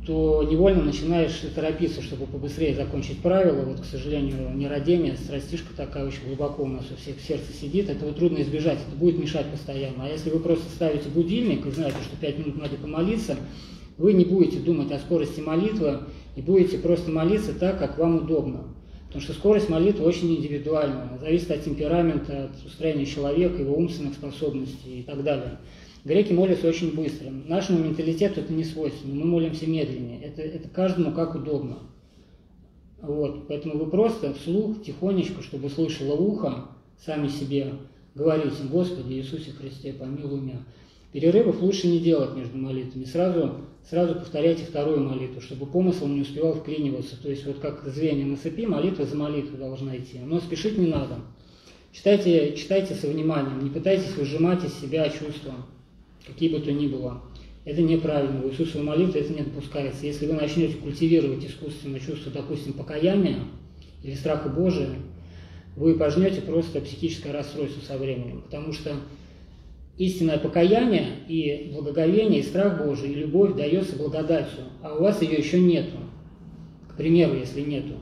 то 0.06 0.46
невольно 0.48 0.84
начинаешь 0.84 1.42
торопиться, 1.54 2.00
чтобы 2.00 2.26
побыстрее 2.26 2.76
закончить 2.76 3.18
правила. 3.18 3.62
Вот, 3.62 3.80
к 3.80 3.84
сожалению, 3.84 4.56
нерадение, 4.56 5.16
страстишка 5.16 5.74
такая 5.76 6.06
очень 6.06 6.26
глубоко 6.26 6.62
у 6.62 6.68
нас 6.68 6.84
у 6.92 6.96
всех 6.96 7.16
в 7.16 7.26
сердце 7.26 7.52
сидит, 7.52 7.90
этого 7.90 8.12
трудно 8.12 8.40
избежать, 8.42 8.78
это 8.86 8.96
будет 8.96 9.18
мешать 9.18 9.46
постоянно. 9.46 10.04
А 10.04 10.08
если 10.08 10.30
вы 10.30 10.38
просто 10.38 10.64
ставите 10.70 11.08
будильник 11.08 11.66
и 11.66 11.70
знаете, 11.72 11.96
что 12.04 12.16
5 12.16 12.38
минут 12.38 12.56
надо 12.56 12.76
помолиться, 12.76 13.36
вы 13.98 14.12
не 14.12 14.24
будете 14.24 14.58
думать 14.58 14.92
о 14.92 14.98
скорости 15.00 15.40
молитвы 15.40 16.00
и 16.36 16.40
будете 16.40 16.78
просто 16.78 17.10
молиться 17.10 17.52
так, 17.52 17.78
как 17.80 17.98
вам 17.98 18.16
удобно. 18.18 18.64
Потому 19.08 19.22
что 19.22 19.32
скорость 19.32 19.68
молитвы 19.68 20.04
очень 20.04 20.36
индивидуальна, 20.36 21.18
зависит 21.20 21.50
от 21.50 21.64
темперамента, 21.64 22.44
от 22.44 22.66
устроения 22.66 23.06
человека, 23.06 23.62
его 23.62 23.76
умственных 23.76 24.14
способностей 24.14 25.00
и 25.00 25.02
так 25.02 25.24
далее. 25.24 25.58
Греки 26.06 26.32
молятся 26.32 26.68
очень 26.68 26.94
быстро. 26.94 27.30
Нашему 27.30 27.80
менталитету 27.80 28.40
это 28.40 28.52
не 28.52 28.62
свойственно. 28.62 29.12
Мы 29.16 29.24
молимся 29.24 29.68
медленнее. 29.68 30.20
Это, 30.22 30.40
это 30.40 30.68
каждому 30.68 31.10
как 31.10 31.34
удобно. 31.34 31.78
Вот. 33.02 33.48
Поэтому 33.48 33.76
вы 33.76 33.90
просто 33.90 34.32
вслух, 34.34 34.84
тихонечко, 34.84 35.42
чтобы 35.42 35.68
слышало 35.68 36.14
ухо, 36.14 36.68
сами 37.04 37.26
себе 37.26 37.72
говорите, 38.14 38.54
Господи 38.70 39.14
Иисусе 39.14 39.50
Христе, 39.50 39.94
помилуй 39.94 40.42
меня. 40.42 40.62
Перерывов 41.10 41.60
лучше 41.60 41.88
не 41.88 41.98
делать 41.98 42.36
между 42.36 42.56
молитвами. 42.56 43.04
Сразу 43.04 43.62
сразу 43.90 44.14
повторяйте 44.14 44.62
вторую 44.62 45.00
молитву, 45.00 45.40
чтобы 45.40 45.66
помысл 45.66 46.06
не 46.06 46.20
успевал 46.20 46.54
вклиниваться. 46.54 47.20
То 47.20 47.30
есть 47.30 47.44
вот 47.44 47.58
как 47.58 47.84
звенья 47.84 48.26
на 48.26 48.36
цепи, 48.36 48.64
молитва 48.64 49.06
за 49.06 49.16
молитвой 49.16 49.58
должна 49.58 49.96
идти. 49.96 50.20
Но 50.24 50.38
спешить 50.38 50.78
не 50.78 50.86
надо. 50.86 51.16
Читайте, 51.90 52.54
читайте 52.54 52.94
со 52.94 53.08
вниманием, 53.08 53.64
не 53.64 53.70
пытайтесь 53.70 54.14
выжимать 54.14 54.62
из 54.64 54.74
себя 54.74 55.08
чувства, 55.08 55.54
какие 56.26 56.48
бы 56.48 56.60
то 56.60 56.72
ни 56.72 56.86
было. 56.86 57.22
Это 57.64 57.82
неправильно. 57.82 58.40
В 58.40 58.50
Иисусовой 58.50 58.86
молитве 58.86 59.22
это 59.22 59.32
не 59.32 59.42
допускается. 59.42 60.06
Если 60.06 60.26
вы 60.26 60.34
начнете 60.34 60.74
культивировать 60.74 61.44
искусственное 61.44 62.00
чувство, 62.00 62.30
допустим, 62.32 62.74
покаяния 62.74 63.38
или 64.02 64.14
страха 64.14 64.48
Божия, 64.48 64.90
вы 65.74 65.94
пожнете 65.94 66.40
просто 66.40 66.80
психическое 66.80 67.32
расстройство 67.32 67.80
со 67.84 67.98
временем. 67.98 68.42
Потому 68.42 68.72
что 68.72 68.94
истинное 69.98 70.38
покаяние 70.38 71.06
и 71.28 71.70
благоговение, 71.72 72.40
и 72.40 72.44
страх 72.44 72.84
Божий, 72.84 73.10
и 73.10 73.14
любовь 73.14 73.56
дается 73.56 73.96
благодатью, 73.96 74.64
а 74.82 74.94
у 74.94 75.02
вас 75.02 75.20
ее 75.22 75.36
еще 75.36 75.60
нету. 75.60 75.96
К 76.88 76.96
примеру, 76.96 77.36
если 77.36 77.60
нету. 77.62 77.94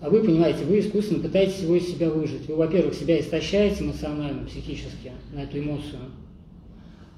А 0.00 0.08
вы, 0.08 0.22
понимаете, 0.22 0.64
вы 0.64 0.80
искусственно 0.80 1.22
пытаетесь 1.22 1.60
его 1.60 1.76
из 1.76 1.88
себя 1.88 2.10
выжить. 2.10 2.46
Вы, 2.48 2.56
во-первых, 2.56 2.94
себя 2.94 3.18
истощаете 3.18 3.84
эмоционально, 3.84 4.46
психически 4.46 5.12
на 5.32 5.42
эту 5.42 5.58
эмоцию. 5.58 6.00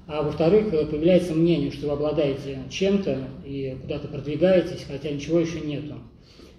А 0.05 0.21
во-вторых, 0.21 0.69
появляется 0.69 1.33
мнение, 1.33 1.71
что 1.71 1.87
вы 1.87 1.93
обладаете 1.93 2.59
чем-то 2.69 3.19
и 3.45 3.77
куда-то 3.81 4.09
продвигаетесь, 4.09 4.85
хотя 4.87 5.09
ничего 5.09 5.39
еще 5.39 5.61
нету. 5.61 5.95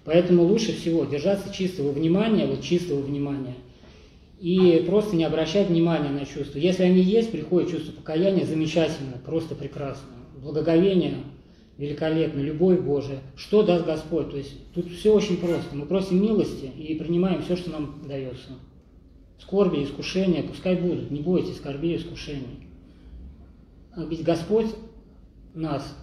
Поэтому 0.03 0.43
лучше 0.43 0.73
всего 0.73 1.05
держаться 1.05 1.53
чистого 1.53 1.91
внимания, 1.91 2.47
вот 2.47 2.61
чистого 2.61 3.01
внимания, 3.01 3.55
и 4.39 4.83
просто 4.87 5.15
не 5.15 5.23
обращать 5.23 5.69
внимания 5.69 6.09
на 6.09 6.25
чувства. 6.25 6.57
Если 6.59 6.83
они 6.83 7.01
есть, 7.01 7.31
приходит 7.31 7.71
чувство 7.71 7.91
покаяния, 7.91 8.45
замечательно, 8.45 9.17
просто 9.23 9.55
прекрасно. 9.55 10.09
Благоговение 10.41 11.15
великолепно, 11.77 12.39
любовь 12.39 12.79
Божия. 12.79 13.19
Что 13.35 13.63
даст 13.63 13.85
Господь? 13.85 14.31
То 14.31 14.37
есть 14.37 14.53
тут 14.73 14.91
все 14.91 15.13
очень 15.13 15.37
просто. 15.37 15.75
Мы 15.75 15.85
просим 15.85 16.21
милости 16.21 16.65
и 16.77 16.95
принимаем 16.95 17.41
все, 17.43 17.55
что 17.55 17.71
нам 17.71 18.01
дается. 18.07 18.53
Скорби, 19.39 19.83
искушения, 19.83 20.43
пускай 20.43 20.75
будут, 20.75 21.11
не 21.11 21.21
бойтесь 21.21 21.57
скорби 21.57 21.93
и 21.93 21.97
искушений. 21.97 22.67
А 23.95 24.03
ведь 24.03 24.23
Господь 24.23 24.67
нас 25.53 25.95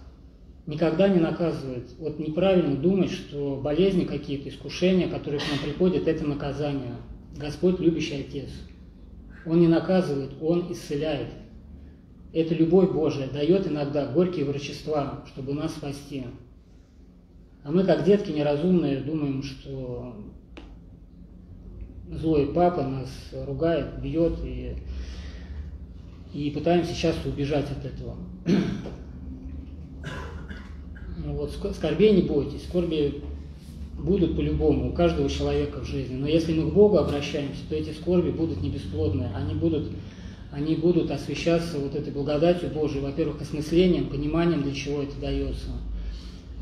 никогда 0.65 1.07
не 1.07 1.19
наказывает. 1.19 1.89
Вот 1.99 2.19
неправильно 2.19 2.75
думать, 2.75 3.11
что 3.11 3.59
болезни 3.63 4.05
какие-то, 4.05 4.49
искушения, 4.49 5.07
которые 5.07 5.39
к 5.39 5.49
нам 5.49 5.59
приходят, 5.59 6.07
это 6.07 6.25
наказание. 6.25 6.95
Господь 7.37 7.79
любящий 7.79 8.21
Отец. 8.21 8.49
Он 9.45 9.59
не 9.59 9.67
наказывает, 9.67 10.31
Он 10.41 10.71
исцеляет. 10.71 11.29
Эта 12.31 12.55
любовь 12.55 12.91
Божия 12.91 13.27
дает 13.27 13.67
иногда 13.67 14.07
горькие 14.07 14.45
врачества, 14.45 15.23
чтобы 15.27 15.53
нас 15.53 15.73
спасти. 15.73 16.23
А 17.63 17.71
мы, 17.71 17.83
как 17.83 18.03
детки 18.03 18.31
неразумные, 18.31 19.01
думаем, 19.01 19.43
что 19.43 20.15
злой 22.09 22.47
папа 22.47 22.81
нас 22.81 23.09
ругает, 23.45 24.01
бьет 24.01 24.39
и, 24.43 24.75
и 26.33 26.49
пытаемся 26.49 26.95
часто 26.95 27.29
убежать 27.29 27.67
от 27.71 27.85
этого. 27.85 28.15
Вот, 31.25 31.51
скорбей 31.75 32.13
не 32.13 32.23
бойтесь, 32.23 32.63
скорби 32.63 33.21
будут 33.97 34.35
по-любому 34.35 34.89
у 34.89 34.93
каждого 34.93 35.29
человека 35.29 35.81
в 35.81 35.85
жизни. 35.85 36.15
Но 36.15 36.27
если 36.27 36.53
мы 36.53 36.69
к 36.69 36.73
Богу 36.73 36.97
обращаемся, 36.97 37.61
то 37.69 37.75
эти 37.75 37.91
скорби 37.91 38.31
будут 38.31 38.61
не 38.61 38.69
бесплодные. 38.69 39.29
Они 39.35 39.53
будут, 39.53 39.91
они 40.51 40.75
будут 40.75 41.11
освещаться 41.11 41.77
вот 41.77 41.95
этой 41.95 42.11
благодатью 42.11 42.69
Божией, 42.69 43.01
во-первых, 43.01 43.41
осмыслением, 43.41 44.09
пониманием, 44.09 44.63
для 44.63 44.73
чего 44.73 45.03
это 45.03 45.15
дается. 45.21 45.69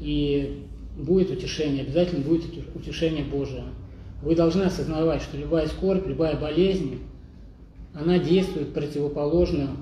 И 0.01 0.65
будет 0.97 1.31
утешение, 1.31 1.83
обязательно 1.83 2.23
будет 2.23 2.43
утешение 2.75 3.23
Божие. 3.23 3.63
Вы 4.21 4.35
должны 4.35 4.63
осознавать, 4.63 5.21
что 5.21 5.37
любая 5.37 5.67
скорбь, 5.67 6.07
любая 6.07 6.39
болезнь, 6.39 6.99
она 7.93 8.19
действует 8.19 8.73
противоположно 8.73 9.75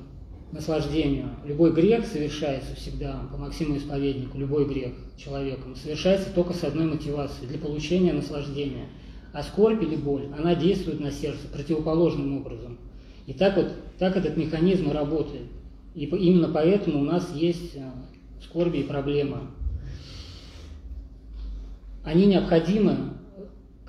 наслаждению. 0.51 1.29
Любой 1.45 1.71
грех 1.71 2.05
совершается 2.05 2.75
всегда, 2.75 3.21
по 3.31 3.37
Максиму 3.37 3.77
Исповеднику, 3.77 4.37
любой 4.37 4.65
грех 4.65 4.93
человеком 5.17 5.75
совершается 5.75 6.29
только 6.33 6.53
с 6.53 6.63
одной 6.63 6.85
мотивацией, 6.85 7.47
для 7.47 7.59
получения 7.59 8.13
наслаждения. 8.13 8.85
А 9.31 9.43
скорбь 9.43 9.83
или 9.83 9.95
боль, 9.95 10.27
она 10.37 10.55
действует 10.55 10.99
на 10.99 11.11
сердце 11.11 11.47
противоположным 11.53 12.37
образом. 12.37 12.79
И 13.27 13.33
так 13.33 13.57
вот, 13.57 13.67
так 13.99 14.17
этот 14.17 14.37
механизм 14.37 14.91
работает. 14.91 15.45
И 15.93 16.05
именно 16.05 16.49
поэтому 16.49 17.01
у 17.01 17.03
нас 17.03 17.31
есть 17.35 17.75
э, 17.75 17.81
скорби 18.41 18.79
и 18.79 18.83
проблемы. 18.83 19.41
Они 22.03 22.25
необходимы 22.25 23.18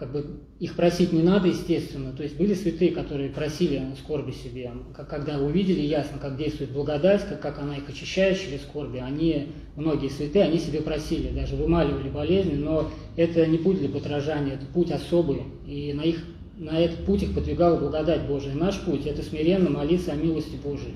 как 0.01 0.13
бы 0.13 0.25
их 0.59 0.77
просить 0.77 1.13
не 1.13 1.23
надо, 1.23 1.49
естественно. 1.49 2.13
То 2.13 2.23
есть 2.23 2.35
были 2.35 2.55
святые, 2.55 2.91
которые 2.91 3.29
просили 3.29 3.83
скорби 4.03 4.31
себе, 4.31 4.73
когда 4.95 5.39
увидели 5.39 5.83
ясно, 5.83 6.19
как 6.19 6.39
действует 6.39 6.71
благодать, 6.71 7.29
как, 7.29 7.43
как 7.43 7.59
она 7.59 7.77
их 7.77 7.87
очищает 7.87 8.41
через 8.41 8.63
скорби, 8.63 8.97
они, 8.97 9.49
многие 9.77 10.09
святые, 10.09 10.47
они 10.47 10.59
себе 10.59 10.81
просили, 10.81 11.29
даже 11.29 11.55
вымаливали 11.55 12.09
болезни, 12.09 12.55
но 12.55 12.91
это 13.17 13.45
не 13.45 13.59
путь 13.59 13.79
для 13.79 13.91
подражания, 13.91 14.55
это 14.55 14.65
путь 14.65 14.91
особый, 14.91 15.43
и 15.67 15.93
на, 15.93 16.01
их, 16.01 16.25
на 16.57 16.81
этот 16.81 17.05
путь 17.05 17.23
их 17.23 17.35
подвигала 17.35 17.79
благодать 17.79 18.23
Божия. 18.23 18.55
Наш 18.55 18.81
путь– 18.81 19.05
это 19.05 19.23
смиренно 19.23 19.69
молиться 19.69 20.13
о 20.13 20.17
милости 20.17 20.57
Божией. 20.65 20.95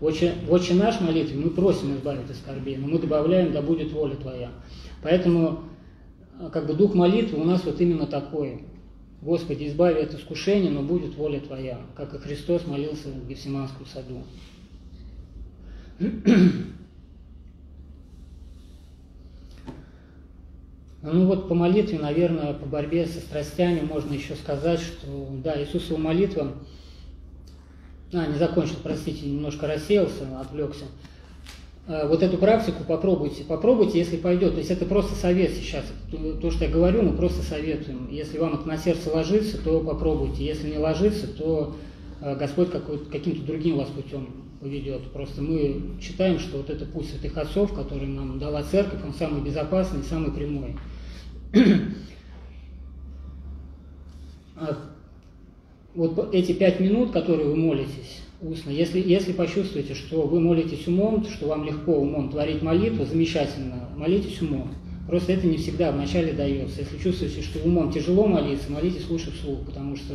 В 0.00 0.04
«Отче 0.04 0.74
наш» 0.74 1.00
молитве 1.00 1.38
мы 1.38 1.50
просим 1.50 1.94
избавить 1.94 2.28
от 2.28 2.36
скорбей, 2.36 2.76
но 2.76 2.88
мы 2.88 2.98
добавляем 2.98 3.52
«Да 3.52 3.62
будет 3.62 3.92
воля 3.92 4.16
Твоя». 4.16 4.50
Поэтому 5.00 5.60
как 6.52 6.66
бы 6.66 6.74
дух 6.74 6.94
молитвы 6.94 7.40
у 7.40 7.44
нас 7.44 7.64
вот 7.64 7.80
именно 7.80 8.06
такой. 8.06 8.62
Господи, 9.22 9.66
избави 9.66 10.02
от 10.02 10.14
искушения, 10.14 10.70
но 10.70 10.82
будет 10.82 11.16
воля 11.16 11.40
Твоя, 11.40 11.80
как 11.96 12.14
и 12.14 12.18
Христос 12.18 12.66
молился 12.66 13.08
в 13.08 13.26
Гефсиманском 13.28 13.86
саду. 13.86 14.22
Ну 21.08 21.26
вот 21.26 21.48
по 21.48 21.54
молитве, 21.54 22.00
наверное, 22.00 22.52
по 22.52 22.66
борьбе 22.66 23.06
со 23.06 23.20
страстями 23.20 23.80
можно 23.80 24.12
еще 24.12 24.34
сказать, 24.34 24.80
что 24.80 25.28
да, 25.44 25.60
Иисусова 25.62 25.98
молитва, 25.98 26.54
а, 28.12 28.26
не 28.26 28.36
закончил, 28.36 28.74
простите, 28.82 29.26
немножко 29.26 29.68
рассеялся, 29.68 30.40
отвлекся. 30.40 30.86
А, 31.88 32.06
вот 32.06 32.22
эту 32.22 32.36
практику 32.36 32.82
попробуйте, 32.84 33.44
попробуйте, 33.44 33.98
если 33.98 34.16
пойдет. 34.16 34.52
То 34.52 34.58
есть 34.58 34.70
это 34.70 34.84
просто 34.86 35.14
совет 35.14 35.52
сейчас. 35.52 35.84
То, 36.40 36.50
что 36.50 36.64
я 36.64 36.70
говорю, 36.70 37.02
мы 37.02 37.16
просто 37.16 37.42
советуем. 37.42 38.08
Если 38.10 38.38
вам 38.38 38.54
это 38.54 38.66
на 38.66 38.76
сердце 38.76 39.12
ложится, 39.12 39.62
то 39.62 39.80
попробуйте. 39.80 40.44
Если 40.44 40.70
не 40.70 40.78
ложится, 40.78 41.28
то 41.28 41.76
а, 42.20 42.34
Господь 42.34 42.70
каким-то 42.70 43.42
другим 43.42 43.78
вас 43.78 43.88
путем 43.88 44.28
поведет. 44.60 45.02
Просто 45.12 45.42
мы 45.42 45.96
считаем, 46.00 46.38
что 46.40 46.58
вот 46.58 46.70
это 46.70 46.86
путь 46.86 47.08
святых 47.08 47.36
отцов, 47.36 47.72
который 47.72 48.08
нам 48.08 48.38
дала 48.38 48.62
церковь, 48.64 49.04
он 49.04 49.14
самый 49.14 49.42
безопасный, 49.42 50.02
самый 50.02 50.32
прямой. 50.32 50.76
А 54.58 54.74
вот 55.94 56.34
эти 56.34 56.52
пять 56.52 56.80
минут, 56.80 57.12
которые 57.12 57.46
вы 57.46 57.56
молитесь 57.56 58.22
устно, 58.40 58.70
если, 58.70 59.00
если 59.00 59.32
почувствуете, 59.32 59.94
что 59.94 60.22
вы 60.22 60.40
молитесь 60.40 60.86
умом, 60.86 61.24
что 61.24 61.48
вам 61.48 61.64
легко 61.64 61.92
умом 61.92 62.30
творить 62.30 62.62
молитву, 62.62 63.04
замечательно, 63.04 63.88
молитесь 63.96 64.40
умом. 64.42 64.70
Просто 65.06 65.32
это 65.32 65.46
не 65.46 65.56
всегда 65.56 65.92
вначале 65.92 66.32
дается. 66.32 66.80
Если 66.80 66.98
чувствуете, 66.98 67.42
что 67.42 67.60
умом 67.60 67.92
тяжело 67.92 68.26
молиться, 68.26 68.70
молитесь 68.70 69.08
лучше 69.08 69.30
вслух, 69.32 69.64
потому 69.64 69.96
что 69.96 70.14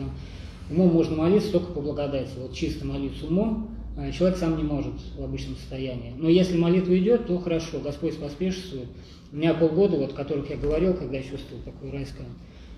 умом 0.69 0.93
можно 0.93 1.15
молиться 1.15 1.51
только 1.51 1.71
по 1.71 1.81
благодати. 1.81 2.31
Вот 2.37 2.53
чисто 2.53 2.85
молиться 2.85 3.25
умом 3.27 3.69
а 3.97 4.09
человек 4.11 4.37
сам 4.37 4.57
не 4.57 4.63
может 4.63 4.93
в 5.17 5.23
обычном 5.23 5.55
состоянии. 5.57 6.13
Но 6.17 6.29
если 6.29 6.57
молитва 6.57 6.97
идет, 6.97 7.27
то 7.27 7.37
хорошо, 7.39 7.79
Господь 7.79 8.17
поспешствует. 8.17 8.87
У 9.31 9.35
меня 9.35 9.53
полгода, 9.53 9.97
вот, 9.97 10.13
о 10.13 10.15
которых 10.15 10.49
я 10.49 10.57
говорил, 10.57 10.93
когда 10.93 11.17
я 11.17 11.23
чувствовал 11.23 11.61
такое 11.63 11.91
райское 11.91 12.25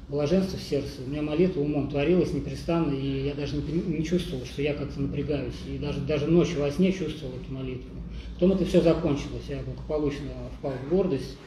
блаженство 0.10 0.58
в 0.58 0.62
сердце, 0.62 1.02
у 1.06 1.10
меня 1.10 1.22
молитва 1.22 1.62
умом 1.62 1.90
творилась 1.90 2.34
непрестанно, 2.34 2.94
и 2.94 3.26
я 3.26 3.34
даже 3.34 3.56
не, 3.56 3.98
не 3.98 4.04
чувствовал, 4.04 4.46
что 4.46 4.62
я 4.62 4.74
как-то 4.74 5.02
напрягаюсь. 5.02 5.56
И 5.68 5.78
даже, 5.78 6.02
даже 6.02 6.28
ночью 6.28 6.60
во 6.60 6.72
сне 6.72 6.92
чувствовал 6.92 7.34
эту 7.36 7.52
молитву. 7.52 7.90
Потом 8.34 8.54
это 8.54 8.66
все 8.66 8.82
закончилось, 8.82 9.44
я 9.48 9.60
благополучно 9.62 10.30
впал 10.58 10.74
в 10.86 10.90
гордость, 10.90 11.38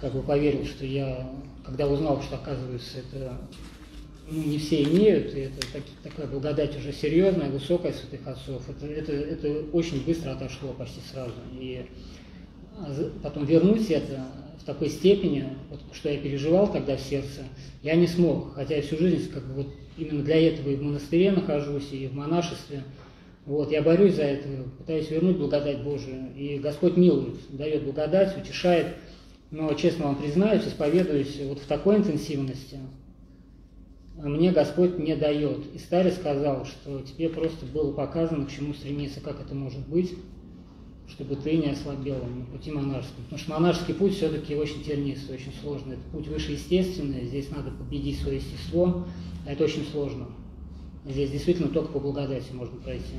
как 0.00 0.12
бы 0.12 0.22
поверил, 0.22 0.64
что 0.64 0.84
я, 0.84 1.30
когда 1.64 1.86
узнал, 1.88 2.22
что 2.22 2.36
оказывается 2.36 2.98
это 2.98 3.38
ну, 4.30 4.42
не 4.42 4.58
все 4.58 4.82
имеют, 4.84 5.34
и 5.34 5.40
это 5.40 5.60
так, 5.72 5.82
такая 6.02 6.26
благодать 6.26 6.76
уже 6.76 6.92
серьезная, 6.92 7.50
высокая 7.50 7.92
святых 7.92 8.26
отцов, 8.26 8.62
это, 8.68 8.86
это, 8.86 9.12
это 9.12 9.64
очень 9.72 10.04
быстро 10.04 10.32
отошло 10.32 10.72
почти 10.72 11.00
сразу. 11.12 11.34
И 11.60 11.84
а 12.78 13.10
потом 13.22 13.44
вернуть 13.44 13.90
это 13.90 14.26
в 14.62 14.64
такой 14.64 14.88
степени, 14.88 15.48
вот, 15.70 15.80
что 15.92 16.08
я 16.08 16.18
переживал 16.18 16.72
тогда 16.72 16.96
в 16.96 17.00
сердце, 17.00 17.42
я 17.82 17.96
не 17.96 18.06
смог, 18.06 18.54
хотя 18.54 18.76
я 18.76 18.82
всю 18.82 18.96
жизнь 18.96 19.30
как 19.32 19.44
бы 19.44 19.54
вот 19.54 19.66
именно 19.98 20.22
для 20.22 20.40
этого 20.48 20.70
и 20.70 20.76
в 20.76 20.82
монастыре 20.82 21.32
нахожусь, 21.32 21.92
и 21.92 22.06
в 22.06 22.14
монашестве. 22.14 22.84
Вот, 23.44 23.72
я 23.72 23.82
борюсь 23.82 24.14
за 24.14 24.22
это, 24.22 24.48
пытаюсь 24.78 25.10
вернуть 25.10 25.36
благодать 25.36 25.82
Божию, 25.82 26.28
и 26.36 26.58
Господь 26.58 26.96
милует, 26.96 27.34
дает 27.50 27.82
благодать, 27.82 28.38
утешает, 28.38 28.94
но, 29.50 29.74
честно 29.74 30.06
вам 30.06 30.16
признаюсь, 30.16 30.64
исповедуюсь 30.64 31.40
вот 31.42 31.58
в 31.58 31.66
такой 31.66 31.96
интенсивности, 31.96 32.78
мне 34.14 34.52
Господь 34.52 34.98
не 34.98 35.16
дает. 35.16 35.74
И 35.74 35.78
старец 35.78 36.14
сказал, 36.14 36.66
что 36.66 37.00
тебе 37.00 37.28
просто 37.28 37.66
было 37.66 37.92
показано, 37.92 38.46
к 38.46 38.52
чему 38.52 38.74
стремиться, 38.74 39.20
как 39.20 39.40
это 39.40 39.54
может 39.54 39.80
быть, 39.88 40.14
чтобы 41.08 41.36
ты 41.36 41.56
не 41.56 41.68
ослабел 41.68 42.16
на 42.16 42.44
пути 42.46 42.70
монашеском. 42.70 43.24
Потому 43.24 43.38
что 43.38 43.50
монашеский 43.52 43.94
путь 43.94 44.14
все-таки 44.14 44.54
очень 44.54 44.82
тернистый, 44.82 45.36
очень 45.36 45.52
сложный. 45.60 45.94
Это 45.94 46.02
путь 46.12 46.28
выше 46.28 46.52
естественный, 46.52 47.26
здесь 47.26 47.50
надо 47.50 47.70
победить 47.70 48.20
свое 48.20 48.38
естество, 48.38 49.04
а 49.46 49.52
это 49.52 49.64
очень 49.64 49.84
сложно. 49.84 50.26
Здесь 51.04 51.30
действительно 51.30 51.68
только 51.68 51.92
по 51.92 52.00
благодати 52.00 52.52
можно 52.52 52.76
пройти. 52.78 53.16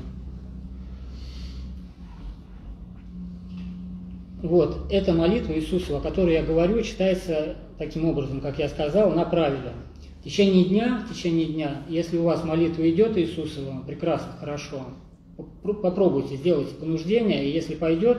Вот, 4.42 4.86
эта 4.90 5.14
молитва 5.14 5.54
Иисуса, 5.54 5.96
о 5.96 6.00
которой 6.00 6.34
я 6.34 6.42
говорю, 6.42 6.82
читается 6.82 7.56
таким 7.78 8.04
образом, 8.04 8.40
как 8.40 8.58
я 8.58 8.68
сказал, 8.68 9.10
на 9.12 9.24
правиле. 9.24 9.72
В 10.20 10.24
течение 10.24 10.64
дня, 10.64 11.06
в 11.06 11.12
течение 11.14 11.46
дня, 11.46 11.82
если 11.88 12.18
у 12.18 12.24
вас 12.24 12.44
молитва 12.44 12.88
идет 12.90 13.16
Иисусова, 13.16 13.82
прекрасно, 13.86 14.32
хорошо, 14.38 14.84
попробуйте, 15.62 16.36
сделайте 16.36 16.74
понуждение, 16.74 17.44
и 17.44 17.52
если 17.52 17.74
пойдет, 17.74 18.18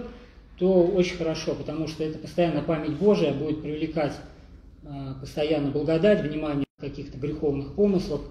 то 0.58 0.84
очень 0.84 1.18
хорошо, 1.18 1.54
потому 1.54 1.88
что 1.88 2.04
это 2.04 2.18
постоянно 2.18 2.62
память 2.62 2.98
Божия 2.98 3.34
будет 3.34 3.62
привлекать 3.62 4.14
э, 4.84 4.88
постоянно 5.20 5.70
благодать, 5.70 6.22
внимание 6.22 6.66
каких-то 6.80 7.18
греховных 7.18 7.74
помыслов, 7.74 8.22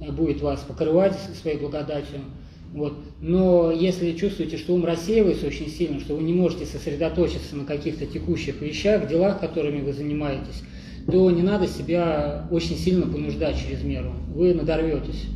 э, 0.00 0.10
будет 0.10 0.40
вас 0.40 0.60
покрывать 0.60 1.16
своей 1.40 1.58
благодатью. 1.58 2.20
Вот. 2.72 2.94
Но 3.20 3.72
если 3.72 4.12
чувствуете, 4.12 4.56
что 4.56 4.74
ум 4.74 4.84
рассеивается 4.84 5.46
очень 5.46 5.68
сильно, 5.68 5.98
что 6.00 6.14
вы 6.14 6.22
не 6.22 6.32
можете 6.32 6.66
сосредоточиться 6.66 7.56
на 7.56 7.64
каких-то 7.64 8.06
текущих 8.06 8.60
вещах, 8.60 9.08
делах, 9.08 9.40
которыми 9.40 9.82
вы 9.82 9.92
занимаетесь, 9.92 10.62
то 11.10 11.30
не 11.30 11.42
надо 11.42 11.66
себя 11.66 12.46
очень 12.50 12.76
сильно 12.76 13.06
понуждать 13.06 13.56
через 13.58 13.82
меру. 13.82 14.12
Вы 14.34 14.54
надорветесь. 14.54 15.26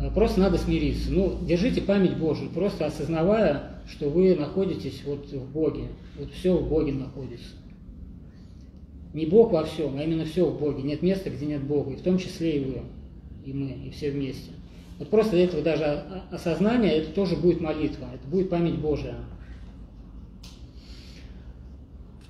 Э, 0.00 0.10
просто 0.10 0.40
надо 0.40 0.58
смириться. 0.58 1.10
Ну, 1.10 1.38
держите 1.42 1.82
память 1.82 2.16
Божию, 2.16 2.50
просто 2.50 2.86
осознавая, 2.86 3.80
что 3.88 4.08
вы 4.10 4.34
находитесь 4.34 5.02
вот 5.04 5.26
в 5.30 5.52
Боге. 5.52 5.88
Вот 6.18 6.32
все 6.32 6.56
в 6.56 6.68
Боге 6.68 6.92
находится. 6.92 7.48
Не 9.14 9.26
Бог 9.26 9.52
во 9.52 9.64
всем, 9.64 9.96
а 9.96 10.02
именно 10.02 10.24
все 10.24 10.44
в 10.44 10.58
Боге. 10.58 10.82
Нет 10.82 11.02
места, 11.02 11.30
где 11.30 11.46
нет 11.46 11.62
Бога, 11.62 11.92
и 11.92 11.96
в 11.96 12.02
том 12.02 12.18
числе 12.18 12.58
и 12.58 12.64
вы, 12.64 12.82
и 13.44 13.52
мы, 13.52 13.70
и 13.86 13.90
все 13.90 14.10
вместе. 14.10 14.50
Вот 14.98 15.08
просто 15.08 15.32
для 15.32 15.44
этого 15.44 15.62
даже 15.62 16.04
осознание, 16.30 16.92
это 16.92 17.12
тоже 17.12 17.36
будет 17.36 17.60
молитва, 17.60 18.08
это 18.14 18.26
будет 18.28 18.50
память 18.50 18.78
Божия. 18.78 19.16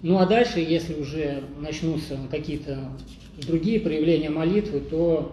Ну 0.03 0.19
а 0.19 0.27
дальше, 0.27 0.61
если 0.61 0.95
уже 0.95 1.43
начнутся 1.61 2.19
какие-то 2.31 2.93
другие 3.47 3.81
проявления 3.81 4.31
молитвы, 4.31 4.81
то 4.81 5.33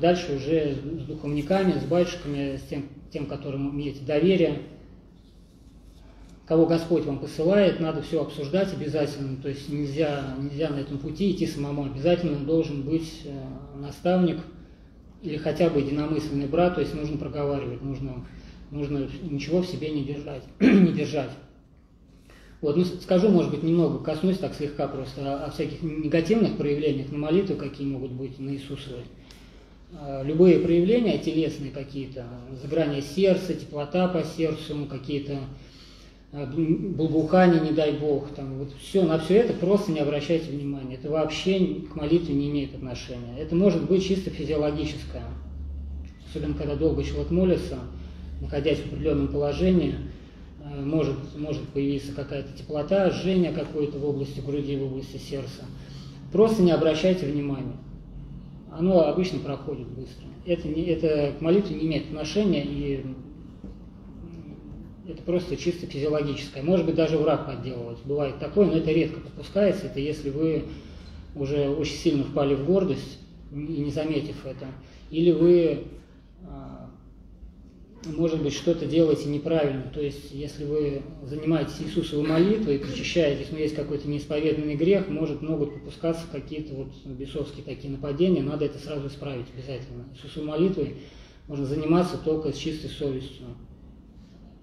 дальше 0.00 0.36
уже 0.36 0.74
с 0.74 1.04
духовниками, 1.04 1.72
с 1.72 1.84
батюшками, 1.84 2.56
с 2.56 2.68
тем, 2.68 2.86
тем, 3.12 3.26
которым 3.26 3.70
имеете 3.70 4.04
доверие, 4.04 4.62
кого 6.46 6.66
Господь 6.66 7.04
вам 7.04 7.18
посылает, 7.18 7.80
надо 7.80 8.02
все 8.02 8.22
обсуждать 8.22 8.72
обязательно, 8.72 9.36
то 9.42 9.48
есть 9.48 9.68
нельзя, 9.68 10.36
нельзя 10.38 10.70
на 10.70 10.76
этом 10.76 10.98
пути 10.98 11.32
идти 11.32 11.46
самому, 11.46 11.84
обязательно 11.84 12.38
должен 12.38 12.82
быть 12.82 13.22
э, 13.24 13.32
наставник 13.80 14.38
или 15.22 15.36
хотя 15.38 15.68
бы 15.68 15.80
единомысленный 15.80 16.46
брат, 16.46 16.76
то 16.76 16.80
есть 16.80 16.94
нужно 16.94 17.18
проговаривать, 17.18 17.82
нужно, 17.82 18.24
нужно 18.70 19.08
ничего 19.22 19.62
в 19.62 19.66
себе 19.66 19.90
не 19.90 20.04
держать. 20.04 20.42
не 20.60 20.92
держать. 20.92 21.30
Вот, 22.60 22.76
ну, 22.76 22.84
скажу, 22.84 23.28
может 23.28 23.50
быть, 23.50 23.62
немного, 23.62 24.02
коснусь 24.02 24.38
так 24.38 24.54
слегка 24.54 24.88
просто 24.88 25.20
о, 25.34 25.46
о 25.46 25.50
всяких 25.50 25.82
негативных 25.82 26.56
проявлениях 26.56 27.10
на 27.12 27.18
молитву, 27.18 27.56
какие 27.56 27.86
могут 27.86 28.12
быть 28.12 28.38
на 28.38 28.50
Иисусовой. 28.50 29.04
А, 29.92 30.22
любые 30.24 30.58
проявления 30.58 31.18
телесные 31.18 31.70
какие-то, 31.70 32.24
заграние 32.60 33.02
сердца, 33.02 33.54
теплота 33.54 34.08
по 34.08 34.24
сердцу, 34.24 34.74
ну, 34.74 34.86
какие-то 34.86 35.38
а, 36.32 36.44
благоухания, 36.46 37.60
не 37.60 37.70
дай 37.70 37.92
бог, 37.92 38.28
там, 38.34 38.58
вот 38.58 38.72
все, 38.80 39.04
на 39.04 39.18
все 39.20 39.36
это 39.36 39.52
просто 39.52 39.92
не 39.92 40.00
обращайте 40.00 40.50
внимания. 40.50 40.96
Это 40.96 41.08
вообще 41.08 41.82
к 41.92 41.94
молитве 41.94 42.34
не 42.34 42.50
имеет 42.50 42.74
отношения. 42.74 43.38
Это 43.38 43.54
может 43.54 43.86
быть 43.86 44.04
чисто 44.04 44.30
физиологическое. 44.30 45.24
Особенно, 46.28 46.54
когда 46.54 46.74
долго 46.74 47.04
человек 47.04 47.30
молится, 47.30 47.78
находясь 48.40 48.78
в 48.78 48.86
определенном 48.86 49.28
положении, 49.28 49.94
а, 50.64 50.82
может, 50.82 51.16
может 51.38 51.62
появиться 51.68 52.10
какая-то 52.10 52.58
теплота, 52.58 53.10
жжение 53.10 53.52
какое-то 53.52 53.98
в 54.00 54.04
области 54.04 54.40
груди, 54.40 54.76
в 54.76 54.82
области 54.82 55.16
сердца. 55.16 55.64
Просто 56.32 56.64
не 56.64 56.72
обращайте 56.72 57.24
внимания 57.26 57.76
оно 58.78 59.06
обычно 59.08 59.38
проходит 59.38 59.88
быстро. 59.88 60.26
Это, 60.44 60.68
не, 60.68 60.84
это 60.84 61.32
к 61.38 61.40
молитве 61.40 61.76
не 61.76 61.86
имеет 61.86 62.06
отношения, 62.06 62.62
и 62.64 63.04
это 65.08 65.22
просто 65.22 65.56
чисто 65.56 65.86
физиологическое. 65.86 66.62
Может 66.62 66.86
быть, 66.86 66.94
даже 66.94 67.16
враг 67.18 67.46
подделывать. 67.46 67.98
Бывает 68.04 68.38
такое, 68.38 68.66
но 68.66 68.74
это 68.74 68.90
редко 68.90 69.20
пропускается. 69.20 69.86
Это 69.86 70.00
если 70.00 70.30
вы 70.30 70.64
уже 71.34 71.68
очень 71.68 71.96
сильно 71.96 72.24
впали 72.24 72.54
в 72.54 72.64
гордость, 72.64 73.18
и 73.52 73.56
не 73.56 73.90
заметив 73.90 74.44
это. 74.44 74.66
Или 75.10 75.30
вы 75.30 75.84
может 78.06 78.42
быть, 78.42 78.54
что-то 78.54 78.86
делаете 78.86 79.28
неправильно. 79.28 79.90
То 79.92 80.00
есть, 80.00 80.30
если 80.32 80.64
вы 80.64 81.02
занимаетесь 81.24 81.80
Иисусовой 81.80 82.26
молитвой 82.26 82.76
и 82.76 82.78
причащаетесь, 82.78 83.50
но 83.50 83.58
есть 83.58 83.74
какой-то 83.74 84.08
неисповеданный 84.08 84.74
грех, 84.74 85.08
может, 85.08 85.42
могут 85.42 85.74
попускаться 85.74 86.22
какие-то 86.30 86.74
вот 86.74 86.88
бесовские 87.04 87.64
такие 87.64 87.90
нападения, 87.90 88.42
надо 88.42 88.64
это 88.64 88.78
сразу 88.78 89.08
исправить 89.08 89.46
обязательно. 89.54 90.04
Иисусовой 90.14 90.48
молитвой 90.48 90.96
можно 91.48 91.66
заниматься 91.66 92.18
только 92.18 92.52
с 92.52 92.56
чистой 92.56 92.88
совестью. 92.88 93.46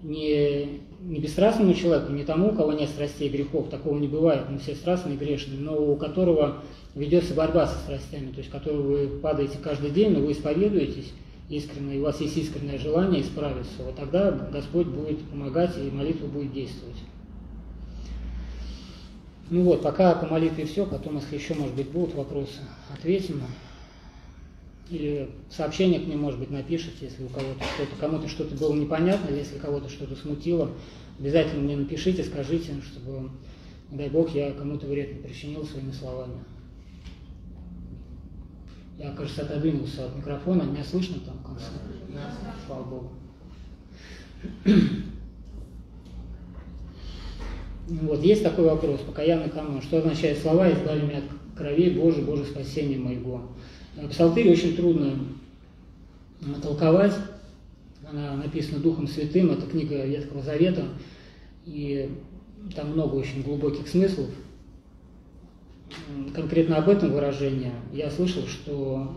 Не, 0.01 0.81
не 1.01 1.19
бесстрастному 1.19 1.73
человеку, 1.73 2.11
не 2.11 2.25
тому, 2.25 2.49
у 2.49 2.55
кого 2.55 2.73
нет 2.73 2.89
страстей 2.89 3.29
и 3.29 3.31
грехов, 3.31 3.69
такого 3.69 3.97
не 3.97 4.07
бывает, 4.09 4.49
мы 4.49 4.59
все 4.59 4.75
страстные 4.75 5.15
и 5.15 5.17
грешные, 5.17 5.59
но 5.59 5.81
у 5.81 5.95
которого 5.95 6.61
ведется 6.93 7.33
борьба 7.33 7.67
со 7.67 7.77
страстями, 7.79 8.31
то 8.31 8.39
есть 8.39 8.49
которого 8.49 8.81
вы 8.81 9.07
падаете 9.07 9.59
каждый 9.63 9.91
день, 9.91 10.11
но 10.11 10.19
вы 10.19 10.33
исповедуетесь, 10.33 11.13
искренне, 11.49 11.95
и 11.95 11.99
у 11.99 12.03
вас 12.03 12.21
есть 12.21 12.37
искреннее 12.37 12.77
желание 12.77 13.21
исправиться, 13.21 13.83
вот 13.83 13.95
тогда 13.95 14.31
Господь 14.31 14.87
будет 14.87 15.21
помогать, 15.23 15.77
и 15.77 15.91
молитва 15.91 16.27
будет 16.27 16.53
действовать. 16.53 16.97
Ну 19.49 19.63
вот, 19.63 19.81
пока 19.81 20.15
по 20.15 20.25
молитве 20.25 20.65
все, 20.65 20.85
потом, 20.85 21.17
если 21.17 21.35
еще, 21.35 21.53
может 21.53 21.75
быть, 21.75 21.89
будут 21.89 22.15
вопросы, 22.15 22.61
ответим. 22.91 23.43
Или 24.89 25.29
сообщение 25.49 25.99
к 25.99 26.07
ним, 26.07 26.21
может 26.21 26.39
быть, 26.39 26.49
напишите, 26.49 27.05
если 27.05 27.23
у 27.23 27.27
кого-то 27.27 27.63
что-то, 27.75 27.95
кому-то 27.99 28.27
что-то 28.27 28.55
было 28.55 28.73
непонятно, 28.73 29.29
или 29.29 29.39
если 29.39 29.57
кого-то 29.57 29.89
что-то 29.89 30.15
смутило, 30.15 30.71
обязательно 31.19 31.63
мне 31.63 31.75
напишите, 31.75 32.23
скажите, 32.23 32.73
чтобы, 32.85 33.31
дай 33.91 34.09
Бог, 34.09 34.33
я 34.33 34.51
кому-то 34.51 34.87
вред 34.87 35.13
не 35.13 35.19
причинил 35.19 35.65
своими 35.65 35.91
словами. 35.91 36.39
Я, 39.03 39.11
кажется, 39.11 39.41
отодвинулся 39.41 40.05
от 40.05 40.15
микрофона. 40.15 40.63
Меня 40.63 40.83
слышно 40.83 41.17
там 41.25 41.37
в 41.39 41.43
конце? 41.45 41.65
Слава 42.65 42.83
Богу. 42.83 43.09
Ну 47.89 48.07
вот, 48.07 48.23
есть 48.23 48.43
такой 48.43 48.63
вопрос, 48.63 49.01
покаянный 49.01 49.49
канон. 49.49 49.81
Что 49.81 49.97
означает 49.97 50.39
слова 50.39 50.71
«избави 50.71 51.01
меня 51.01 51.17
от 51.17 51.57
крови, 51.57 51.89
Боже, 51.89 52.21
Боже, 52.21 52.45
спасение 52.45 52.97
моего»? 52.97 53.41
Псалтырь 54.09 54.49
очень 54.49 54.77
трудно 54.77 55.19
толковать. 56.61 57.13
Она 58.09 58.37
написана 58.37 58.79
Духом 58.79 59.07
Святым, 59.07 59.51
это 59.51 59.65
книга 59.65 60.05
Ветхого 60.05 60.41
Завета, 60.41 60.85
и 61.65 62.09
там 62.73 62.91
много 62.91 63.15
очень 63.15 63.43
глубоких 63.43 63.87
смыслов 63.89 64.29
конкретно 66.33 66.77
об 66.77 66.89
этом 66.89 67.11
выражении 67.11 67.71
я 67.91 68.09
слышал, 68.09 68.45
что 68.47 69.15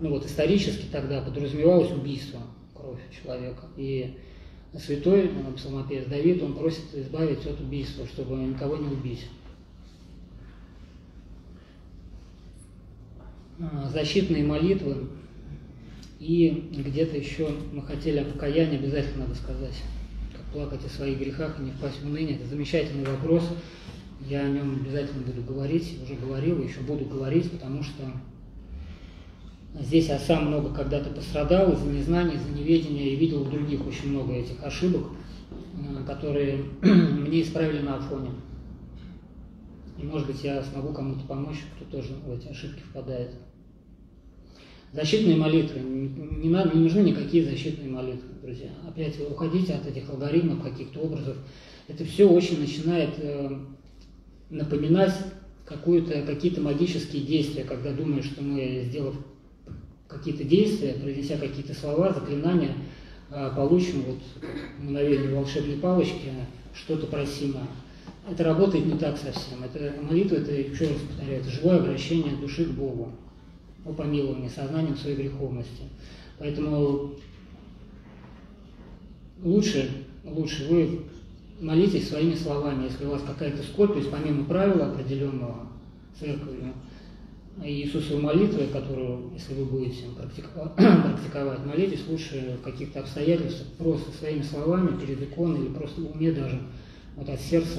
ну 0.00 0.10
вот, 0.10 0.26
исторически 0.26 0.86
тогда 0.90 1.20
подразумевалось 1.20 1.92
убийство, 1.92 2.40
кровь 2.74 3.00
человека. 3.22 3.66
И 3.76 4.18
святой 4.78 5.30
ну, 5.30 5.52
псалмопевец 5.52 6.06
Давид, 6.06 6.42
он 6.42 6.54
просит 6.54 6.94
избавить 6.94 7.46
от 7.46 7.60
убийства, 7.60 8.06
чтобы 8.06 8.36
никого 8.36 8.76
не 8.76 8.88
убить. 8.88 9.26
А, 13.60 13.88
защитные 13.92 14.44
молитвы 14.44 15.08
и 16.18 16.50
где-то 16.72 17.16
еще 17.16 17.50
мы 17.72 17.82
хотели 17.82 18.18
о 18.18 18.24
покаянии, 18.24 18.78
обязательно 18.78 19.24
надо 19.24 19.36
сказать, 19.36 19.76
как 20.32 20.44
плакать 20.52 20.84
о 20.84 20.88
своих 20.88 21.18
грехах 21.18 21.60
и 21.60 21.62
не 21.62 21.70
впасть 21.70 22.00
в 22.00 22.06
уныние. 22.06 22.36
Это 22.36 22.46
замечательный 22.46 23.04
вопрос. 23.04 23.48
Я 24.28 24.40
о 24.40 24.48
нем 24.48 24.80
обязательно 24.80 25.22
буду 25.22 25.42
говорить, 25.42 25.98
уже 26.02 26.14
говорил, 26.14 26.62
еще 26.62 26.80
буду 26.80 27.04
говорить, 27.04 27.50
потому 27.50 27.82
что 27.82 28.04
здесь 29.78 30.08
я 30.08 30.18
сам 30.18 30.46
много 30.46 30.72
когда-то 30.72 31.10
пострадал 31.10 31.72
из-за 31.72 31.86
незнания, 31.86 32.36
из-за 32.36 32.50
неведения 32.50 33.10
и 33.10 33.16
видел 33.16 33.42
у 33.42 33.50
других 33.50 33.86
очень 33.86 34.10
много 34.10 34.32
этих 34.32 34.62
ошибок, 34.62 35.08
э, 35.50 36.04
которые 36.06 36.64
мне 36.82 37.42
исправили 37.42 37.82
на 37.82 38.00
фоне. 38.00 38.30
И 39.98 40.04
может 40.04 40.26
быть 40.26 40.42
я 40.42 40.62
смогу 40.62 40.94
кому-то 40.94 41.26
помочь, 41.26 41.58
кто 41.76 41.98
тоже 41.98 42.14
в 42.14 42.32
эти 42.32 42.48
ошибки 42.48 42.80
впадает. 42.80 43.32
Защитные 44.94 45.36
молитвы. 45.36 45.80
Не, 45.80 46.48
надо, 46.48 46.74
не 46.74 46.84
нужны 46.84 47.00
никакие 47.00 47.44
защитные 47.44 47.90
молитвы, 47.90 48.28
друзья. 48.40 48.70
Опять 48.88 49.20
уходите 49.20 49.74
от 49.74 49.86
этих 49.86 50.08
алгоритмов, 50.08 50.62
каких-то 50.62 51.00
образов. 51.00 51.36
Это 51.88 52.04
все 52.04 52.28
очень 52.28 52.60
начинает 52.60 53.10
э, 53.18 53.50
напоминать 54.50 55.14
какие-то 55.64 56.60
магические 56.60 57.22
действия, 57.22 57.64
когда 57.64 57.92
думаешь, 57.92 58.26
что 58.26 58.42
мы, 58.42 58.84
сделав 58.86 59.14
какие-то 60.08 60.44
действия, 60.44 60.94
произнеся 60.94 61.38
какие-то 61.38 61.74
слова, 61.74 62.12
заклинания, 62.12 62.74
а, 63.30 63.50
получим 63.50 64.02
вот 64.02 64.18
мгновение 64.78 65.34
волшебной 65.34 65.76
палочки, 65.76 66.30
что-то 66.74 67.06
просимое. 67.06 67.66
Это 68.30 68.44
работает 68.44 68.86
не 68.86 68.98
так 68.98 69.16
совсем. 69.16 69.64
Это 69.64 69.94
молитва, 70.02 70.36
это, 70.36 70.52
еще 70.52 70.88
раз 70.88 70.98
повторяю, 70.98 71.40
это 71.40 71.50
живое 71.50 71.78
обращение 71.78 72.36
души 72.36 72.64
к 72.64 72.70
Богу 72.70 73.12
о 73.84 73.92
помиловании, 73.92 74.48
сознанием 74.48 74.96
своей 74.96 75.16
греховности. 75.16 75.82
Поэтому 76.38 77.12
лучше, 79.42 79.90
лучше 80.24 80.66
вы 80.68 81.00
молитесь 81.60 82.08
своими 82.08 82.34
словами. 82.34 82.84
Если 82.84 83.04
у 83.04 83.10
вас 83.10 83.22
какая-то 83.22 83.62
скорбь, 83.62 83.92
то 83.92 83.98
есть 83.98 84.10
помимо 84.10 84.44
правила 84.44 84.86
определенного 84.86 85.68
церковью, 86.18 86.74
Иисусовой 87.62 88.20
молитвы, 88.20 88.66
которую, 88.66 89.30
если 89.32 89.54
вы 89.54 89.64
будете 89.66 90.06
практиковать, 90.76 91.64
молитесь 91.64 92.04
лучше 92.08 92.58
в 92.60 92.64
каких-то 92.64 93.00
обстоятельствах, 93.00 93.68
просто 93.78 94.10
своими 94.12 94.42
словами, 94.42 94.98
перед 94.98 95.22
иконой 95.22 95.60
или 95.60 95.72
просто 95.72 96.00
в 96.00 96.10
уме 96.10 96.32
даже, 96.32 96.60
вот 97.16 97.28
от 97.28 97.40
сердца, 97.40 97.78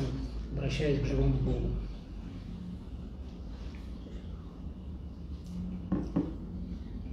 обращаясь 0.53 1.01
к 1.01 1.05
живому 1.05 1.33
Богу. 1.39 1.69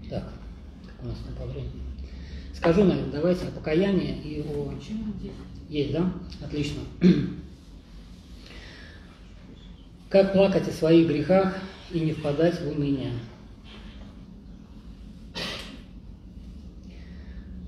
Так, 0.08 0.32
как 0.86 1.04
у 1.04 1.08
нас 1.08 1.18
там 1.26 1.34
по 1.34 1.50
времени? 1.50 1.82
Скажу, 2.54 2.84
наверное, 2.84 3.10
давайте 3.10 3.46
о 3.46 3.50
покаянии 3.50 4.20
и 4.22 4.40
о... 4.40 4.72
Есть, 5.72 5.92
да? 5.92 6.12
Отлично. 6.44 6.82
Как 10.10 10.34
плакать 10.34 10.68
о 10.68 10.70
своих 10.70 11.08
грехах 11.08 11.56
и 11.90 12.00
не 12.00 12.12
впадать 12.12 12.60
в 12.60 12.68
уныние? 12.68 13.12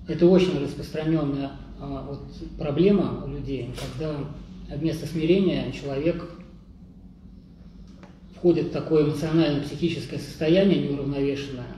Это 0.07 0.26
очень 0.26 0.62
распространенная 0.62 1.52
а, 1.80 2.02
вот, 2.07 2.20
проблема 2.59 3.24
у 3.24 3.28
людей, 3.28 3.70
когда 3.74 4.18
вместо 4.68 5.07
смирения 5.07 5.72
человек 5.72 6.28
входит 8.36 8.66
в 8.66 8.72
такое 8.72 9.07
эмоционально-психическое 9.07 10.18
состояние 10.18 10.88
неуравновешенное, 10.88 11.74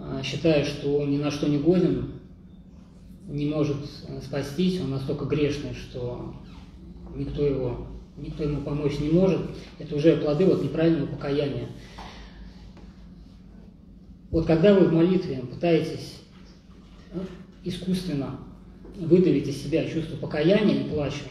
а, 0.00 0.20
считая, 0.24 0.64
что 0.64 0.96
он 0.98 1.12
ни 1.12 1.18
на 1.18 1.30
что 1.30 1.46
не 1.46 1.58
годен, 1.58 2.15
не 3.26 3.46
может 3.46 3.76
э, 4.08 4.20
спастись, 4.22 4.80
он 4.80 4.90
настолько 4.90 5.24
грешный, 5.24 5.74
что 5.74 6.34
никто 7.14 7.44
его, 7.44 7.86
никто 8.16 8.44
ему 8.44 8.62
помочь 8.62 8.98
не 9.00 9.10
может, 9.10 9.40
это 9.78 9.96
уже 9.96 10.16
плоды 10.16 10.46
вот 10.46 10.62
неправильного 10.62 11.06
покаяния. 11.06 11.68
Вот 14.30 14.46
когда 14.46 14.74
вы 14.74 14.88
в 14.88 14.92
молитве 14.92 15.38
пытаетесь 15.38 16.20
ну, 17.14 17.22
искусственно 17.64 18.38
выдавить 18.96 19.48
из 19.48 19.62
себя 19.62 19.88
чувство 19.88 20.16
покаяния 20.16 20.82
и 20.82 20.88
плача, 20.88 21.24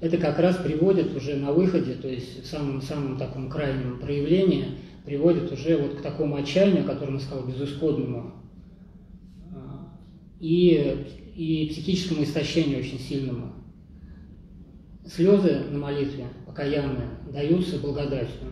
это 0.00 0.16
как 0.18 0.38
раз 0.38 0.56
приводит 0.56 1.16
уже 1.16 1.36
на 1.36 1.52
выходе, 1.52 1.94
то 1.94 2.08
есть 2.08 2.42
в 2.42 2.46
самом, 2.46 2.82
самом 2.82 3.16
таком 3.16 3.48
крайнем 3.48 3.98
проявлении, 3.98 4.66
приводит 5.04 5.50
уже 5.52 5.76
вот 5.76 5.94
к 5.94 6.02
такому 6.02 6.36
отчаянию, 6.36 6.84
о 6.84 6.88
котором 6.88 7.14
я 7.14 7.20
сказал, 7.20 7.46
безысходному. 7.46 8.32
А, 9.54 9.96
и 10.40 11.21
и 11.34 11.68
психическому 11.70 12.24
истощению 12.24 12.80
очень 12.80 12.98
сильному. 12.98 13.52
Слезы 15.06 15.64
на 15.70 15.78
молитве, 15.78 16.26
покаянные, 16.46 17.08
даются 17.32 17.78
благодатью. 17.78 18.48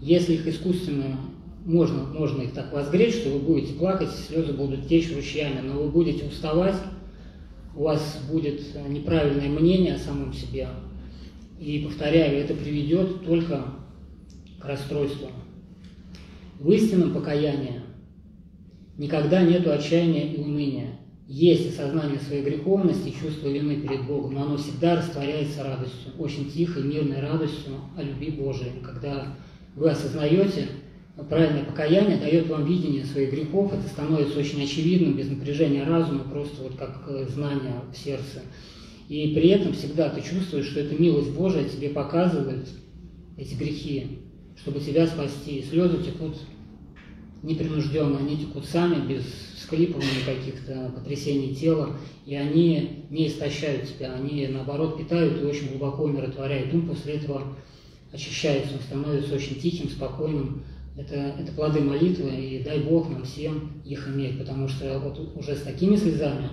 Если 0.00 0.34
их 0.34 0.46
искусственно, 0.46 1.18
можно, 1.64 2.04
можно 2.04 2.42
их 2.42 2.52
так 2.52 2.72
возгреть, 2.72 3.14
что 3.14 3.30
вы 3.30 3.40
будете 3.40 3.74
плакать, 3.74 4.10
слезы 4.10 4.52
будут 4.52 4.88
течь 4.88 5.14
ручьями, 5.14 5.60
но 5.60 5.74
вы 5.74 5.90
будете 5.90 6.26
уставать, 6.26 6.76
у 7.74 7.82
вас 7.82 8.24
будет 8.30 8.62
неправильное 8.88 9.48
мнение 9.48 9.94
о 9.94 9.98
самом 9.98 10.32
себе. 10.32 10.68
И, 11.60 11.80
повторяю, 11.80 12.38
это 12.38 12.54
приведет 12.54 13.24
только 13.24 13.74
к 14.60 14.64
расстройству. 14.64 15.28
В 16.60 16.70
истинном 16.70 17.12
покаянии 17.12 17.82
никогда 18.96 19.42
нет 19.42 19.66
отчаяния 19.66 20.32
и 20.32 20.40
уныния 20.40 20.98
есть 21.28 21.68
осознание 21.68 22.18
своей 22.18 22.42
греховности, 22.42 23.14
чувство 23.20 23.48
вины 23.48 23.76
перед 23.76 24.06
Богом, 24.06 24.32
но 24.32 24.44
оно 24.44 24.56
всегда 24.56 24.96
растворяется 24.96 25.62
радостью, 25.62 26.12
очень 26.18 26.50
тихой, 26.50 26.84
мирной 26.84 27.20
радостью 27.20 27.74
о 27.98 28.02
любви 28.02 28.30
Божией. 28.30 28.80
Когда 28.82 29.36
вы 29.76 29.90
осознаете 29.90 30.68
правильное 31.28 31.64
покаяние 31.64 32.16
дает 32.16 32.48
вам 32.48 32.64
видение 32.64 33.04
своих 33.04 33.30
грехов, 33.30 33.74
это 33.74 33.86
становится 33.88 34.38
очень 34.38 34.62
очевидным, 34.62 35.18
без 35.18 35.28
напряжения 35.28 35.84
разума, 35.84 36.20
просто 36.20 36.62
вот 36.62 36.76
как 36.76 37.04
э, 37.08 37.26
знание 37.28 37.74
в 37.92 37.96
сердце. 37.96 38.40
И 39.10 39.34
при 39.34 39.48
этом 39.48 39.74
всегда 39.74 40.08
ты 40.08 40.22
чувствуешь, 40.22 40.66
что 40.66 40.80
эта 40.80 41.00
милость 41.00 41.32
Божия 41.32 41.64
тебе 41.64 41.90
показывает 41.90 42.68
эти 43.36 43.54
грехи, 43.54 44.20
чтобы 44.56 44.80
тебя 44.80 45.06
спасти. 45.06 45.58
И 45.58 45.62
слезы 45.62 46.02
текут 46.02 46.36
непринужденно, 47.42 48.18
они 48.18 48.36
текут 48.36 48.64
сами, 48.66 49.06
без 49.06 49.22
всклипывания 49.56 50.24
каких-то 50.24 50.92
потрясений 50.94 51.54
тела, 51.54 51.96
и 52.26 52.34
они 52.34 53.04
не 53.10 53.28
истощают 53.28 53.88
тебя, 53.88 54.14
они 54.14 54.46
наоборот 54.48 54.98
питают 54.98 55.42
и 55.42 55.44
очень 55.44 55.68
глубоко 55.68 56.04
умиротворяют 56.04 56.72
ум, 56.72 56.88
после 56.88 57.14
этого 57.14 57.56
очищается, 58.12 58.74
он 58.74 58.80
становится 58.80 59.34
очень 59.34 59.60
тихим, 59.60 59.90
спокойным, 59.90 60.64
это, 60.96 61.14
это 61.14 61.52
плоды 61.52 61.80
молитвы, 61.80 62.30
и 62.30 62.62
дай 62.62 62.80
Бог 62.80 63.08
нам 63.08 63.24
всем 63.24 63.82
их 63.84 64.08
иметь, 64.08 64.38
потому 64.38 64.66
что 64.68 64.98
вот 64.98 65.36
уже 65.36 65.54
с 65.54 65.62
такими 65.62 65.96
слезами 65.96 66.48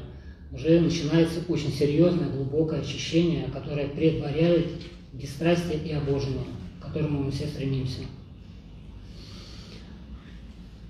уже 0.52 0.80
начинается 0.80 1.40
очень 1.48 1.72
серьезное, 1.72 2.30
глубокое 2.30 2.82
очищение, 2.82 3.50
которое 3.52 3.88
предваряет 3.88 4.68
бесстрастие 5.14 5.80
и 5.84 5.92
обожение, 5.94 6.46
к 6.80 6.86
которому 6.86 7.24
мы 7.24 7.32
все 7.32 7.48
стремимся. 7.48 8.02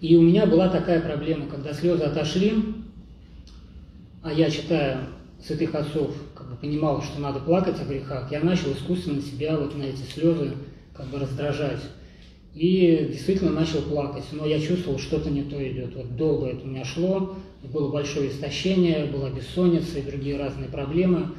И 0.01 0.15
у 0.15 0.21
меня 0.21 0.45
была 0.45 0.69
такая 0.69 1.01
проблема, 1.01 1.47
когда 1.47 1.73
слезы 1.73 2.03
отошли, 2.03 2.53
а 4.21 4.33
я, 4.33 4.49
читая 4.49 5.07
святых 5.41 5.75
отцов, 5.75 6.15
как 6.33 6.49
бы 6.49 6.55
понимал, 6.55 7.01
что 7.01 7.19
надо 7.19 7.39
плакать 7.39 7.79
о 7.79 7.85
грехах, 7.85 8.31
я 8.31 8.41
начал 8.41 8.71
искусственно 8.71 9.21
себя 9.21 9.57
вот 9.57 9.75
на 9.77 9.83
эти 9.83 10.01
слезы 10.01 10.53
как 10.93 11.07
бы 11.07 11.19
раздражать. 11.19 11.81
И 12.53 13.09
действительно 13.11 13.51
начал 13.51 13.81
плакать, 13.81 14.23
но 14.31 14.45
я 14.45 14.61
чувствовал, 14.61 14.97
что-то 14.97 15.29
не 15.29 15.43
то 15.43 15.61
идет. 15.69 15.93
Вот 15.95 16.15
долго 16.15 16.47
это 16.47 16.63
у 16.63 16.67
меня 16.67 16.85
шло, 16.85 17.35
было 17.63 17.91
большое 17.91 18.29
истощение, 18.29 19.05
была 19.05 19.29
бессонница 19.29 19.99
и 19.99 20.03
другие 20.03 20.37
разные 20.37 20.69
проблемы. 20.69 21.31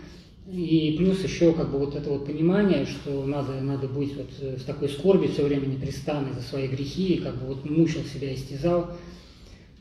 И 0.51 0.94
плюс 0.97 1.24
еще 1.24 1.53
как 1.53 1.72
бы 1.72 1.78
вот 1.78 1.97
это 1.97 2.09
вот 2.09 2.26
понимание, 2.26 2.86
что 2.86 3.26
надо, 3.26 3.61
надо 3.61 3.88
быть 3.88 4.14
вот 4.16 4.30
в 4.38 4.64
такой 4.64 4.88
скорби 4.88 5.26
все 5.26 5.44
время 5.44 5.66
непрестанной 5.66 6.34
за 6.34 6.42
свои 6.42 6.68
грехи, 6.68 7.14
и 7.14 7.20
как 7.20 7.36
бы 7.40 7.47
вот 7.47 7.68
мучил 7.68 8.05
себя, 8.05 8.32
истязал. 8.32 8.92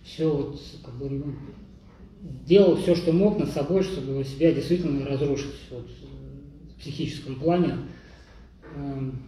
Все 0.03 0.28
вот 0.28 0.59
как 0.84 0.95
бы 0.95 1.09
ну, 1.09 1.36
делал 2.47 2.78
все, 2.78 2.95
что 2.95 3.11
мог 3.11 3.38
над 3.38 3.51
собой, 3.51 3.84
чтобы 3.84 4.24
себя 4.24 4.51
действительно 4.51 5.05
разрушить 5.05 5.53
вот, 5.70 5.88
в 6.76 6.80
психическом 6.80 7.36
плане. 7.36 7.78
Эм, 8.76 9.20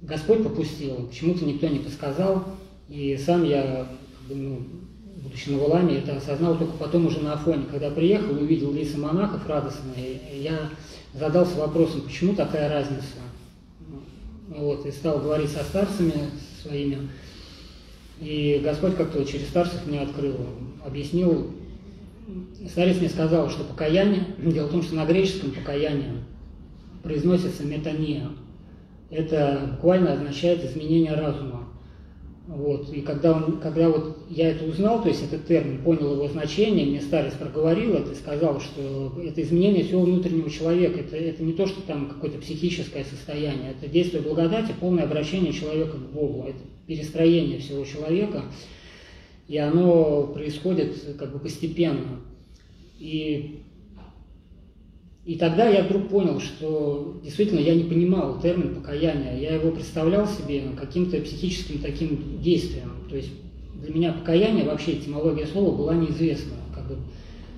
Господь 0.00 0.42
попустил, 0.42 1.08
почему-то 1.08 1.44
никто 1.44 1.68
не 1.68 1.80
подсказал, 1.80 2.46
и 2.88 3.18
сам 3.18 3.44
я, 3.44 3.86
ну, 4.30 4.60
будучи 5.22 5.50
на 5.50 5.58
Валаме, 5.58 5.98
это 5.98 6.16
осознал 6.16 6.56
только 6.56 6.72
потом 6.74 7.06
уже 7.06 7.20
на 7.20 7.34
Афоне. 7.34 7.64
Когда 7.70 7.90
приехал, 7.90 8.32
увидел 8.32 8.72
лица 8.72 8.98
монахов 8.98 9.46
радостные, 9.46 10.20
я 10.40 10.70
задался 11.14 11.58
вопросом, 11.58 12.02
почему 12.02 12.34
такая 12.34 12.68
разница. 12.68 13.18
Вот, 14.48 14.84
и 14.84 14.90
стал 14.90 15.20
говорить 15.20 15.50
со 15.50 15.62
старцами 15.62 16.12
своими, 16.62 17.08
и 18.20 18.60
Господь 18.62 18.96
как-то 18.96 19.24
через 19.24 19.48
старцев 19.48 19.86
мне 19.86 20.00
открыл, 20.00 20.36
объяснил. 20.84 21.52
Старец 22.68 22.98
мне 22.98 23.08
сказал, 23.08 23.48
что 23.48 23.64
покаяние, 23.64 24.26
дело 24.38 24.66
в 24.66 24.72
том, 24.72 24.82
что 24.82 24.94
на 24.94 25.06
греческом 25.06 25.52
покаяние 25.52 26.12
произносится 27.02 27.64
метания, 27.64 28.28
это 29.10 29.70
буквально 29.72 30.12
означает 30.12 30.64
изменение 30.64 31.14
разума. 31.14 31.69
Вот. 32.50 32.92
И 32.92 33.00
когда, 33.02 33.36
он, 33.36 33.60
когда 33.60 33.88
вот 33.88 34.18
я 34.28 34.50
это 34.50 34.64
узнал, 34.64 35.00
то 35.00 35.08
есть 35.08 35.22
этот 35.22 35.46
термин, 35.46 35.82
понял 35.82 36.14
его 36.14 36.26
значение, 36.26 36.84
мне 36.84 37.00
старец 37.00 37.34
проговорил 37.34 37.94
это 37.94 38.10
и 38.10 38.16
сказал, 38.16 38.60
что 38.60 39.14
это 39.24 39.40
изменение 39.40 39.84
всего 39.84 40.02
внутреннего 40.02 40.50
человека, 40.50 40.98
это, 40.98 41.16
это 41.16 41.44
не 41.44 41.52
то, 41.52 41.68
что 41.68 41.80
там 41.82 42.08
какое-то 42.08 42.38
психическое 42.38 43.04
состояние, 43.04 43.70
это 43.78 43.88
действие 43.88 44.22
благодати, 44.22 44.74
полное 44.80 45.04
обращение 45.04 45.52
человека 45.52 45.96
к 45.96 46.12
Богу, 46.12 46.44
это 46.48 46.58
перестроение 46.88 47.60
всего 47.60 47.84
человека, 47.84 48.42
и 49.46 49.56
оно 49.56 50.24
происходит 50.24 50.96
как 51.20 51.32
бы 51.32 51.38
постепенно. 51.38 52.18
И 52.98 53.60
и 55.24 55.36
тогда 55.36 55.68
я 55.68 55.84
вдруг 55.84 56.08
понял, 56.08 56.40
что 56.40 57.20
действительно 57.22 57.60
я 57.60 57.74
не 57.74 57.84
понимал 57.84 58.40
термин 58.40 58.74
покаяния. 58.74 59.38
Я 59.38 59.54
его 59.56 59.70
представлял 59.70 60.26
себе 60.26 60.62
каким-то 60.78 61.20
психическим 61.20 61.80
таким 61.80 62.40
действием. 62.40 62.92
То 63.08 63.16
есть 63.16 63.30
для 63.74 63.92
меня 63.92 64.12
покаяние, 64.12 64.64
вообще 64.64 64.92
этимология 64.92 65.46
слова 65.46 65.76
была 65.76 65.94
неизвестна. 65.94 66.54
Как 66.74 66.86
бы 66.88 66.96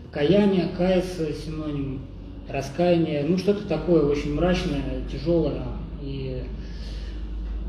покаяние, 0.07 0.71
каяться, 0.77 1.33
синоним, 1.33 2.01
раскаяние, 2.49 3.25
ну 3.29 3.39
что-то 3.39 3.67
такое 3.69 4.07
очень 4.07 4.35
мрачное, 4.35 5.05
тяжелое 5.11 5.63
и 6.03 6.43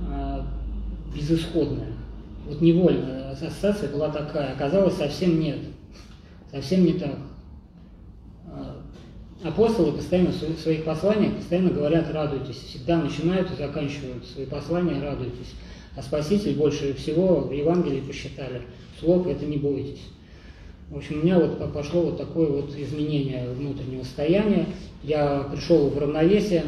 э, 0.10 0.42
безысходное. 1.16 1.94
Вот 2.48 2.62
невольно 2.62 3.30
ассоциация 3.30 3.90
была 3.90 4.10
такая, 4.10 4.54
оказалось 4.54 4.96
совсем 4.96 5.40
нет, 5.40 5.60
совсем 6.52 6.84
не 6.84 6.94
так 6.94 7.18
апостолы 9.44 9.92
постоянно 9.92 10.32
в 10.32 10.60
своих 10.60 10.84
посланиях 10.86 11.36
постоянно 11.36 11.70
говорят 11.70 12.12
«радуйтесь», 12.12 12.58
всегда 12.58 13.02
начинают 13.02 13.52
и 13.52 13.56
заканчивают 13.56 14.26
свои 14.26 14.46
послания 14.46 15.02
«радуйтесь». 15.02 15.54
А 15.96 16.02
Спаситель 16.02 16.56
больше 16.56 16.94
всего 16.94 17.42
в 17.42 17.52
Евангелии 17.52 18.02
посчитали 18.02 18.62
слов 19.00 19.28
«это 19.28 19.46
не 19.46 19.58
бойтесь». 19.58 20.02
В 20.90 20.98
общем, 20.98 21.20
у 21.20 21.24
меня 21.24 21.40
вот 21.40 21.74
пошло 21.74 22.04
вот 22.04 22.18
такое 22.18 22.48
вот 22.48 22.76
изменение 22.78 23.50
внутреннего 23.50 24.04
состояния. 24.04 24.68
Я 25.04 25.40
пришел 25.52 25.90
в 25.90 25.98
равновесие, 25.98 26.64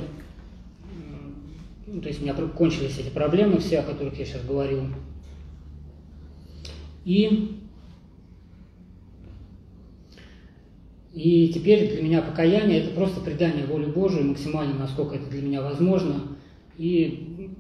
то 2.02 2.08
есть 2.08 2.22
у 2.22 2.24
меня 2.24 2.34
кончились 2.34 2.98
эти 2.98 3.10
проблемы 3.10 3.60
все, 3.60 3.80
о 3.80 3.84
которых 3.84 4.18
я 4.18 4.26
сейчас 4.26 4.44
говорил. 4.44 4.82
И 7.06 7.60
И 11.16 11.48
теперь 11.48 11.94
для 11.94 12.04
меня 12.04 12.22
покаяние– 12.22 12.80
это 12.82 12.94
просто 12.94 13.22
предание 13.22 13.66
воли 13.66 13.86
Божией 13.86 14.26
максимально, 14.26 14.78
насколько 14.78 15.16
это 15.16 15.30
для 15.30 15.42
меня 15.42 15.62
возможно. 15.62 16.36
И 16.78 17.52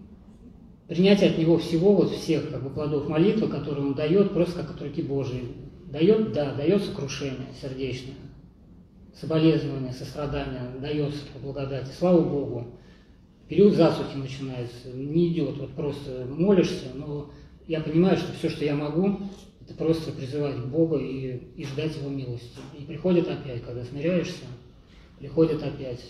принятие 0.89 1.29
от 1.29 1.37
Него 1.37 1.57
всего, 1.57 1.95
вот 1.95 2.11
всех 2.11 2.51
как 2.51 2.61
бы, 2.61 2.69
плодов 2.69 3.07
молитвы, 3.07 3.47
которые 3.47 3.87
Он 3.87 3.93
дает, 3.93 4.33
просто 4.33 4.61
как 4.61 4.71
от 4.71 4.81
руки 4.81 5.01
Божией. 5.01 5.55
Дает, 5.89 6.33
да, 6.33 6.53
дает 6.53 6.83
сокрушение 6.83 7.47
сердечное, 7.61 8.15
соболезнование, 9.13 9.93
сострадание, 9.93 10.61
дается 10.81 11.19
по 11.33 11.39
благодати. 11.39 11.91
Слава 11.97 12.19
Богу. 12.19 12.67
Период 13.47 13.73
засухи 13.73 14.17
начинается, 14.17 14.89
не 14.93 15.29
идет, 15.29 15.55
вот 15.59 15.69
просто 15.75 16.27
молишься, 16.29 16.87
но 16.93 17.31
я 17.67 17.79
понимаю, 17.79 18.17
что 18.17 18.33
все, 18.37 18.49
что 18.49 18.65
я 18.65 18.75
могу, 18.75 19.19
это 19.65 19.73
просто 19.73 20.11
призывать 20.11 20.57
Бога 20.65 20.97
и, 20.97 21.39
и 21.55 21.65
ждать 21.65 21.95
Его 21.97 22.09
милости. 22.09 22.59
И 22.77 22.83
приходит 22.83 23.27
опять, 23.27 23.63
когда 23.63 23.83
смиряешься, 23.83 24.45
приходит 25.19 25.63
опять 25.63 26.01